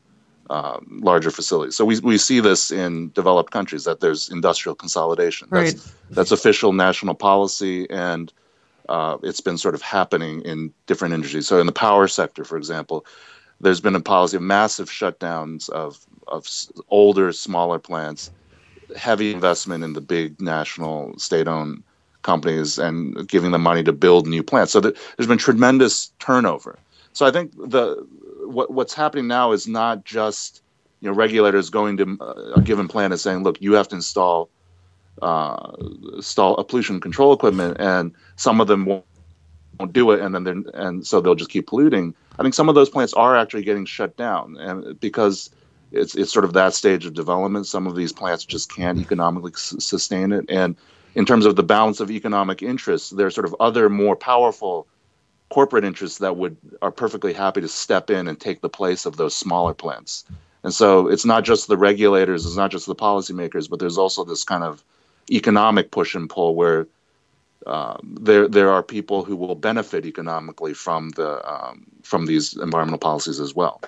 Uh, 0.49 0.79
larger 1.03 1.33
facilities. 1.33 1.75
So 1.75 1.85
we, 1.85 1.99
we 1.99 2.19
see 2.19 2.39
this 2.39 2.71
in 2.71 3.11
developed 3.15 3.51
countries 3.51 3.83
that 3.83 3.99
there's 3.99 4.31
industrial 4.31 4.77
consolidation. 4.77 5.49
Right. 5.51 5.75
That's, 5.75 5.95
that's 6.11 6.31
official 6.31 6.73
national 6.73 7.17
policy, 7.17 7.91
and 7.91 8.33
uh, 8.89 9.19
it's 9.23 9.41
been 9.41 9.59
sort 9.59 9.75
of 9.75 9.83
happening 9.83 10.43
in 10.43 10.73
different 10.87 11.15
industries. 11.15 11.47
So 11.47 11.61
in 11.61 11.67
the 11.67 11.73
power 11.73 12.09
sector, 12.09 12.45
for 12.45 12.57
example, 12.57 13.05
there's 13.61 13.81
been 13.81 13.97
a 13.97 14.01
policy 14.01 14.37
of 14.37 14.43
massive 14.43 14.89
shutdowns 14.89 15.69
of 15.71 15.99
of 16.29 16.47
older, 16.89 17.33
smaller 17.33 17.79
plants, 17.79 18.31
heavy 18.97 19.33
investment 19.33 19.85
in 19.85 19.93
the 19.93 20.01
big 20.01 20.41
national 20.41 21.17
state-owned 21.19 21.83
companies, 22.23 22.79
and 22.79 23.29
giving 23.29 23.53
them 23.53 23.63
money 23.63 23.85
to 23.85 23.93
build 23.93 24.27
new 24.27 24.43
plants. 24.43 24.73
So 24.73 24.81
there's 24.81 25.29
been 25.29 25.39
tremendous 25.39 26.11
turnover. 26.19 26.79
So 27.13 27.25
I 27.25 27.31
think 27.31 27.53
the 27.53 28.07
what, 28.45 28.71
what's 28.73 28.95
happening 28.95 29.27
now 29.27 29.53
is 29.53 29.67
not 29.67 30.05
just 30.05 30.63
you 31.01 31.09
know 31.09 31.15
regulators 31.15 31.71
going 31.71 31.97
to 31.99 32.53
a 32.57 32.61
given 32.61 32.89
plant 32.89 33.13
and 33.13 33.21
saying, 33.21 33.43
look, 33.43 33.61
you 33.61 33.75
have 33.75 33.89
to 33.89 33.97
install 33.97 34.51
uh, 35.23 35.73
install 36.15 36.57
a 36.57 36.65
pollution 36.65 37.01
control 37.01 37.33
equipment, 37.33 37.77
and 37.81 38.13
some 38.37 38.61
of 38.61 38.67
them 38.67 38.85
won't, 38.87 39.05
won't 39.79 39.93
do 39.93 40.11
it, 40.11 40.21
and 40.21 40.35
then 40.35 40.45
they're, 40.45 40.63
and 40.75 41.07
so 41.07 41.21
they'll 41.21 41.35
just 41.35 41.51
keep 41.51 41.67
polluting. 41.67 42.15
I 42.39 42.43
think 42.43 42.55
some 42.55 42.69
of 42.69 42.75
those 42.75 42.91
plants 42.91 43.15
are 43.15 43.37
actually 43.37 43.65
getting 43.65 43.87
shut 43.87 44.17
down, 44.17 44.57
and 44.59 44.99
because 45.01 45.51
it's 45.93 46.15
it's 46.15 46.33
sort 46.33 46.45
of 46.45 46.53
that 46.53 46.75
stage 46.75 47.07
of 47.07 47.15
development, 47.15 47.67
some 47.67 47.87
of 47.87 47.97
these 47.97 48.13
plants 48.13 48.45
just 48.45 48.75
can't 48.75 48.99
economically 48.99 49.53
s- 49.55 49.75
sustain 49.79 50.33
it. 50.33 50.45
And 50.49 50.77
in 51.15 51.25
terms 51.25 51.47
of 51.47 51.57
the 51.57 51.63
balance 51.63 52.01
of 52.01 52.11
economic 52.11 52.63
interests, 52.63 53.11
there 53.11 53.27
are 53.27 53.31
sort 53.31 53.47
of 53.47 53.57
other 53.61 53.89
more 53.89 54.17
powerful 54.17 54.87
corporate 55.49 55.85
interests 55.85 56.19
that 56.19 56.37
would 56.37 56.57
are 56.83 56.91
perfectly 56.91 57.33
happy 57.33 57.61
to 57.61 57.69
step 57.69 58.11
in 58.11 58.29
and 58.29 58.39
take 58.39 58.61
the 58.61 58.69
place 58.69 59.07
of 59.07 59.17
those 59.17 59.35
smaller 59.35 59.75
plants. 59.75 60.25
And 60.63 60.75
so 60.75 61.07
it's 61.07 61.25
not 61.25 61.45
just 61.45 61.69
the 61.69 61.77
regulators, 61.77 62.45
it's 62.45 62.57
not 62.57 62.73
just 62.73 62.87
the 62.87 62.95
policymakers, 62.95 63.71
but 63.71 63.79
there's 63.79 63.99
also 63.99 64.25
this 64.25 64.43
kind 64.43 64.65
of 64.65 64.83
economic 65.31 65.91
push 65.91 66.15
and 66.15 66.29
pull 66.31 66.55
where 66.55 66.87
um, 67.67 68.17
there 68.21 68.47
there 68.47 68.71
are 68.71 68.83
people 68.83 69.25
who 69.25 69.35
will 69.35 69.55
benefit 69.55 70.07
economically 70.07 70.75
from 70.75 71.11
the 71.11 71.43
um, 71.51 71.87
from 72.03 72.27
these 72.27 72.57
environmental 72.57 72.99
policies 72.99 73.41
as 73.41 73.55
well. 73.55 73.81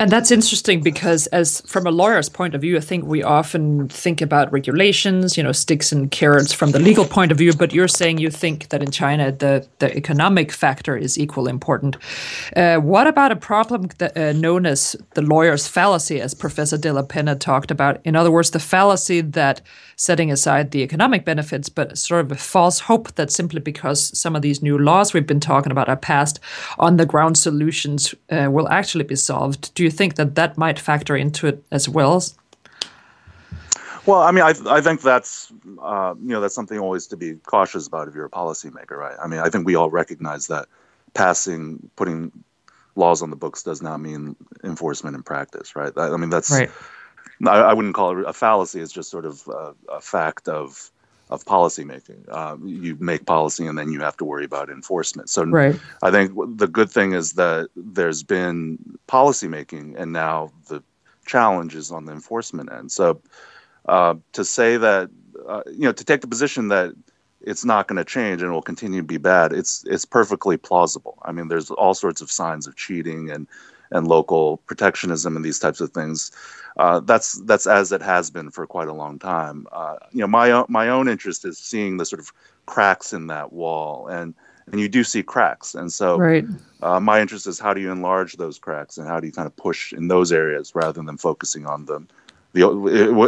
And 0.00 0.10
that's 0.10 0.30
interesting 0.30 0.80
because, 0.80 1.26
as 1.26 1.60
from 1.66 1.86
a 1.86 1.90
lawyer's 1.90 2.30
point 2.30 2.54
of 2.54 2.62
view, 2.62 2.78
I 2.78 2.80
think 2.80 3.04
we 3.04 3.22
often 3.22 3.86
think 3.90 4.22
about 4.22 4.50
regulations, 4.50 5.36
you 5.36 5.42
know, 5.42 5.52
sticks 5.52 5.92
and 5.92 6.10
carrots 6.10 6.54
from 6.54 6.70
the 6.70 6.78
legal 6.78 7.04
point 7.04 7.30
of 7.30 7.36
view. 7.36 7.52
But 7.52 7.74
you're 7.74 7.86
saying 7.86 8.16
you 8.16 8.30
think 8.30 8.70
that 8.70 8.82
in 8.82 8.92
China 8.92 9.30
the 9.30 9.68
the 9.78 9.94
economic 9.94 10.52
factor 10.52 10.96
is 10.96 11.18
equally 11.18 11.50
important. 11.50 11.98
Uh, 12.56 12.78
what 12.78 13.06
about 13.06 13.30
a 13.30 13.36
problem 13.36 13.90
that, 13.98 14.16
uh, 14.16 14.32
known 14.32 14.64
as 14.64 14.96
the 15.16 15.20
lawyer's 15.20 15.68
fallacy, 15.68 16.18
as 16.18 16.32
Professor 16.32 16.78
Dellapenna 16.78 17.38
talked 17.38 17.70
about? 17.70 18.00
In 18.02 18.16
other 18.16 18.30
words, 18.30 18.52
the 18.52 18.58
fallacy 18.58 19.20
that 19.20 19.60
setting 19.96 20.32
aside 20.32 20.70
the 20.70 20.82
economic 20.82 21.26
benefits, 21.26 21.68
but 21.68 21.98
sort 21.98 22.24
of 22.24 22.32
a 22.32 22.34
false 22.36 22.80
hope 22.80 23.14
that 23.16 23.30
simply 23.30 23.60
because 23.60 24.18
some 24.18 24.34
of 24.34 24.40
these 24.40 24.62
new 24.62 24.78
laws 24.78 25.12
we've 25.12 25.26
been 25.26 25.40
talking 25.40 25.70
about 25.70 25.90
are 25.90 25.96
passed, 25.96 26.40
on 26.78 26.96
the 26.96 27.04
ground 27.04 27.36
solutions 27.36 28.14
uh, 28.30 28.48
will 28.50 28.66
actually 28.70 29.04
be 29.04 29.14
solved. 29.14 29.74
Do 29.74 29.84
you 29.84 29.89
think 29.90 30.16
that 30.16 30.34
that 30.34 30.56
might 30.56 30.78
factor 30.78 31.16
into 31.16 31.46
it 31.46 31.62
as 31.70 31.88
well? 31.88 32.22
Well, 34.06 34.22
I 34.22 34.30
mean, 34.30 34.44
I, 34.44 34.54
I 34.66 34.80
think 34.80 35.02
that's 35.02 35.52
uh, 35.80 36.14
you 36.20 36.28
know 36.28 36.40
that's 36.40 36.54
something 36.54 36.78
always 36.78 37.06
to 37.08 37.16
be 37.16 37.34
cautious 37.34 37.86
about 37.86 38.08
if 38.08 38.14
you're 38.14 38.24
a 38.24 38.30
policymaker, 38.30 38.96
right? 38.96 39.16
I 39.22 39.26
mean, 39.26 39.40
I 39.40 39.50
think 39.50 39.66
we 39.66 39.74
all 39.74 39.90
recognize 39.90 40.46
that 40.46 40.66
passing, 41.14 41.90
putting 41.96 42.32
laws 42.96 43.22
on 43.22 43.30
the 43.30 43.36
books 43.36 43.62
does 43.62 43.82
not 43.82 44.00
mean 44.00 44.36
enforcement 44.64 45.16
in 45.16 45.22
practice, 45.22 45.76
right? 45.76 45.92
I, 45.96 46.08
I 46.08 46.16
mean, 46.16 46.30
that's 46.30 46.50
right. 46.50 46.70
I, 47.46 47.58
I, 47.58 47.72
wouldn't 47.72 47.94
call 47.94 48.18
it 48.18 48.24
a 48.26 48.32
fallacy. 48.32 48.80
It's 48.80 48.92
just 48.92 49.10
sort 49.10 49.24
of 49.24 49.46
a, 49.48 49.74
a 49.88 50.00
fact 50.00 50.48
of 50.48 50.90
of 51.30 51.44
policymaking. 51.44 52.24
Uh, 52.28 52.56
you 52.64 52.96
make 53.00 53.24
policy, 53.24 53.66
and 53.66 53.78
then 53.78 53.90
you 53.90 54.00
have 54.00 54.16
to 54.18 54.24
worry 54.24 54.44
about 54.44 54.68
enforcement. 54.68 55.30
So, 55.30 55.44
right. 55.44 55.78
I 56.02 56.10
think 56.10 56.32
the 56.58 56.68
good 56.68 56.90
thing 56.90 57.12
is 57.12 57.34
that 57.34 57.68
there's 57.76 58.22
been 58.22 58.78
policymaking, 59.08 59.94
and 59.96 60.12
now 60.12 60.50
the 60.68 60.82
challenge 61.24 61.74
is 61.74 61.90
on 61.90 62.04
the 62.04 62.12
enforcement 62.12 62.72
end. 62.72 62.92
So, 62.92 63.22
uh, 63.86 64.16
to 64.32 64.44
say 64.44 64.76
that 64.76 65.10
uh, 65.48 65.62
you 65.66 65.82
know, 65.82 65.92
to 65.92 66.04
take 66.04 66.20
the 66.20 66.26
position 66.26 66.68
that 66.68 66.94
it's 67.40 67.64
not 67.64 67.88
going 67.88 67.96
to 67.96 68.04
change 68.04 68.42
and 68.42 68.52
will 68.52 68.62
continue 68.62 69.00
to 69.00 69.06
be 69.06 69.16
bad, 69.16 69.52
it's 69.52 69.84
it's 69.86 70.04
perfectly 70.04 70.56
plausible. 70.56 71.18
I 71.22 71.32
mean, 71.32 71.48
there's 71.48 71.70
all 71.70 71.94
sorts 71.94 72.20
of 72.20 72.30
signs 72.30 72.66
of 72.66 72.76
cheating 72.76 73.30
and 73.30 73.46
and 73.90 74.06
local 74.06 74.58
protectionism 74.66 75.36
and 75.36 75.44
these 75.44 75.58
types 75.58 75.80
of 75.80 75.90
things. 75.90 76.30
Uh, 76.76 77.00
that's 77.00 77.32
that's 77.44 77.66
as 77.66 77.92
it 77.92 78.02
has 78.02 78.30
been 78.30 78.50
for 78.50 78.66
quite 78.66 78.88
a 78.88 78.92
long 78.92 79.18
time. 79.18 79.66
Uh, 79.72 79.96
you 80.12 80.20
know, 80.20 80.26
my 80.26 80.50
own, 80.50 80.66
my 80.68 80.88
own 80.88 81.08
interest 81.08 81.44
is 81.44 81.58
seeing 81.58 81.96
the 81.96 82.04
sort 82.04 82.20
of 82.20 82.32
cracks 82.66 83.12
in 83.12 83.26
that 83.26 83.52
wall, 83.52 84.06
and 84.06 84.34
and 84.70 84.80
you 84.80 84.88
do 84.88 85.02
see 85.02 85.22
cracks, 85.22 85.74
and 85.74 85.92
so 85.92 86.16
right. 86.16 86.44
uh, 86.82 87.00
my 87.00 87.20
interest 87.20 87.46
is 87.46 87.58
how 87.58 87.74
do 87.74 87.80
you 87.80 87.90
enlarge 87.90 88.34
those 88.34 88.58
cracks, 88.58 88.98
and 88.98 89.08
how 89.08 89.18
do 89.18 89.26
you 89.26 89.32
kind 89.32 89.46
of 89.46 89.56
push 89.56 89.92
in 89.92 90.08
those 90.08 90.30
areas 90.32 90.74
rather 90.74 91.02
than 91.02 91.16
focusing 91.16 91.66
on 91.66 91.86
them, 91.86 92.06
the 92.52 92.68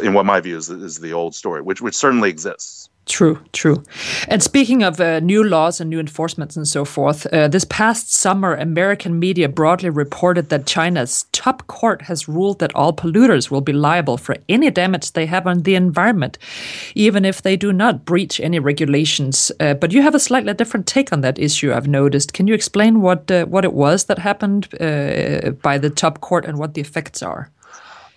in 0.00 0.14
what 0.14 0.26
my 0.26 0.40
view 0.40 0.56
is 0.56 0.68
is 0.70 0.98
the 0.98 1.12
old 1.12 1.34
story, 1.34 1.62
which 1.62 1.80
which 1.80 1.94
certainly 1.94 2.30
exists. 2.30 2.88
True, 3.06 3.40
true. 3.52 3.82
And 4.28 4.42
speaking 4.42 4.84
of 4.84 5.00
uh, 5.00 5.18
new 5.18 5.42
laws 5.42 5.80
and 5.80 5.90
new 5.90 5.98
enforcements 5.98 6.56
and 6.56 6.68
so 6.68 6.84
forth, 6.84 7.26
uh, 7.26 7.48
this 7.48 7.64
past 7.64 8.14
summer, 8.14 8.54
American 8.54 9.18
media 9.18 9.48
broadly 9.48 9.90
reported 9.90 10.50
that 10.50 10.66
China's 10.66 11.26
top 11.32 11.66
court 11.66 12.02
has 12.02 12.28
ruled 12.28 12.60
that 12.60 12.74
all 12.76 12.92
polluters 12.92 13.50
will 13.50 13.60
be 13.60 13.72
liable 13.72 14.16
for 14.16 14.36
any 14.48 14.70
damage 14.70 15.12
they 15.12 15.26
have 15.26 15.48
on 15.48 15.62
the 15.62 15.74
environment, 15.74 16.38
even 16.94 17.24
if 17.24 17.42
they 17.42 17.56
do 17.56 17.72
not 17.72 18.04
breach 18.04 18.38
any 18.38 18.60
regulations. 18.60 19.50
Uh, 19.58 19.74
but 19.74 19.92
you 19.92 20.00
have 20.02 20.14
a 20.14 20.20
slightly 20.20 20.54
different 20.54 20.86
take 20.86 21.12
on 21.12 21.22
that 21.22 21.40
issue, 21.40 21.72
I've 21.72 21.88
noticed. 21.88 22.32
Can 22.32 22.46
you 22.46 22.54
explain 22.54 23.00
what 23.00 23.28
uh, 23.32 23.46
what 23.46 23.64
it 23.64 23.72
was 23.72 24.04
that 24.04 24.20
happened 24.20 24.68
uh, 24.80 25.50
by 25.60 25.76
the 25.76 25.90
top 25.90 26.20
court 26.20 26.44
and 26.44 26.56
what 26.56 26.74
the 26.74 26.80
effects 26.80 27.20
are? 27.20 27.50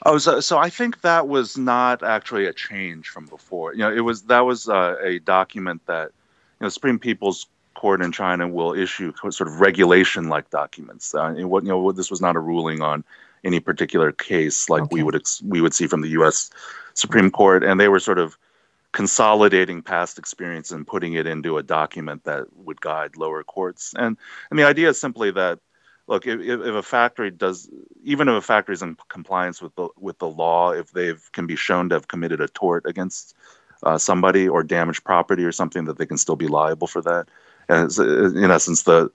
Oh, 0.06 0.20
so, 0.20 0.40
so 0.40 0.60
I 0.60 0.70
think 0.70 1.02
that 1.02 1.28
was 1.28 1.58
not 1.58 2.04
actually 2.04 2.46
a 2.46 2.54
change 2.54 3.10
from 3.10 3.26
before. 3.26 3.74
You 3.74 3.80
know, 3.80 3.92
it 3.92 4.02
was 4.02 4.22
that 4.24 4.42
was 4.42 4.70
uh, 4.70 4.96
a 5.02 5.20
document 5.20 5.82
that 5.88 6.12
you 6.60 6.66
know 6.66 6.70
Supreme 6.70 7.00
People's 7.00 7.48
Court 7.74 8.02
in 8.02 8.12
China 8.12 8.48
will 8.48 8.74
issue 8.74 9.12
sort 9.16 9.50
of 9.50 9.60
regulation-like 9.60 10.52
documents. 10.52 11.14
Uh, 11.16 11.34
what 11.40 11.64
you 11.64 11.70
know, 11.70 11.92
this 11.92 12.12
was 12.12 12.22
not 12.22 12.36
a 12.36 12.40
ruling 12.40 12.82
on 12.82 13.04
any 13.44 13.60
particular 13.60 14.12
case 14.12 14.70
like 14.70 14.84
okay. 14.84 14.94
we 14.94 15.04
would 15.04 15.16
ex- 15.16 15.42
we 15.42 15.60
would 15.60 15.74
see 15.74 15.88
from 15.88 16.02
the 16.02 16.10
U.S. 16.10 16.52
Supreme 16.94 17.32
Court, 17.32 17.64
and 17.64 17.80
they 17.80 17.88
were 17.88 18.00
sort 18.00 18.20
of 18.20 18.38
consolidating 18.92 19.82
past 19.82 20.20
experience 20.20 20.72
and 20.72 20.88
putting 20.88 21.14
it 21.14 21.28
into 21.28 21.58
a 21.58 21.64
document 21.64 22.24
that 22.24 22.46
would 22.56 22.80
guide 22.80 23.18
lower 23.18 23.44
courts. 23.44 23.94
And 23.98 24.18
and 24.52 24.60
the 24.60 24.64
idea 24.66 24.90
is 24.90 25.02
simply 25.02 25.32
that 25.32 25.60
look 26.08 26.28
if, 26.28 26.40
if 26.40 26.76
a 26.76 26.84
factory 26.84 27.32
does 27.32 27.70
even 28.04 28.28
if 28.30 28.36
a 28.36 28.42
factory 28.42 28.74
is 28.74 28.82
in 28.82 28.98
compliance 29.10 29.62
with 29.62 29.76
the 29.76 29.88
with 29.98 30.18
the 30.20 30.28
law 30.28 30.72
if 30.72 30.92
they 30.92 31.14
can 31.32 31.48
be 31.48 31.56
shown 31.56 31.90
to 31.90 31.96
have 31.96 32.08
committed 32.08 32.42
a 32.42 32.48
tort 32.48 32.86
against 32.86 33.36
uh, 33.84 33.98
somebody 33.98 34.48
or 34.48 34.64
damaged 34.64 35.04
property 35.04 35.44
or 35.44 35.52
something 35.52 35.86
that 35.86 35.98
they 35.98 36.06
can 36.06 36.18
still 36.18 36.36
be 36.36 36.48
liable 36.48 36.88
for 36.88 37.02
that. 37.02 37.28
And 37.70 37.92
in 38.38 38.52
essence 38.52 38.84
the 38.84 39.12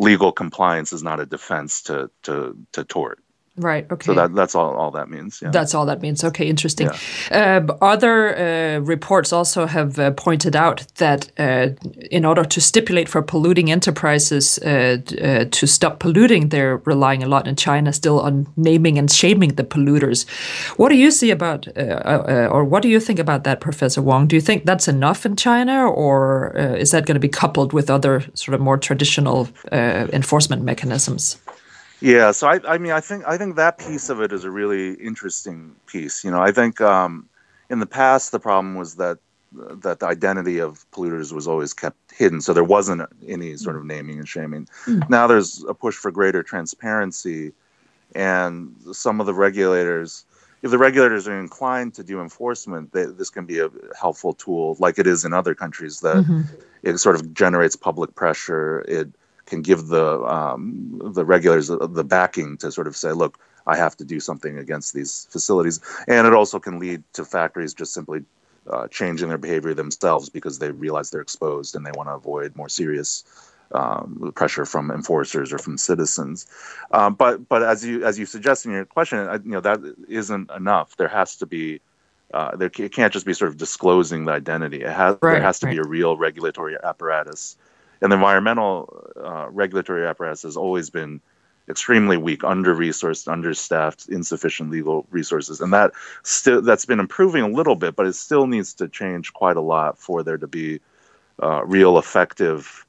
legal 0.00 0.32
compliance 0.32 0.92
is 0.92 1.02
not 1.02 1.20
a 1.20 1.26
defense 1.26 1.82
to 1.82 2.10
to 2.22 2.56
to 2.72 2.84
tort 2.84 3.20
Right. 3.56 3.86
Okay. 3.92 4.06
So 4.06 4.14
that 4.14 4.34
that's 4.34 4.54
all, 4.54 4.74
all 4.74 4.90
that 4.92 5.10
means. 5.10 5.42
Yeah. 5.42 5.50
That's 5.50 5.74
all 5.74 5.84
that 5.84 6.00
means. 6.00 6.24
Okay. 6.24 6.48
Interesting. 6.48 6.88
Yeah. 7.30 7.66
Uh, 7.68 7.74
other 7.82 8.34
uh, 8.34 8.78
reports 8.80 9.30
also 9.30 9.66
have 9.66 9.98
uh, 9.98 10.10
pointed 10.12 10.56
out 10.56 10.86
that 10.96 11.30
uh, 11.38 11.68
in 12.10 12.24
order 12.24 12.44
to 12.44 12.60
stipulate 12.62 13.10
for 13.10 13.20
polluting 13.20 13.70
enterprises 13.70 14.58
uh, 14.58 14.96
uh, 15.22 15.44
to 15.50 15.66
stop 15.66 15.98
polluting, 15.98 16.48
they're 16.48 16.78
relying 16.86 17.22
a 17.22 17.28
lot 17.28 17.46
in 17.46 17.54
China 17.54 17.92
still 17.92 18.20
on 18.20 18.46
naming 18.56 18.96
and 18.96 19.10
shaming 19.12 19.50
the 19.56 19.64
polluters. 19.64 20.26
What 20.78 20.88
do 20.88 20.96
you 20.96 21.10
see 21.10 21.30
about, 21.30 21.68
or 21.76 22.64
what 22.64 22.82
do 22.82 22.88
you 22.88 23.00
think 23.00 23.18
about 23.18 23.44
that, 23.44 23.60
Professor 23.60 24.00
Wang? 24.00 24.28
Do 24.28 24.34
you 24.34 24.40
think 24.40 24.64
that's 24.64 24.88
enough 24.88 25.26
in 25.26 25.36
China, 25.36 25.86
or 25.90 26.56
is 26.78 26.90
that 26.92 27.04
going 27.04 27.16
to 27.16 27.20
be 27.20 27.28
coupled 27.28 27.74
with 27.74 27.90
other 27.90 28.24
sort 28.32 28.54
of 28.54 28.60
more 28.62 28.78
traditional 28.78 29.48
enforcement 29.72 30.62
mechanisms? 30.62 31.36
Yeah, 32.02 32.32
so 32.32 32.48
I, 32.48 32.60
I 32.66 32.78
mean, 32.78 32.92
I 32.92 33.00
think 33.00 33.24
I 33.26 33.38
think 33.38 33.56
that 33.56 33.78
piece 33.78 34.08
of 34.08 34.20
it 34.20 34.32
is 34.32 34.44
a 34.44 34.50
really 34.50 34.94
interesting 34.94 35.76
piece. 35.86 36.24
You 36.24 36.30
know, 36.30 36.42
I 36.42 36.50
think 36.50 36.80
um, 36.80 37.28
in 37.70 37.78
the 37.78 37.86
past 37.86 38.32
the 38.32 38.40
problem 38.40 38.74
was 38.74 38.96
that 38.96 39.18
that 39.52 40.00
the 40.00 40.06
identity 40.06 40.58
of 40.58 40.84
polluters 40.92 41.32
was 41.32 41.46
always 41.46 41.72
kept 41.72 41.96
hidden, 42.12 42.40
so 42.40 42.52
there 42.52 42.64
wasn't 42.64 43.02
any 43.28 43.56
sort 43.56 43.76
of 43.76 43.84
naming 43.84 44.18
and 44.18 44.28
shaming. 44.28 44.66
Mm. 44.86 45.08
Now 45.08 45.26
there's 45.26 45.62
a 45.68 45.74
push 45.74 45.94
for 45.94 46.10
greater 46.10 46.42
transparency, 46.42 47.52
and 48.14 48.74
some 48.92 49.20
of 49.20 49.26
the 49.26 49.34
regulators, 49.34 50.24
if 50.62 50.70
the 50.70 50.78
regulators 50.78 51.28
are 51.28 51.38
inclined 51.38 51.94
to 51.94 52.02
do 52.02 52.20
enforcement, 52.20 52.92
they, 52.92 53.04
this 53.04 53.30
can 53.30 53.46
be 53.46 53.60
a 53.60 53.70
helpful 54.00 54.32
tool, 54.32 54.76
like 54.80 54.98
it 54.98 55.06
is 55.06 55.24
in 55.24 55.32
other 55.32 55.54
countries. 55.54 56.00
That 56.00 56.16
mm-hmm. 56.16 56.42
it 56.82 56.98
sort 56.98 57.14
of 57.14 57.32
generates 57.32 57.76
public 57.76 58.14
pressure. 58.14 58.80
It 58.88 59.08
can 59.52 59.60
give 59.60 59.88
the 59.88 60.22
um, 60.24 60.98
the 61.12 61.26
regulators 61.26 61.68
the, 61.68 62.04
backing 62.04 62.56
to 62.56 62.72
sort 62.72 62.86
of 62.86 62.96
say, 62.96 63.12
look, 63.12 63.38
I 63.66 63.76
have 63.76 63.94
to 63.98 64.04
do 64.04 64.18
something 64.18 64.56
against 64.56 64.94
these 64.94 65.28
facilities, 65.30 65.78
and 66.08 66.26
it 66.26 66.32
also 66.32 66.58
can 66.58 66.78
lead 66.78 67.02
to 67.12 67.24
factories 67.26 67.74
just 67.74 67.92
simply 67.92 68.24
uh, 68.70 68.88
changing 68.88 69.28
their 69.28 69.36
behavior 69.36 69.74
themselves 69.74 70.30
because 70.30 70.58
they 70.58 70.70
realize 70.70 71.10
they're 71.10 71.20
exposed 71.20 71.76
and 71.76 71.84
they 71.84 71.90
want 71.92 72.08
to 72.08 72.14
avoid 72.14 72.56
more 72.56 72.70
serious 72.70 73.24
um, 73.72 74.32
pressure 74.34 74.64
from 74.64 74.90
enforcers 74.90 75.52
or 75.52 75.58
from 75.58 75.76
citizens. 75.76 76.46
Um, 76.90 77.12
but 77.14 77.46
but 77.46 77.62
as 77.62 77.84
you 77.84 78.06
as 78.06 78.18
you 78.18 78.24
suggest 78.24 78.64
in 78.64 78.72
your 78.72 78.86
question, 78.86 79.18
you 79.44 79.52
know 79.52 79.60
that 79.60 79.80
isn't 80.08 80.50
enough. 80.50 80.96
There 80.96 81.08
has 81.08 81.36
to 81.36 81.46
be 81.46 81.82
uh, 82.32 82.56
there 82.56 82.70
it 82.78 82.94
can't 82.94 83.12
just 83.12 83.26
be 83.26 83.34
sort 83.34 83.50
of 83.50 83.58
disclosing 83.58 84.24
the 84.24 84.32
identity. 84.32 84.80
It 84.80 84.94
has 85.02 85.18
right, 85.20 85.32
there 85.32 85.42
has 85.42 85.58
to 85.58 85.66
right. 85.66 85.76
be 85.76 85.78
a 85.78 85.84
real 85.84 86.16
regulatory 86.16 86.74
apparatus 86.82 87.58
and 88.02 88.12
the 88.12 88.16
environmental 88.16 89.10
uh, 89.16 89.48
regulatory 89.50 90.06
apparatus 90.06 90.42
has 90.42 90.56
always 90.56 90.90
been 90.90 91.20
extremely 91.68 92.16
weak, 92.16 92.42
under 92.44 92.74
resourced, 92.74 93.30
understaffed, 93.30 94.08
insufficient 94.08 94.70
legal 94.70 95.06
resources, 95.10 95.60
and 95.60 95.72
that 95.72 95.92
still 96.24 96.60
that's 96.60 96.84
been 96.84 97.00
improving 97.00 97.42
a 97.44 97.48
little 97.48 97.76
bit, 97.76 97.96
but 97.96 98.06
it 98.06 98.14
still 98.14 98.46
needs 98.46 98.74
to 98.74 98.88
change 98.88 99.32
quite 99.32 99.56
a 99.56 99.60
lot 99.60 99.98
for 99.98 100.22
there 100.22 100.38
to 100.38 100.48
be 100.48 100.80
uh, 101.42 101.64
real 101.64 101.98
effective 101.98 102.84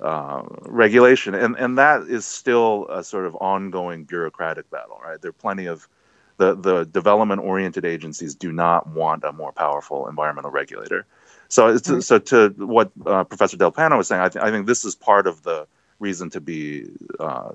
uh, 0.00 0.42
regulation, 0.62 1.34
and 1.34 1.56
and 1.56 1.78
that 1.78 2.02
is 2.02 2.24
still 2.24 2.86
a 2.88 3.02
sort 3.02 3.26
of 3.26 3.36
ongoing 3.36 4.04
bureaucratic 4.04 4.70
battle, 4.70 5.00
right? 5.04 5.20
There 5.20 5.30
are 5.30 5.32
plenty 5.32 5.66
of 5.66 5.88
the 6.36 6.54
the 6.54 6.84
development 6.84 7.42
oriented 7.42 7.84
agencies 7.84 8.34
do 8.34 8.52
not 8.52 8.86
want 8.88 9.24
a 9.24 9.32
more 9.32 9.52
powerful 9.52 10.08
environmental 10.08 10.50
regulator. 10.50 11.06
So, 11.54 11.76
so 11.76 12.18
to 12.18 12.48
what 12.56 12.90
uh, 13.06 13.22
Professor 13.22 13.56
Dellapenna 13.56 13.96
was 13.96 14.08
saying, 14.08 14.20
I, 14.20 14.28
th- 14.28 14.44
I, 14.44 14.50
think 14.50 14.66
this 14.66 14.84
is 14.84 14.96
part 14.96 15.28
of 15.28 15.44
the 15.44 15.68
reason 16.00 16.28
to 16.30 16.40
be 16.40 16.88
uh, 17.20 17.52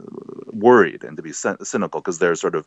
worried 0.54 1.04
and 1.04 1.18
to 1.18 1.22
be 1.22 1.34
cynical 1.34 2.00
because 2.00 2.20
there 2.20 2.32
are 2.32 2.36
sort 2.36 2.56
of 2.56 2.66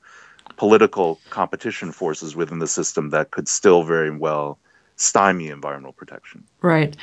political 0.58 1.18
competition 1.30 1.90
forces 1.90 2.36
within 2.36 2.58
the 2.58 2.66
system 2.66 3.08
that 3.10 3.30
could 3.30 3.48
still 3.48 3.82
very 3.82 4.10
well 4.10 4.58
stymie 5.02 5.48
environmental 5.48 5.92
protection. 5.92 6.44
Right. 6.62 6.96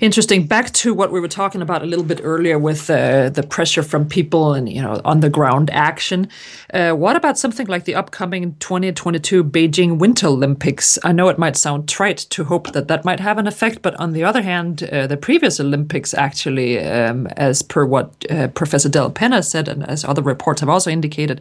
Interesting. 0.00 0.46
Back 0.46 0.72
to 0.74 0.92
what 0.92 1.10
we 1.10 1.20
were 1.20 1.28
talking 1.28 1.62
about 1.62 1.82
a 1.82 1.86
little 1.86 2.04
bit 2.04 2.20
earlier 2.22 2.58
with 2.58 2.90
uh, 2.90 3.30
the 3.30 3.42
pressure 3.42 3.82
from 3.82 4.06
people 4.06 4.52
and 4.52 4.68
you 4.68 4.82
know 4.82 5.00
on 5.04 5.20
the 5.20 5.30
ground 5.30 5.70
action. 5.70 6.28
Uh, 6.74 6.92
what 6.92 7.16
about 7.16 7.38
something 7.38 7.66
like 7.66 7.84
the 7.84 7.94
upcoming 7.94 8.54
2022 8.56 9.42
Beijing 9.42 9.98
Winter 9.98 10.26
Olympics? 10.26 10.98
I 11.02 11.12
know 11.12 11.28
it 11.28 11.38
might 11.38 11.56
sound 11.56 11.88
trite 11.88 12.18
to 12.18 12.44
hope 12.44 12.72
that 12.72 12.88
that 12.88 13.04
might 13.04 13.20
have 13.20 13.38
an 13.38 13.46
effect, 13.46 13.80
but 13.80 13.94
on 13.98 14.12
the 14.12 14.22
other 14.22 14.42
hand, 14.42 14.82
uh, 14.84 15.06
the 15.06 15.16
previous 15.16 15.58
Olympics 15.58 16.12
actually, 16.12 16.78
um, 16.84 17.26
as 17.38 17.62
per 17.62 17.86
what 17.86 18.24
uh, 18.30 18.48
Professor 18.48 18.90
Dellapenna 18.90 19.42
said, 19.42 19.68
and 19.68 19.88
as 19.88 20.04
other 20.04 20.22
reports 20.22 20.60
have 20.60 20.68
also 20.68 20.90
indicated, 20.90 21.40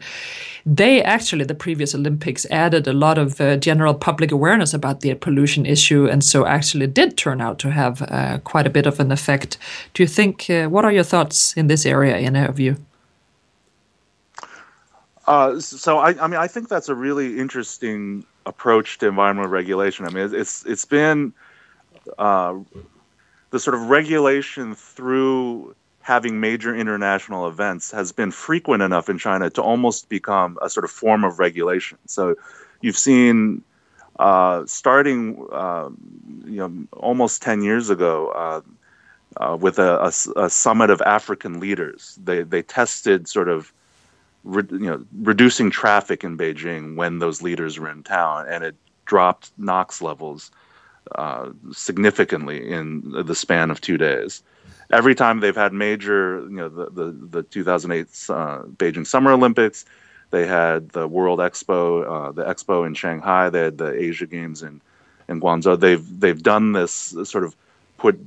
they 0.65 1.03
actually 1.03 1.45
the 1.45 1.53
previous 1.53 1.93
Olympics 1.93 2.45
added 2.49 2.87
a 2.87 2.93
lot 2.93 3.19
of 3.19 3.39
uh, 3.39 3.55
general 3.57 3.93
public 3.93 4.31
awareness 4.31 4.73
about 4.73 5.01
the 5.01 5.13
pollution 5.13 5.65
issue, 5.65 6.04
and 6.07 6.23
so 6.23 6.45
actually 6.45 6.87
did 6.87 7.17
turn 7.17 7.41
out 7.41 7.59
to 7.59 7.71
have 7.71 8.01
uh, 8.01 8.39
quite 8.43 8.67
a 8.67 8.69
bit 8.69 8.85
of 8.85 8.99
an 8.99 9.11
effect. 9.11 9.57
Do 9.93 10.03
you 10.03 10.07
think? 10.07 10.49
Uh, 10.49 10.67
what 10.67 10.85
are 10.85 10.91
your 10.91 11.03
thoughts 11.03 11.55
in 11.57 11.67
this 11.67 11.85
area, 11.85 12.17
in 12.17 12.35
your 12.35 12.51
view? 12.51 12.77
Uh, 15.27 15.59
so 15.59 15.97
I, 15.97 16.09
I, 16.23 16.27
mean, 16.27 16.39
I 16.39 16.47
think 16.47 16.69
that's 16.69 16.89
a 16.89 16.95
really 16.95 17.39
interesting 17.39 18.25
approach 18.45 18.99
to 18.99 19.07
environmental 19.07 19.49
regulation. 19.49 20.05
I 20.05 20.09
mean, 20.09 20.33
it's 20.33 20.65
it's 20.65 20.85
been 20.85 21.33
uh, 22.17 22.59
the 23.49 23.59
sort 23.59 23.75
of 23.75 23.89
regulation 23.89 24.75
through 24.75 25.75
having 26.01 26.39
major 26.39 26.75
international 26.75 27.47
events 27.47 27.89
has 27.89 28.11
been 28.11 28.29
frequent 28.29 28.83
enough 28.83 29.09
in 29.09 29.17
China 29.17 29.49
to 29.49 29.61
almost 29.61 30.07
become 30.07 30.59
a 30.61 30.69
sort 30.69 30.83
of 30.83 30.91
form 30.91 31.23
of 31.23 31.39
regulation. 31.39 31.97
So 32.05 32.35
you've 32.81 32.97
seen 32.97 33.63
uh, 34.19 34.65
starting, 34.65 35.45
uh, 35.51 35.89
you 36.45 36.57
know, 36.57 36.85
almost 36.93 37.41
10 37.41 37.63
years 37.63 37.89
ago, 37.89 38.29
uh, 38.29 38.61
uh 39.37 39.57
with 39.57 39.79
a, 39.79 39.99
a, 40.03 40.39
a, 40.45 40.49
summit 40.49 40.89
of 40.89 41.01
African 41.01 41.59
leaders, 41.59 42.17
they, 42.23 42.43
they 42.43 42.61
tested 42.61 43.27
sort 43.27 43.49
of, 43.49 43.73
re, 44.45 44.63
you 44.71 44.79
know, 44.79 45.05
reducing 45.21 45.69
traffic 45.69 46.23
in 46.23 46.37
Beijing 46.37 46.95
when 46.95 47.19
those 47.19 47.41
leaders 47.41 47.77
were 47.77 47.89
in 47.89 48.03
town, 48.03 48.45
and 48.47 48.63
it 48.63 48.75
dropped 49.05 49.51
NOx 49.57 50.01
levels 50.01 50.51
uh, 51.13 51.51
significantly 51.71 52.71
in 52.71 53.01
the 53.25 53.35
span 53.35 53.69
of 53.69 53.81
two 53.81 53.97
days. 53.97 54.41
Every 54.91 55.15
time 55.15 55.39
they've 55.39 55.55
had 55.55 55.73
major, 55.73 56.41
you 56.41 56.55
know, 56.55 56.69
the 56.69 56.89
the, 56.89 57.11
the 57.11 57.43
2008 57.43 58.07
uh, 58.29 58.63
Beijing 58.77 59.05
Summer 59.05 59.31
Olympics, 59.31 59.85
they 60.35 60.45
had 60.45 60.89
the 60.89 61.07
World 61.07 61.39
Expo, 61.39 61.81
uh, 62.05 62.31
the 62.33 62.43
Expo 62.43 62.85
in 62.85 62.93
Shanghai, 62.93 63.49
they 63.49 63.61
had 63.61 63.77
the 63.77 63.91
Asia 63.93 64.25
Games 64.25 64.63
in 64.63 64.81
in 65.29 65.39
Guangzhou. 65.39 65.79
They've 65.79 66.05
they've 66.19 66.43
done 66.43 66.73
this 66.73 67.15
sort 67.23 67.45
of 67.45 67.55
put 67.97 68.19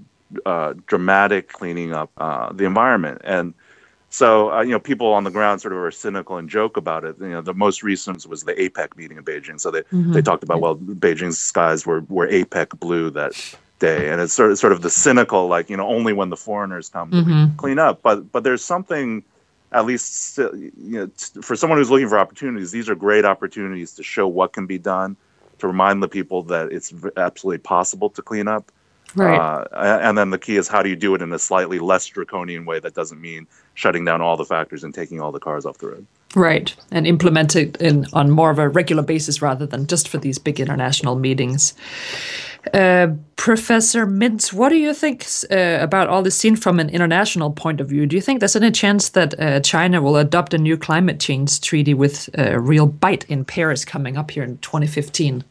uh, 0.46 0.72
dramatic 0.86 1.52
cleaning 1.52 1.92
up 1.92 2.11
uh, 2.16 2.52
the 2.52 2.64
environment 2.64 3.20
and. 3.24 3.54
So 4.11 4.50
uh, 4.50 4.62
you 4.62 4.70
know, 4.70 4.80
people 4.80 5.09
on 5.12 5.24
the 5.24 5.30
ground 5.30 5.61
sort 5.61 5.74
of 5.74 5.80
are 5.80 5.90
cynical 5.90 6.38
and 6.38 6.48
joke 6.48 6.78
about 6.78 7.04
it. 7.04 7.16
You 7.20 7.28
know, 7.28 7.42
the 7.42 7.52
most 7.52 7.82
recent 7.82 8.26
was 8.26 8.42
the 8.42 8.54
APEC 8.54 8.96
meeting 8.96 9.18
in 9.18 9.22
Beijing. 9.22 9.61
So 9.61 9.70
they, 9.70 9.82
mm-hmm. 9.82 10.12
they 10.12 10.22
talked 10.22 10.42
about 10.42 10.62
well, 10.62 10.76
Beijing's 10.76 11.36
skies 11.36 11.84
were 11.84 12.00
were 12.09 12.26
APEC 12.26 12.80
blue 12.80 13.11
that 13.11 13.34
day 13.78 14.09
and 14.11 14.20
it's 14.22 14.32
sort 14.32 14.50
of, 14.50 14.59
sort 14.59 14.72
of 14.72 14.80
the 14.80 14.88
cynical 14.88 15.46
like 15.46 15.68
you 15.70 15.76
know 15.76 15.86
only 15.86 16.14
when 16.14 16.30
the 16.30 16.36
foreigners 16.36 16.88
come 16.88 17.11
mm-hmm. 17.12 17.56
clean 17.56 17.78
up 17.78 18.02
but 18.02 18.32
but 18.32 18.42
there's 18.42 18.64
something 18.64 19.22
at 19.72 19.86
least 19.86 20.38
you 20.38 20.72
know 20.76 21.10
for 21.42 21.56
someone 21.56 21.78
who's 21.78 21.90
looking 21.90 22.08
for 22.08 22.18
opportunities 22.18 22.70
these 22.70 22.88
are 22.88 22.94
great 22.94 23.24
opportunities 23.24 23.92
to 23.94 24.02
show 24.02 24.26
what 24.26 24.52
can 24.52 24.66
be 24.66 24.78
done 24.78 25.16
to 25.58 25.66
remind 25.66 26.02
the 26.02 26.08
people 26.08 26.42
that 26.44 26.72
it's 26.72 26.94
absolutely 27.16 27.58
possible 27.58 28.08
to 28.10 28.22
clean 28.22 28.48
up 28.48 28.70
right 29.14 29.38
uh, 29.38 29.98
and 30.02 30.16
then 30.18 30.30
the 30.30 30.38
key 30.38 30.56
is 30.56 30.68
how 30.68 30.82
do 30.82 30.88
you 30.88 30.96
do 30.96 31.14
it 31.14 31.22
in 31.22 31.32
a 31.32 31.38
slightly 31.38 31.78
less 31.78 32.06
draconian 32.06 32.64
way 32.64 32.78
that 32.78 32.94
doesn't 32.94 33.20
mean 33.20 33.46
shutting 33.74 34.04
down 34.04 34.20
all 34.20 34.36
the 34.36 34.44
factors 34.44 34.84
and 34.84 34.94
taking 34.94 35.20
all 35.20 35.32
the 35.32 35.40
cars 35.40 35.64
off 35.64 35.78
the 35.78 35.86
road 35.86 36.06
Right, 36.34 36.74
and 36.90 37.06
implement 37.06 37.56
it 37.56 37.78
in 37.78 38.06
on 38.12 38.30
more 38.30 38.50
of 38.50 38.59
a 38.59 38.68
regular 38.68 39.02
basis 39.02 39.40
rather 39.40 39.66
than 39.66 39.86
just 39.86 40.09
for 40.09 40.18
these 40.18 40.38
big 40.38 40.61
international 40.61 41.16
meetings. 41.16 41.72
Uh, 42.74 43.09
Professor 43.36 44.06
Mintz, 44.06 44.52
what 44.52 44.68
do 44.68 44.76
you 44.76 44.92
think 44.92 45.26
uh, 45.50 45.78
about 45.80 46.09
all 46.09 46.22
this 46.22 46.36
seen 46.36 46.54
from 46.54 46.80
an 46.80 46.90
international 46.90 47.50
point 47.50 47.80
of 47.80 47.88
view? 47.88 48.04
Do 48.04 48.14
you 48.14 48.20
think 48.20 48.40
there's 48.40 48.56
any 48.56 48.70
chance 48.70 49.09
that 49.11 49.40
uh, 49.40 49.61
China 49.61 50.02
will 50.02 50.16
adopt 50.16 50.52
a 50.52 50.59
new 50.59 50.76
climate 50.76 51.18
change 51.18 51.62
treaty 51.62 51.94
with 51.94 52.28
a 52.34 52.61
real 52.61 52.86
bite 52.86 53.24
in 53.24 53.46
Paris 53.46 53.86
coming 53.86 54.18
up 54.18 54.30
here 54.30 54.42
in 54.42 54.59
2015? 54.59 55.44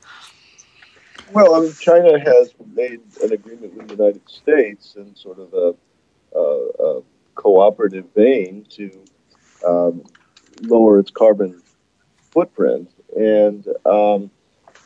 Well, 1.32 1.56
I 1.56 1.60
mean, 1.62 1.74
China 1.74 2.20
has 2.20 2.54
made 2.74 3.02
an 3.24 3.34
agreement 3.34 3.76
with 3.76 3.88
the 3.88 3.96
United 3.96 4.30
States 4.30 4.96
in 4.96 5.16
sort 5.16 5.40
of 5.40 5.54
a, 5.54 5.76
a, 6.38 6.98
a 7.00 7.02
cooperative 7.36 8.06
vein 8.16 8.66
to 8.70 8.92
um, 9.68 10.04
lower 10.62 11.00
its 11.00 11.12
carbon 11.12 11.62
footprint. 12.32 12.90
And 13.18 13.68
um, 13.86 14.32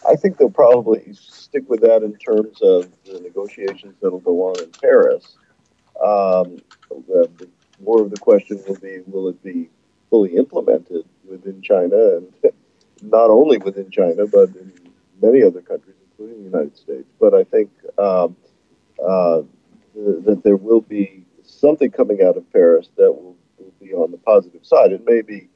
I 0.07 0.15
think 0.15 0.37
they'll 0.37 0.49
probably 0.49 1.13
stick 1.13 1.69
with 1.69 1.81
that 1.81 2.03
in 2.03 2.15
terms 2.15 2.61
of 2.61 2.89
the 3.05 3.19
negotiations 3.19 3.95
that'll 4.01 4.19
go 4.19 4.49
on 4.49 4.63
in 4.63 4.71
Paris. 4.71 5.37
Um, 6.03 6.57
the, 7.07 7.29
more 7.83 8.01
of 8.01 8.09
the 8.09 8.17
question 8.17 8.61
will 8.67 8.77
be 8.77 8.99
will 9.07 9.27
it 9.29 9.43
be 9.43 9.69
fully 10.09 10.35
implemented 10.35 11.05
within 11.27 11.61
China 11.61 12.17
and 12.17 12.33
not 13.01 13.29
only 13.29 13.57
within 13.57 13.89
China, 13.89 14.27
but 14.27 14.49
in 14.55 14.71
many 15.21 15.43
other 15.43 15.61
countries, 15.61 15.95
including 16.21 16.43
the 16.43 16.57
United 16.57 16.77
States. 16.77 17.07
But 17.19 17.33
I 17.33 17.43
think 17.43 17.69
um, 17.97 18.35
uh, 19.03 19.41
that 19.95 20.41
there 20.43 20.55
will 20.55 20.81
be 20.81 21.23
something 21.43 21.91
coming 21.91 22.21
out 22.23 22.37
of 22.37 22.51
Paris 22.51 22.89
that 22.97 23.11
will, 23.11 23.35
will 23.57 23.73
be 23.79 23.93
on 23.93 24.11
the 24.11 24.17
positive 24.17 24.65
side. 24.65 24.91
It 24.91 25.05
may 25.05 25.21
be 25.21 25.49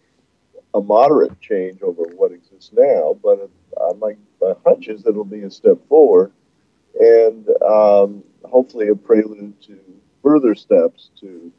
a 0.74 0.82
moderate 0.82 1.40
change 1.40 1.82
over 1.82 2.04
what 2.16 2.32
exists 2.32 2.72
now, 2.74 3.18
but 3.24 3.50
uh, 3.80 3.94
my, 3.94 4.16
my 4.42 4.54
hunch 4.66 4.88
is 4.88 5.04
that 5.04 5.12
it'll 5.12 5.24
be 5.24 5.44
a 5.44 5.52
step 5.52 5.78
forward 5.88 6.32
and 7.00 7.48
um, 7.62 8.24
hopefully 8.44 8.90
a 8.90 8.96
prelude 8.96 9.60
to 9.62 9.80
further 10.22 10.56
steps 10.56 11.12
to 11.20 11.52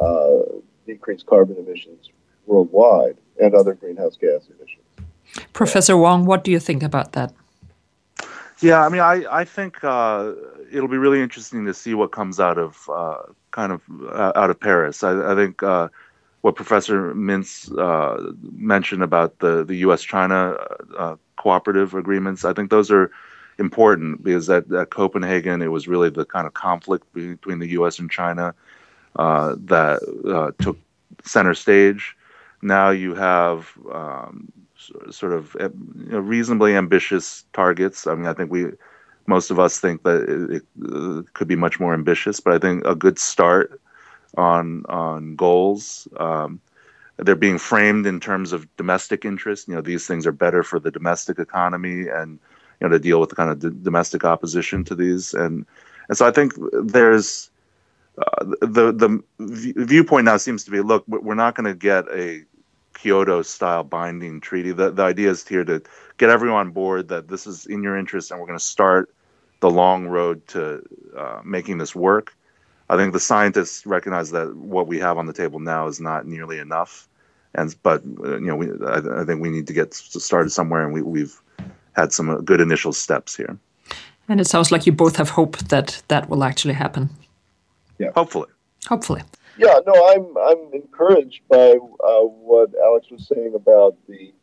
uh, 0.00 0.58
decrease 0.86 1.22
carbon 1.22 1.56
emissions 1.56 2.10
worldwide 2.46 3.16
and 3.40 3.54
other 3.54 3.74
greenhouse 3.74 4.16
gas 4.16 4.48
emissions. 4.48 4.84
Professor 5.52 5.96
Wang, 5.96 6.24
what 6.24 6.44
do 6.44 6.50
you 6.50 6.58
think 6.58 6.82
about 6.82 7.12
that? 7.12 7.32
Yeah, 8.62 8.86
I 8.86 8.88
mean, 8.90 9.00
I, 9.00 9.24
I 9.28 9.44
think 9.44 9.82
uh, 9.82 10.32
it'll 10.70 10.88
be 10.88 10.96
really 10.96 11.20
interesting 11.20 11.64
to 11.66 11.74
see 11.74 11.94
what 11.94 12.12
comes 12.12 12.38
out 12.38 12.58
of 12.58 12.88
uh, 12.88 13.22
kind 13.50 13.72
of 13.72 13.82
uh, 14.08 14.32
out 14.36 14.50
of 14.50 14.60
Paris. 14.60 15.02
I, 15.02 15.32
I 15.32 15.34
think 15.34 15.64
uh, 15.64 15.88
what 16.42 16.54
Professor 16.54 17.12
Mintz 17.12 17.76
uh, 17.76 18.32
mentioned 18.52 19.02
about 19.02 19.40
the, 19.40 19.64
the 19.64 19.74
U.S. 19.78 20.02
China 20.02 20.56
uh, 20.96 21.16
cooperative 21.34 21.94
agreements, 21.94 22.44
I 22.44 22.52
think 22.52 22.70
those 22.70 22.88
are 22.92 23.10
important 23.58 24.22
because 24.22 24.48
at, 24.48 24.70
at, 24.72 24.90
Copenhagen, 24.90 25.60
it 25.60 25.72
was 25.72 25.88
really 25.88 26.08
the 26.08 26.24
kind 26.24 26.46
of 26.46 26.54
conflict 26.54 27.12
between 27.14 27.58
the 27.58 27.68
U.S. 27.70 27.98
and 27.98 28.08
China 28.08 28.54
that 29.16 30.54
took 30.60 30.78
center 31.24 31.54
stage. 31.54 32.16
Now 32.62 32.90
you 32.90 33.16
have 33.16 33.72
um, 33.92 34.52
sort 35.10 35.32
of 35.32 35.56
you 35.60 35.72
know, 36.10 36.18
reasonably 36.18 36.76
ambitious 36.76 37.44
targets. 37.52 38.06
I 38.06 38.14
mean, 38.14 38.26
I 38.26 38.32
think 38.32 38.50
we, 38.50 38.66
most 39.26 39.50
of 39.50 39.58
us 39.58 39.78
think 39.78 40.02
that 40.02 40.22
it, 40.22 40.56
it 40.56 40.62
uh, 40.92 41.22
could 41.34 41.48
be 41.48 41.56
much 41.56 41.78
more 41.78 41.94
ambitious, 41.94 42.40
but 42.40 42.52
I 42.52 42.58
think 42.58 42.84
a 42.84 42.94
good 42.94 43.18
start 43.18 43.80
on 44.36 44.84
on 44.88 45.36
goals. 45.36 46.08
Um, 46.18 46.60
they're 47.18 47.36
being 47.36 47.58
framed 47.58 48.06
in 48.06 48.20
terms 48.20 48.52
of 48.52 48.66
domestic 48.76 49.24
interest. 49.24 49.68
You 49.68 49.74
know, 49.74 49.80
these 49.80 50.06
things 50.06 50.26
are 50.26 50.32
better 50.32 50.62
for 50.62 50.80
the 50.80 50.90
domestic 50.90 51.38
economy 51.38 52.08
and 52.08 52.38
you 52.80 52.88
know 52.88 52.88
to 52.88 52.98
deal 52.98 53.20
with 53.20 53.30
the 53.30 53.36
kind 53.36 53.50
of 53.50 53.58
d- 53.58 53.78
domestic 53.82 54.24
opposition 54.24 54.84
to 54.84 54.94
these. 54.94 55.34
And 55.34 55.66
and 56.08 56.18
so 56.18 56.26
I 56.26 56.30
think 56.30 56.54
there's 56.72 57.50
uh, 58.18 58.44
the 58.60 58.92
the 58.92 59.22
viewpoint 59.84 60.24
now 60.24 60.36
seems 60.36 60.64
to 60.64 60.70
be 60.70 60.80
look 60.80 61.04
we're 61.06 61.34
not 61.34 61.54
going 61.54 61.66
to 61.66 61.74
get 61.74 62.04
a 62.12 62.42
Kyoto 63.02 63.42
style 63.42 63.82
binding 63.82 64.40
treaty. 64.40 64.70
The, 64.70 64.92
the 64.92 65.02
idea 65.02 65.30
is 65.30 65.46
here 65.46 65.64
to 65.64 65.82
get 66.18 66.30
everyone 66.30 66.68
on 66.68 66.70
board 66.70 67.08
that 67.08 67.26
this 67.26 67.48
is 67.48 67.66
in 67.66 67.82
your 67.82 67.98
interest 67.98 68.30
and 68.30 68.38
we're 68.38 68.46
going 68.46 68.58
to 68.58 68.64
start 68.64 69.12
the 69.58 69.70
long 69.70 70.06
road 70.06 70.46
to 70.48 70.82
uh, 71.16 71.40
making 71.44 71.78
this 71.78 71.96
work. 71.96 72.32
I 72.88 72.96
think 72.96 73.12
the 73.12 73.20
scientists 73.20 73.86
recognize 73.86 74.30
that 74.30 74.54
what 74.54 74.86
we 74.86 75.00
have 75.00 75.18
on 75.18 75.26
the 75.26 75.32
table 75.32 75.58
now 75.58 75.88
is 75.88 76.00
not 76.00 76.26
nearly 76.26 76.58
enough. 76.58 77.08
And 77.54 77.74
but 77.82 78.02
uh, 78.22 78.38
you 78.38 78.46
know, 78.46 78.56
we, 78.56 78.68
I, 78.86 79.22
I, 79.22 79.24
think 79.24 79.40
we 79.40 79.50
need 79.50 79.66
to 79.66 79.72
get 79.72 79.92
started 79.94 80.50
somewhere, 80.50 80.84
and 80.84 80.94
we, 80.94 81.02
we've 81.02 81.38
had 81.92 82.12
some 82.12 82.30
uh, 82.30 82.36
good 82.36 82.60
initial 82.60 82.92
steps 82.92 83.36
here. 83.36 83.58
And 84.28 84.40
it 84.40 84.46
sounds 84.46 84.72
like 84.72 84.86
you 84.86 84.92
both 84.92 85.16
have 85.16 85.30
hope 85.30 85.58
that 85.58 86.02
that 86.08 86.28
will 86.30 86.44
actually 86.44 86.74
happen. 86.74 87.10
Yeah, 87.98 88.10
hopefully. 88.14 88.48
Hopefully. 88.88 89.22
Yeah, 89.62 89.78
no, 89.86 89.94
I'm 89.94 90.36
I'm 90.36 90.74
encouraged 90.74 91.42
by 91.48 91.74
uh, 91.74 92.22
what 92.22 92.70
Alex 92.82 93.12
was 93.12 93.28
saying 93.28 93.54
about 93.54 93.96
the 94.08 94.34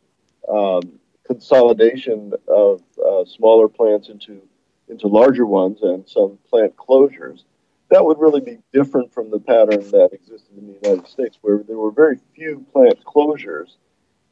um, 0.50 0.98
consolidation 1.26 2.32
of 2.48 2.80
uh, 3.06 3.26
smaller 3.26 3.68
plants 3.68 4.08
into 4.08 4.40
into 4.88 5.08
larger 5.08 5.44
ones 5.44 5.82
and 5.82 6.08
some 6.08 6.38
plant 6.48 6.74
closures. 6.76 7.44
That 7.90 8.02
would 8.02 8.18
really 8.18 8.40
be 8.40 8.60
different 8.72 9.12
from 9.12 9.30
the 9.30 9.40
pattern 9.40 9.90
that 9.90 10.08
existed 10.14 10.56
in 10.56 10.68
the 10.68 10.88
United 10.88 11.06
States, 11.06 11.36
where 11.42 11.62
there 11.64 11.76
were 11.76 11.90
very 11.90 12.18
few 12.34 12.64
plant 12.72 13.04
closures, 13.04 13.76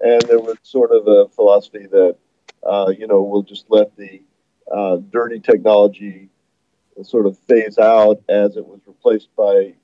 and 0.00 0.22
there 0.22 0.40
was 0.40 0.56
sort 0.62 0.90
of 0.92 1.06
a 1.06 1.28
philosophy 1.28 1.84
that 1.84 2.16
uh, 2.66 2.90
you 2.98 3.06
know 3.06 3.20
we'll 3.20 3.42
just 3.42 3.66
let 3.68 3.94
the 3.96 4.22
uh, 4.72 4.96
dirty 5.10 5.38
technology 5.38 6.30
sort 7.02 7.26
of 7.26 7.36
phase 7.40 7.76
out 7.76 8.22
as 8.30 8.56
it 8.56 8.66
was 8.66 8.80
replaced 8.86 9.28
by 9.36 9.74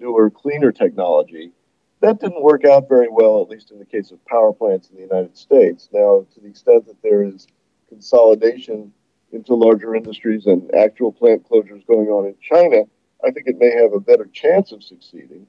newer, 0.00 0.30
cleaner 0.30 0.72
technology. 0.72 1.52
That 2.00 2.20
didn't 2.20 2.42
work 2.42 2.64
out 2.64 2.88
very 2.88 3.08
well, 3.10 3.42
at 3.42 3.48
least 3.48 3.70
in 3.70 3.78
the 3.78 3.84
case 3.84 4.12
of 4.12 4.24
power 4.26 4.52
plants 4.52 4.88
in 4.90 4.96
the 4.96 5.02
United 5.02 5.36
States. 5.36 5.88
Now, 5.92 6.26
to 6.34 6.40
the 6.40 6.48
extent 6.48 6.86
that 6.86 7.02
there 7.02 7.24
is 7.24 7.46
consolidation 7.88 8.92
into 9.32 9.54
larger 9.54 9.94
industries 9.94 10.46
and 10.46 10.72
actual 10.74 11.12
plant 11.12 11.48
closures 11.48 11.86
going 11.86 12.08
on 12.08 12.26
in 12.26 12.34
China, 12.40 12.84
I 13.24 13.30
think 13.30 13.46
it 13.46 13.58
may 13.58 13.72
have 13.72 13.92
a 13.92 14.00
better 14.00 14.26
chance 14.26 14.72
of 14.72 14.82
succeeding. 14.82 15.46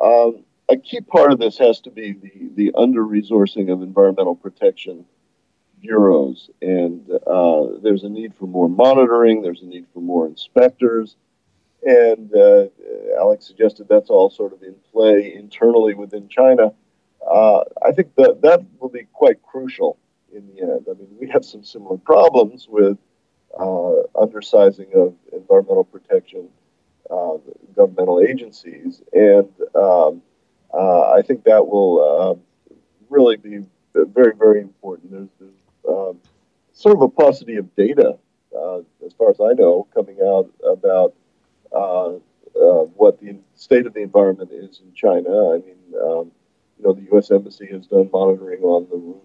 Um, 0.00 0.44
a 0.68 0.76
key 0.76 1.00
part 1.00 1.32
of 1.32 1.38
this 1.38 1.56
has 1.58 1.80
to 1.80 1.90
be 1.90 2.12
the, 2.12 2.50
the 2.54 2.72
under 2.76 3.02
resourcing 3.02 3.72
of 3.72 3.82
environmental 3.82 4.36
protection 4.36 5.06
bureaus. 5.80 6.50
And 6.60 7.08
uh, 7.26 7.66
there's 7.82 8.04
a 8.04 8.08
need 8.08 8.34
for 8.34 8.46
more 8.46 8.68
monitoring, 8.68 9.42
there's 9.42 9.62
a 9.62 9.66
need 9.66 9.86
for 9.94 10.00
more 10.00 10.26
inspectors. 10.26 11.16
And 11.84 12.34
uh, 12.34 12.66
Alex 13.18 13.46
suggested 13.46 13.86
that's 13.88 14.10
all 14.10 14.30
sort 14.30 14.52
of 14.52 14.62
in 14.62 14.74
play 14.92 15.34
internally 15.34 15.94
within 15.94 16.28
China. 16.28 16.72
Uh, 17.26 17.60
I 17.84 17.92
think 17.92 18.14
that 18.16 18.42
that 18.42 18.64
will 18.78 18.88
be 18.88 19.06
quite 19.12 19.42
crucial 19.42 19.98
in 20.32 20.46
the 20.48 20.62
end. 20.62 20.86
I 20.90 20.94
mean, 20.94 21.08
we 21.20 21.28
have 21.28 21.44
some 21.44 21.64
similar 21.64 21.98
problems 21.98 22.66
with 22.68 22.98
uh, 23.58 24.02
undersizing 24.14 24.92
of 24.94 25.14
environmental 25.32 25.84
protection 25.84 26.48
uh, 27.10 27.38
governmental 27.74 28.20
agencies, 28.20 29.02
and 29.12 29.48
um, 29.74 30.20
uh, 30.74 31.12
I 31.12 31.22
think 31.22 31.44
that 31.44 31.66
will 31.66 32.38
uh, 32.70 32.74
really 33.08 33.36
be 33.36 33.64
very, 33.94 34.34
very 34.36 34.60
important. 34.60 35.10
There's, 35.12 35.28
there's 35.40 35.52
um, 35.88 36.18
sort 36.74 36.96
of 36.96 37.02
a 37.02 37.08
paucity 37.08 37.56
of 37.56 37.74
data, 37.76 38.18
as 39.06 39.14
far 39.14 39.30
as 39.30 39.40
I 39.40 39.54
know, 39.54 39.88
coming 39.94 40.18
out 40.22 40.50
about 40.62 41.14
uh, 41.72 42.14
uh, 42.58 42.84
what 42.96 43.20
the 43.20 43.36
state 43.54 43.86
of 43.86 43.94
the 43.94 44.00
environment 44.00 44.50
is 44.52 44.80
in 44.80 44.92
China. 44.94 45.52
I 45.52 45.58
mean, 45.58 45.76
um, 46.02 46.32
you 46.78 46.84
know, 46.84 46.92
the 46.92 47.06
U.S. 47.12 47.30
Embassy 47.30 47.66
has 47.66 47.86
done 47.86 48.10
monitoring 48.12 48.62
on 48.62 48.88
the 48.90 48.96
roof, 48.96 49.22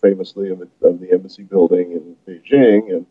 famously, 0.00 0.50
of, 0.50 0.60
of 0.60 1.00
the 1.00 1.10
embassy 1.12 1.42
building 1.42 1.92
in 1.92 2.16
Beijing, 2.26 2.90
and 2.92 3.06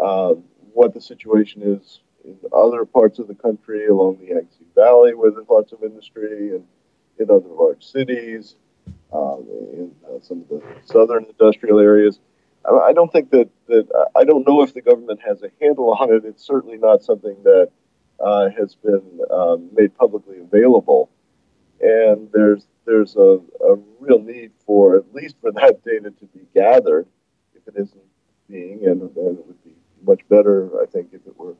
uh, 0.00 0.34
what 0.72 0.94
the 0.94 1.00
situation 1.00 1.62
is 1.62 2.00
in 2.24 2.36
other 2.52 2.84
parts 2.84 3.18
of 3.18 3.28
the 3.28 3.34
country 3.34 3.86
along 3.86 4.18
the 4.18 4.26
Yangtze 4.26 4.64
Valley, 4.74 5.14
where 5.14 5.30
there's 5.30 5.48
lots 5.48 5.72
of 5.72 5.82
industry, 5.82 6.50
and 6.50 6.64
in 7.18 7.30
other 7.30 7.48
large 7.48 7.84
cities, 7.84 8.56
uh, 9.12 9.38
in 9.72 9.92
some 10.22 10.40
of 10.42 10.48
the 10.48 10.62
southern 10.84 11.24
industrial 11.24 11.78
areas. 11.78 12.20
I 12.68 12.92
don't 12.92 13.12
think 13.12 13.30
that, 13.30 13.48
that 13.68 14.08
I 14.16 14.24
don't 14.24 14.46
know 14.46 14.62
if 14.62 14.74
the 14.74 14.80
government 14.80 15.20
has 15.24 15.42
a 15.42 15.50
handle 15.60 15.92
on 15.92 16.12
it. 16.12 16.24
It's 16.24 16.44
certainly 16.44 16.78
not 16.78 17.04
something 17.04 17.36
that 17.44 17.70
uh, 18.20 18.48
has 18.50 18.74
been 18.74 19.20
um, 19.30 19.68
made 19.72 19.96
publicly 19.96 20.38
available, 20.38 21.10
and 21.80 22.28
there's 22.32 22.66
there's 22.84 23.16
a, 23.16 23.40
a 23.68 23.76
real 24.00 24.20
need 24.20 24.52
for 24.64 24.96
at 24.96 25.14
least 25.14 25.36
for 25.40 25.52
that 25.52 25.84
data 25.84 26.10
to 26.10 26.24
be 26.26 26.40
gathered, 26.54 27.06
if 27.54 27.66
it 27.66 27.74
isn't 27.80 28.00
being, 28.48 28.86
and, 28.86 29.02
and 29.02 29.38
it 29.38 29.46
would 29.46 29.64
be 29.64 29.72
much 30.06 30.20
better, 30.28 30.70
I 30.80 30.86
think, 30.86 31.08
if 31.12 31.26
it 31.26 31.36
were 31.36 31.56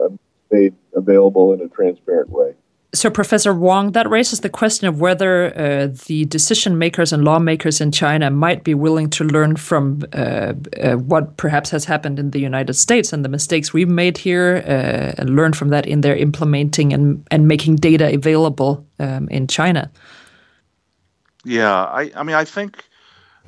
uh, 0.00 0.08
made 0.50 0.74
available 0.94 1.52
in 1.52 1.60
a 1.60 1.68
transparent 1.68 2.30
way. 2.30 2.54
So, 2.92 3.08
Professor 3.08 3.54
Wang, 3.54 3.92
that 3.92 4.10
raises 4.10 4.40
the 4.40 4.48
question 4.48 4.88
of 4.88 5.00
whether 5.00 5.56
uh, 5.56 5.88
the 6.06 6.24
decision 6.24 6.76
makers 6.76 7.12
and 7.12 7.24
lawmakers 7.24 7.80
in 7.80 7.92
China 7.92 8.30
might 8.30 8.64
be 8.64 8.74
willing 8.74 9.08
to 9.10 9.22
learn 9.22 9.54
from 9.54 10.02
uh, 10.12 10.54
uh, 10.82 10.96
what 10.96 11.36
perhaps 11.36 11.70
has 11.70 11.84
happened 11.84 12.18
in 12.18 12.32
the 12.32 12.40
United 12.40 12.74
States 12.74 13.12
and 13.12 13.24
the 13.24 13.28
mistakes 13.28 13.72
we've 13.72 13.88
made 13.88 14.18
here, 14.18 14.64
uh, 14.66 15.20
and 15.20 15.36
learn 15.36 15.52
from 15.52 15.68
that 15.68 15.86
in 15.86 16.00
their 16.00 16.16
implementing 16.16 16.92
and, 16.92 17.24
and 17.30 17.46
making 17.46 17.76
data 17.76 18.12
available 18.12 18.84
um, 18.98 19.28
in 19.28 19.46
China. 19.46 19.88
Yeah, 21.44 21.84
I, 21.84 22.10
I 22.16 22.24
mean, 22.24 22.34
I 22.34 22.44
think 22.44 22.84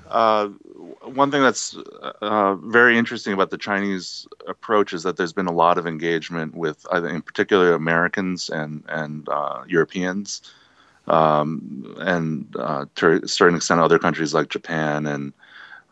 uh, 0.08 0.50
one 1.14 1.30
thing 1.30 1.42
that's 1.42 1.76
uh, 2.20 2.54
very 2.56 2.98
interesting 2.98 3.32
about 3.32 3.50
the 3.50 3.58
Chinese 3.58 4.26
approach 4.46 4.92
is 4.92 5.02
that 5.02 5.16
there's 5.16 5.32
been 5.32 5.46
a 5.46 5.52
lot 5.52 5.78
of 5.78 5.86
engagement 5.86 6.54
with, 6.54 6.86
in 6.92 7.22
particular, 7.22 7.74
Americans 7.74 8.48
and 8.48 8.84
and 8.88 9.28
uh, 9.28 9.62
Europeans, 9.66 10.42
um, 11.06 11.94
and 11.98 12.54
uh, 12.58 12.86
to 12.96 13.22
a 13.22 13.28
certain 13.28 13.56
extent, 13.56 13.80
other 13.80 13.98
countries 13.98 14.34
like 14.34 14.48
Japan 14.48 15.06
and 15.06 15.32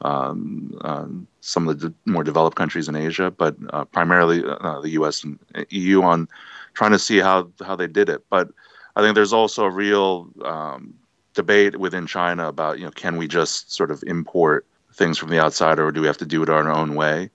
um, 0.03 0.79
um 0.83 1.27
some 1.41 1.69
of 1.69 1.81
the 1.81 1.93
more 2.07 2.25
developed 2.25 2.57
countries 2.57 2.89
in 2.89 2.97
Asia, 2.97 3.31
but 3.31 3.57
uh, 3.71 3.85
primarily 3.85 4.43
uh, 4.45 4.81
the 4.81 4.91
U.S. 4.91 5.25
and 5.25 5.39
EU 5.71 6.03
on 6.03 6.29
trying 6.75 6.93
to 6.93 6.99
see 6.99 7.19
how 7.19 7.51
how 7.65 7.77
they 7.77 7.87
did 7.87 8.09
it. 8.09 8.25
But 8.31 8.49
I 8.97 9.03
think 9.03 9.15
there's 9.15 9.33
also 9.33 9.65
a 9.65 9.71
real 9.71 10.29
um, 10.45 10.95
debate 11.35 11.79
within 11.79 12.07
China 12.07 12.49
about 12.49 12.79
you 12.79 12.85
know 12.85 12.91
can 12.91 13.17
we 13.17 13.29
just 13.29 13.73
sort 13.73 13.91
of 13.91 14.03
import 14.07 14.67
things 14.93 15.19
from 15.19 15.31
the 15.31 15.41
outside 15.41 15.79
or 15.79 15.91
do 15.93 16.01
we 16.01 16.07
have 16.07 16.19
to 16.19 16.27
do 16.27 16.43
it 16.43 16.49
our 16.49 16.71
own 16.71 16.95
way? 16.95 17.31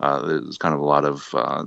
Uh, 0.00 0.26
there's 0.26 0.58
kind 0.58 0.74
of 0.74 0.80
a 0.80 0.84
lot 0.84 1.04
of 1.04 1.34
uh, 1.34 1.64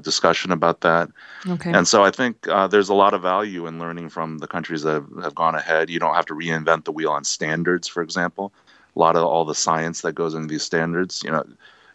discussion 0.00 0.50
about 0.50 0.80
that. 0.80 1.08
Okay. 1.48 1.72
And 1.72 1.86
so 1.86 2.02
I 2.04 2.10
think 2.10 2.48
uh, 2.48 2.66
there's 2.66 2.88
a 2.88 2.94
lot 2.94 3.14
of 3.14 3.22
value 3.22 3.66
in 3.66 3.78
learning 3.78 4.08
from 4.08 4.38
the 4.38 4.48
countries 4.48 4.82
that 4.82 4.94
have, 4.94 5.22
have, 5.22 5.34
gone 5.36 5.54
ahead. 5.54 5.88
You 5.88 6.00
don't 6.00 6.14
have 6.14 6.26
to 6.26 6.34
reinvent 6.34 6.84
the 6.84 6.92
wheel 6.92 7.10
on 7.10 7.22
standards, 7.22 7.86
for 7.86 8.02
example. 8.02 8.52
A 8.96 8.98
lot 8.98 9.14
of 9.14 9.22
all 9.22 9.44
the 9.44 9.54
science 9.54 10.02
that 10.02 10.14
goes 10.14 10.34
into 10.34 10.48
these 10.48 10.64
standards, 10.64 11.22
you 11.24 11.30
know, 11.30 11.44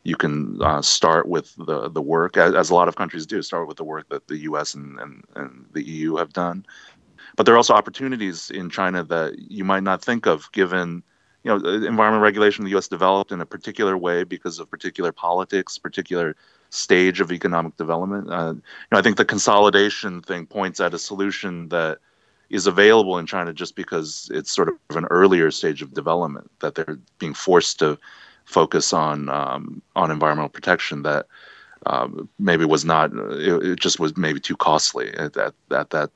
you 0.04 0.16
can 0.16 0.62
uh, 0.62 0.82
start 0.82 1.28
with 1.28 1.54
the, 1.58 1.90
the 1.90 2.02
work, 2.02 2.38
as, 2.38 2.56
as, 2.56 2.70
a 2.70 2.76
lot 2.76 2.88
of 2.88 2.96
countries 2.96 3.26
do, 3.26 3.42
start 3.42 3.68
with 3.68 3.78
the 3.78 3.84
work 3.84 4.08
that 4.10 4.28
the 4.28 4.38
US 4.38 4.74
and, 4.74 4.98
and, 5.00 5.24
and 5.36 5.66
the 5.74 5.84
EU 5.84 6.16
have 6.16 6.32
done. 6.32 6.66
But 7.36 7.46
there 7.46 7.54
are 7.54 7.58
also 7.58 7.74
opportunities 7.74 8.50
in 8.50 8.70
China 8.70 9.04
that 9.04 9.38
you 9.38 9.66
might 9.66 9.84
not 9.84 10.02
think 10.02 10.26
of 10.26 10.50
given– 10.54 11.04
you 11.46 11.52
know, 11.52 11.58
environmental 11.58 12.22
regulation 12.22 12.64
in 12.64 12.66
the 12.66 12.72
U.S. 12.72 12.88
developed 12.88 13.32
in 13.32 13.40
a 13.40 13.46
particular 13.46 13.96
way 13.96 14.24
because 14.24 14.58
of 14.58 14.70
particular 14.70 15.12
politics, 15.12 15.78
particular 15.78 16.36
stage 16.72 17.22
of 17.22 17.32
economic 17.32 17.78
development. 17.78 18.32
Uh, 18.32 18.54
you 18.56 18.62
know, 18.92 18.98
I 18.98 19.04
think 19.04 19.18
the 19.18 19.26
consolidation 19.26 20.22
thing 20.22 20.48
points 20.48 20.80
at 20.80 20.96
a 20.96 21.00
solution 21.00 21.70
that 21.70 22.00
is 22.50 22.66
available 22.66 23.20
in 23.20 23.28
China 23.28 23.54
just 23.54 23.76
because 23.76 24.30
it's 24.34 24.52
sort 24.52 24.70
of 24.70 24.96
an 24.96 25.06
earlier 25.12 25.52
stage 25.52 25.84
of 25.84 25.94
development 25.94 26.50
that 26.62 26.74
they're 26.74 26.98
being 27.20 27.36
forced 27.36 27.78
to 27.80 28.00
focus 28.46 28.92
on 28.92 29.30
um, 29.30 29.84
on 29.96 30.10
environmental 30.10 30.50
protection 30.50 31.04
that 31.04 31.28
um, 31.86 32.28
maybe 32.40 32.66
was 32.66 32.86
not 32.86 33.12
it, 33.14 33.64
it, 33.64 33.80
just 33.80 34.00
was 34.00 34.18
maybe 34.18 34.40
too 34.40 34.58
costly 34.58 35.14
at, 35.16 35.38
at, 35.38 35.54
at 35.72 35.92
that 35.92 36.10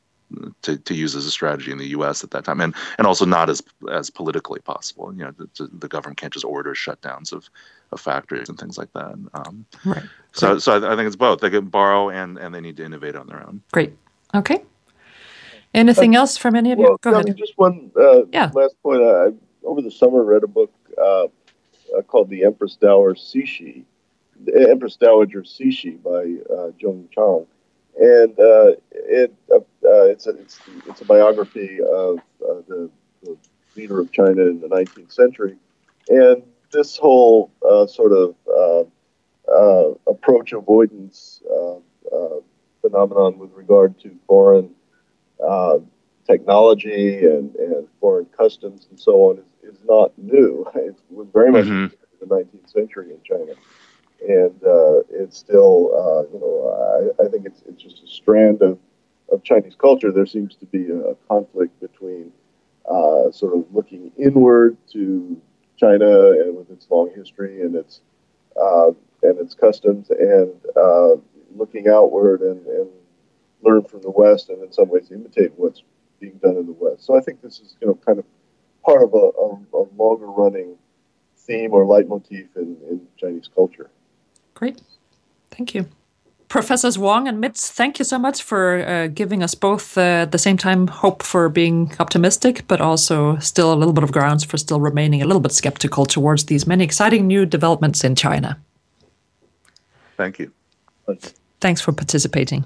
to, 0.61 0.77
to 0.77 0.93
use 0.93 1.15
as 1.15 1.25
a 1.25 1.31
strategy 1.31 1.71
in 1.71 1.77
the 1.77 1.87
U.S. 1.87 2.23
at 2.23 2.31
that 2.31 2.45
time, 2.45 2.61
and 2.61 2.73
and 2.97 3.07
also 3.07 3.25
not 3.25 3.49
as 3.49 3.61
as 3.91 4.09
politically 4.09 4.59
possible. 4.59 5.13
You 5.13 5.25
know, 5.25 5.31
the, 5.31 5.69
the 5.71 5.87
government 5.87 6.17
can't 6.17 6.33
just 6.33 6.45
order 6.45 6.73
shutdowns 6.73 7.31
of, 7.31 7.49
of 7.91 7.99
factories 7.99 8.49
and 8.49 8.57
things 8.57 8.77
like 8.77 8.91
that. 8.93 9.17
Um, 9.33 9.65
right. 9.85 10.03
So 10.33 10.51
Great. 10.51 10.61
so 10.61 10.73
I, 10.73 10.93
I, 10.93 10.95
think 10.95 11.07
it's 11.07 11.15
both. 11.15 11.39
They 11.39 11.49
can 11.49 11.65
borrow 11.65 12.09
and 12.09 12.37
and 12.37 12.53
they 12.53 12.61
need 12.61 12.77
to 12.77 12.85
innovate 12.85 13.15
on 13.15 13.27
their 13.27 13.45
own. 13.45 13.61
Great. 13.71 13.95
Okay. 14.35 14.63
Anything 15.73 16.15
uh, 16.15 16.19
else 16.19 16.37
from 16.37 16.55
any 16.55 16.71
of 16.71 16.79
well, 16.79 16.91
you? 16.91 16.97
Go 17.01 17.13
ahead. 17.13 17.35
Just 17.37 17.57
one 17.57 17.91
uh, 17.99 18.25
yeah. 18.31 18.51
last 18.53 18.75
point. 18.83 19.01
I 19.01 19.29
over 19.63 19.81
the 19.81 19.91
summer 19.91 20.23
read 20.23 20.43
a 20.43 20.47
book 20.47 20.71
uh, 20.97 21.25
uh 21.97 22.01
called 22.07 22.29
The 22.29 22.43
Empress 22.43 22.75
Dowager 22.75 23.15
Cixi, 23.15 23.83
the 24.45 24.69
Empress 24.69 24.95
Dowager 24.95 25.41
Cixi 25.41 26.01
by 26.01 26.53
uh, 26.53 26.71
Jung 26.79 27.07
Chang 27.11 27.45
and 27.99 28.39
uh, 28.39 28.71
it 28.91 29.33
uh, 29.89 29.93
uh, 29.93 30.03
it's 30.05 30.27
a 30.27 30.31
it's, 30.31 30.59
it's, 30.87 31.01
a 31.01 31.05
biography 31.05 31.79
of 31.81 32.19
uh, 32.41 32.61
the, 32.67 32.89
the, 33.23 33.37
leader 33.75 34.01
of 34.01 34.11
China 34.11 34.41
in 34.41 34.59
the 34.59 34.67
19th 34.67 35.11
century, 35.11 35.55
and 36.09 36.43
this 36.71 36.97
whole 36.97 37.51
uh, 37.69 37.85
sort 37.85 38.11
of 38.11 38.35
uh, 38.47 39.91
approach 40.07 40.53
avoidance 40.53 41.41
phenomenon 42.81 43.37
with 43.37 43.51
regard 43.53 43.99
to 43.99 44.17
foreign 44.25 44.73
technology 46.25 47.25
and, 47.25 47.55
and 47.55 47.87
foreign 47.99 48.25
customs 48.25 48.87
and 48.89 48.99
so 48.99 49.29
on 49.29 49.37
is, 49.37 49.75
is 49.75 49.79
not 49.87 50.11
new. 50.17 50.65
It 50.75 50.95
was 51.09 51.27
very 51.33 51.51
much 51.51 51.65
mm-hmm. 51.65 51.93
in 51.93 52.19
the 52.21 52.25
19th 52.25 52.71
century 52.71 53.11
in 53.11 53.19
China 53.23 53.53
and 54.27 54.63
uh, 54.63 54.99
it's 55.09 55.37
still, 55.37 55.91
uh, 55.95 56.33
you 56.33 56.39
know, 56.39 57.13
I, 57.19 57.23
I, 57.23 57.27
think 57.29 57.45
it's, 57.45 57.61
it's 57.67 57.81
just 57.81 58.03
a 58.03 58.07
strand 58.07 58.61
of, 58.61 58.77
of 59.31 59.43
Chinese 59.43 59.75
culture. 59.75 60.11
There 60.11 60.25
seems 60.25 60.55
to 60.55 60.65
be 60.65 60.89
a, 60.89 61.15
conflict 61.27 61.79
between 61.79 62.31
uh, 62.89 63.31
sort 63.31 63.55
of 63.55 63.65
looking 63.71 64.11
inward 64.17 64.77
to 64.91 65.39
China 65.77 66.31
and 66.31 66.55
with 66.55 66.69
its 66.71 66.87
long 66.89 67.11
history 67.15 67.61
and 67.61 67.75
its 67.75 68.01
uh, 68.59 68.91
and 69.21 69.37
its 69.39 69.53
customs, 69.53 70.09
and 70.09 70.53
uh, 70.75 71.15
looking 71.55 71.87
outward 71.87 72.41
and, 72.41 72.65
and 72.67 72.89
learn 73.61 73.83
from 73.83 74.01
the 74.01 74.09
West, 74.09 74.49
and 74.49 74.63
in 74.63 74.71
some 74.71 74.89
ways 74.89 75.11
imitate 75.11 75.51
what's 75.57 75.83
being 76.19 76.37
done 76.41 76.57
in 76.57 76.65
the 76.65 76.75
West. 76.79 77.05
So 77.05 77.17
I 77.17 77.21
think 77.21 77.41
this 77.41 77.59
is, 77.59 77.75
you 77.81 77.87
know, 77.87 77.97
kind 78.05 78.19
of 78.19 78.25
part 78.83 79.03
of 79.03 79.13
a, 79.13 79.17
a, 79.17 79.81
a 79.81 79.83
longer 79.97 80.27
running 80.27 80.75
theme 81.37 81.73
or 81.73 81.85
leitmotif 81.85 82.47
in, 82.55 82.77
in 82.89 83.01
Chinese 83.17 83.49
culture. 83.53 83.89
Great. 84.53 84.81
Thank 85.51 85.75
you. 85.75 85.87
Professors 86.49 86.97
Wang 86.97 87.27
and 87.27 87.41
Mintz, 87.43 87.69
thank 87.69 87.99
you 87.99 88.05
so 88.05 88.17
much 88.17 88.41
for 88.41 88.79
uh, 88.79 89.07
giving 89.07 89.43
us 89.43 89.53
both 89.53 89.95
uh, 89.99 90.23
at 90.23 90.31
the 90.31 90.39
same 90.39 90.57
time 90.57 90.87
hope 90.87 91.21
for 91.21 91.47
being 91.47 91.93
optimistic, 91.99 92.63
but 92.67 92.81
also 92.81 93.37
still 93.37 93.71
a 93.71 93.75
little 93.75 93.93
bit 93.93 94.03
of 94.03 94.11
grounds 94.11 94.43
for 94.43 94.57
still 94.57 94.81
remaining 94.81 95.21
a 95.21 95.27
little 95.27 95.41
bit 95.41 95.51
skeptical 95.51 96.07
towards 96.07 96.45
these 96.45 96.65
many 96.65 96.83
exciting 96.83 97.27
new 97.27 97.45
developments 97.45 98.03
in 98.03 98.15
China. 98.15 98.57
Thank 100.17 100.39
you. 100.39 100.51
Thanks 101.61 101.81
for 101.81 101.91
participating. 101.91 102.65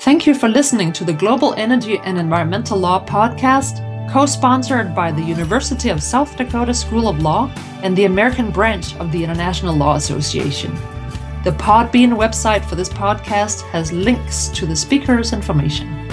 Thank 0.00 0.26
you 0.26 0.34
for 0.34 0.48
listening 0.48 0.92
to 0.92 1.04
the 1.04 1.14
Global 1.14 1.54
Energy 1.54 1.98
and 2.04 2.18
Environmental 2.18 2.78
Law 2.78 3.04
podcast 3.06 3.80
co 4.12 4.26
sponsored 4.26 4.94
by 4.94 5.10
the 5.10 5.22
University 5.22 5.88
of 5.88 6.02
South 6.02 6.36
Dakota 6.36 6.74
School 6.74 7.08
of 7.08 7.22
Law 7.22 7.50
and 7.82 7.96
the 7.96 8.04
American 8.04 8.50
branch 8.50 8.94
of 8.96 9.10
the 9.10 9.24
International 9.24 9.74
Law 9.74 9.94
Association. 9.94 10.76
The 11.46 11.52
Podbean 11.52 12.10
website 12.10 12.64
for 12.64 12.74
this 12.74 12.88
podcast 12.88 13.62
has 13.70 13.92
links 13.92 14.48
to 14.48 14.66
the 14.66 14.74
speaker's 14.74 15.32
information. 15.32 16.05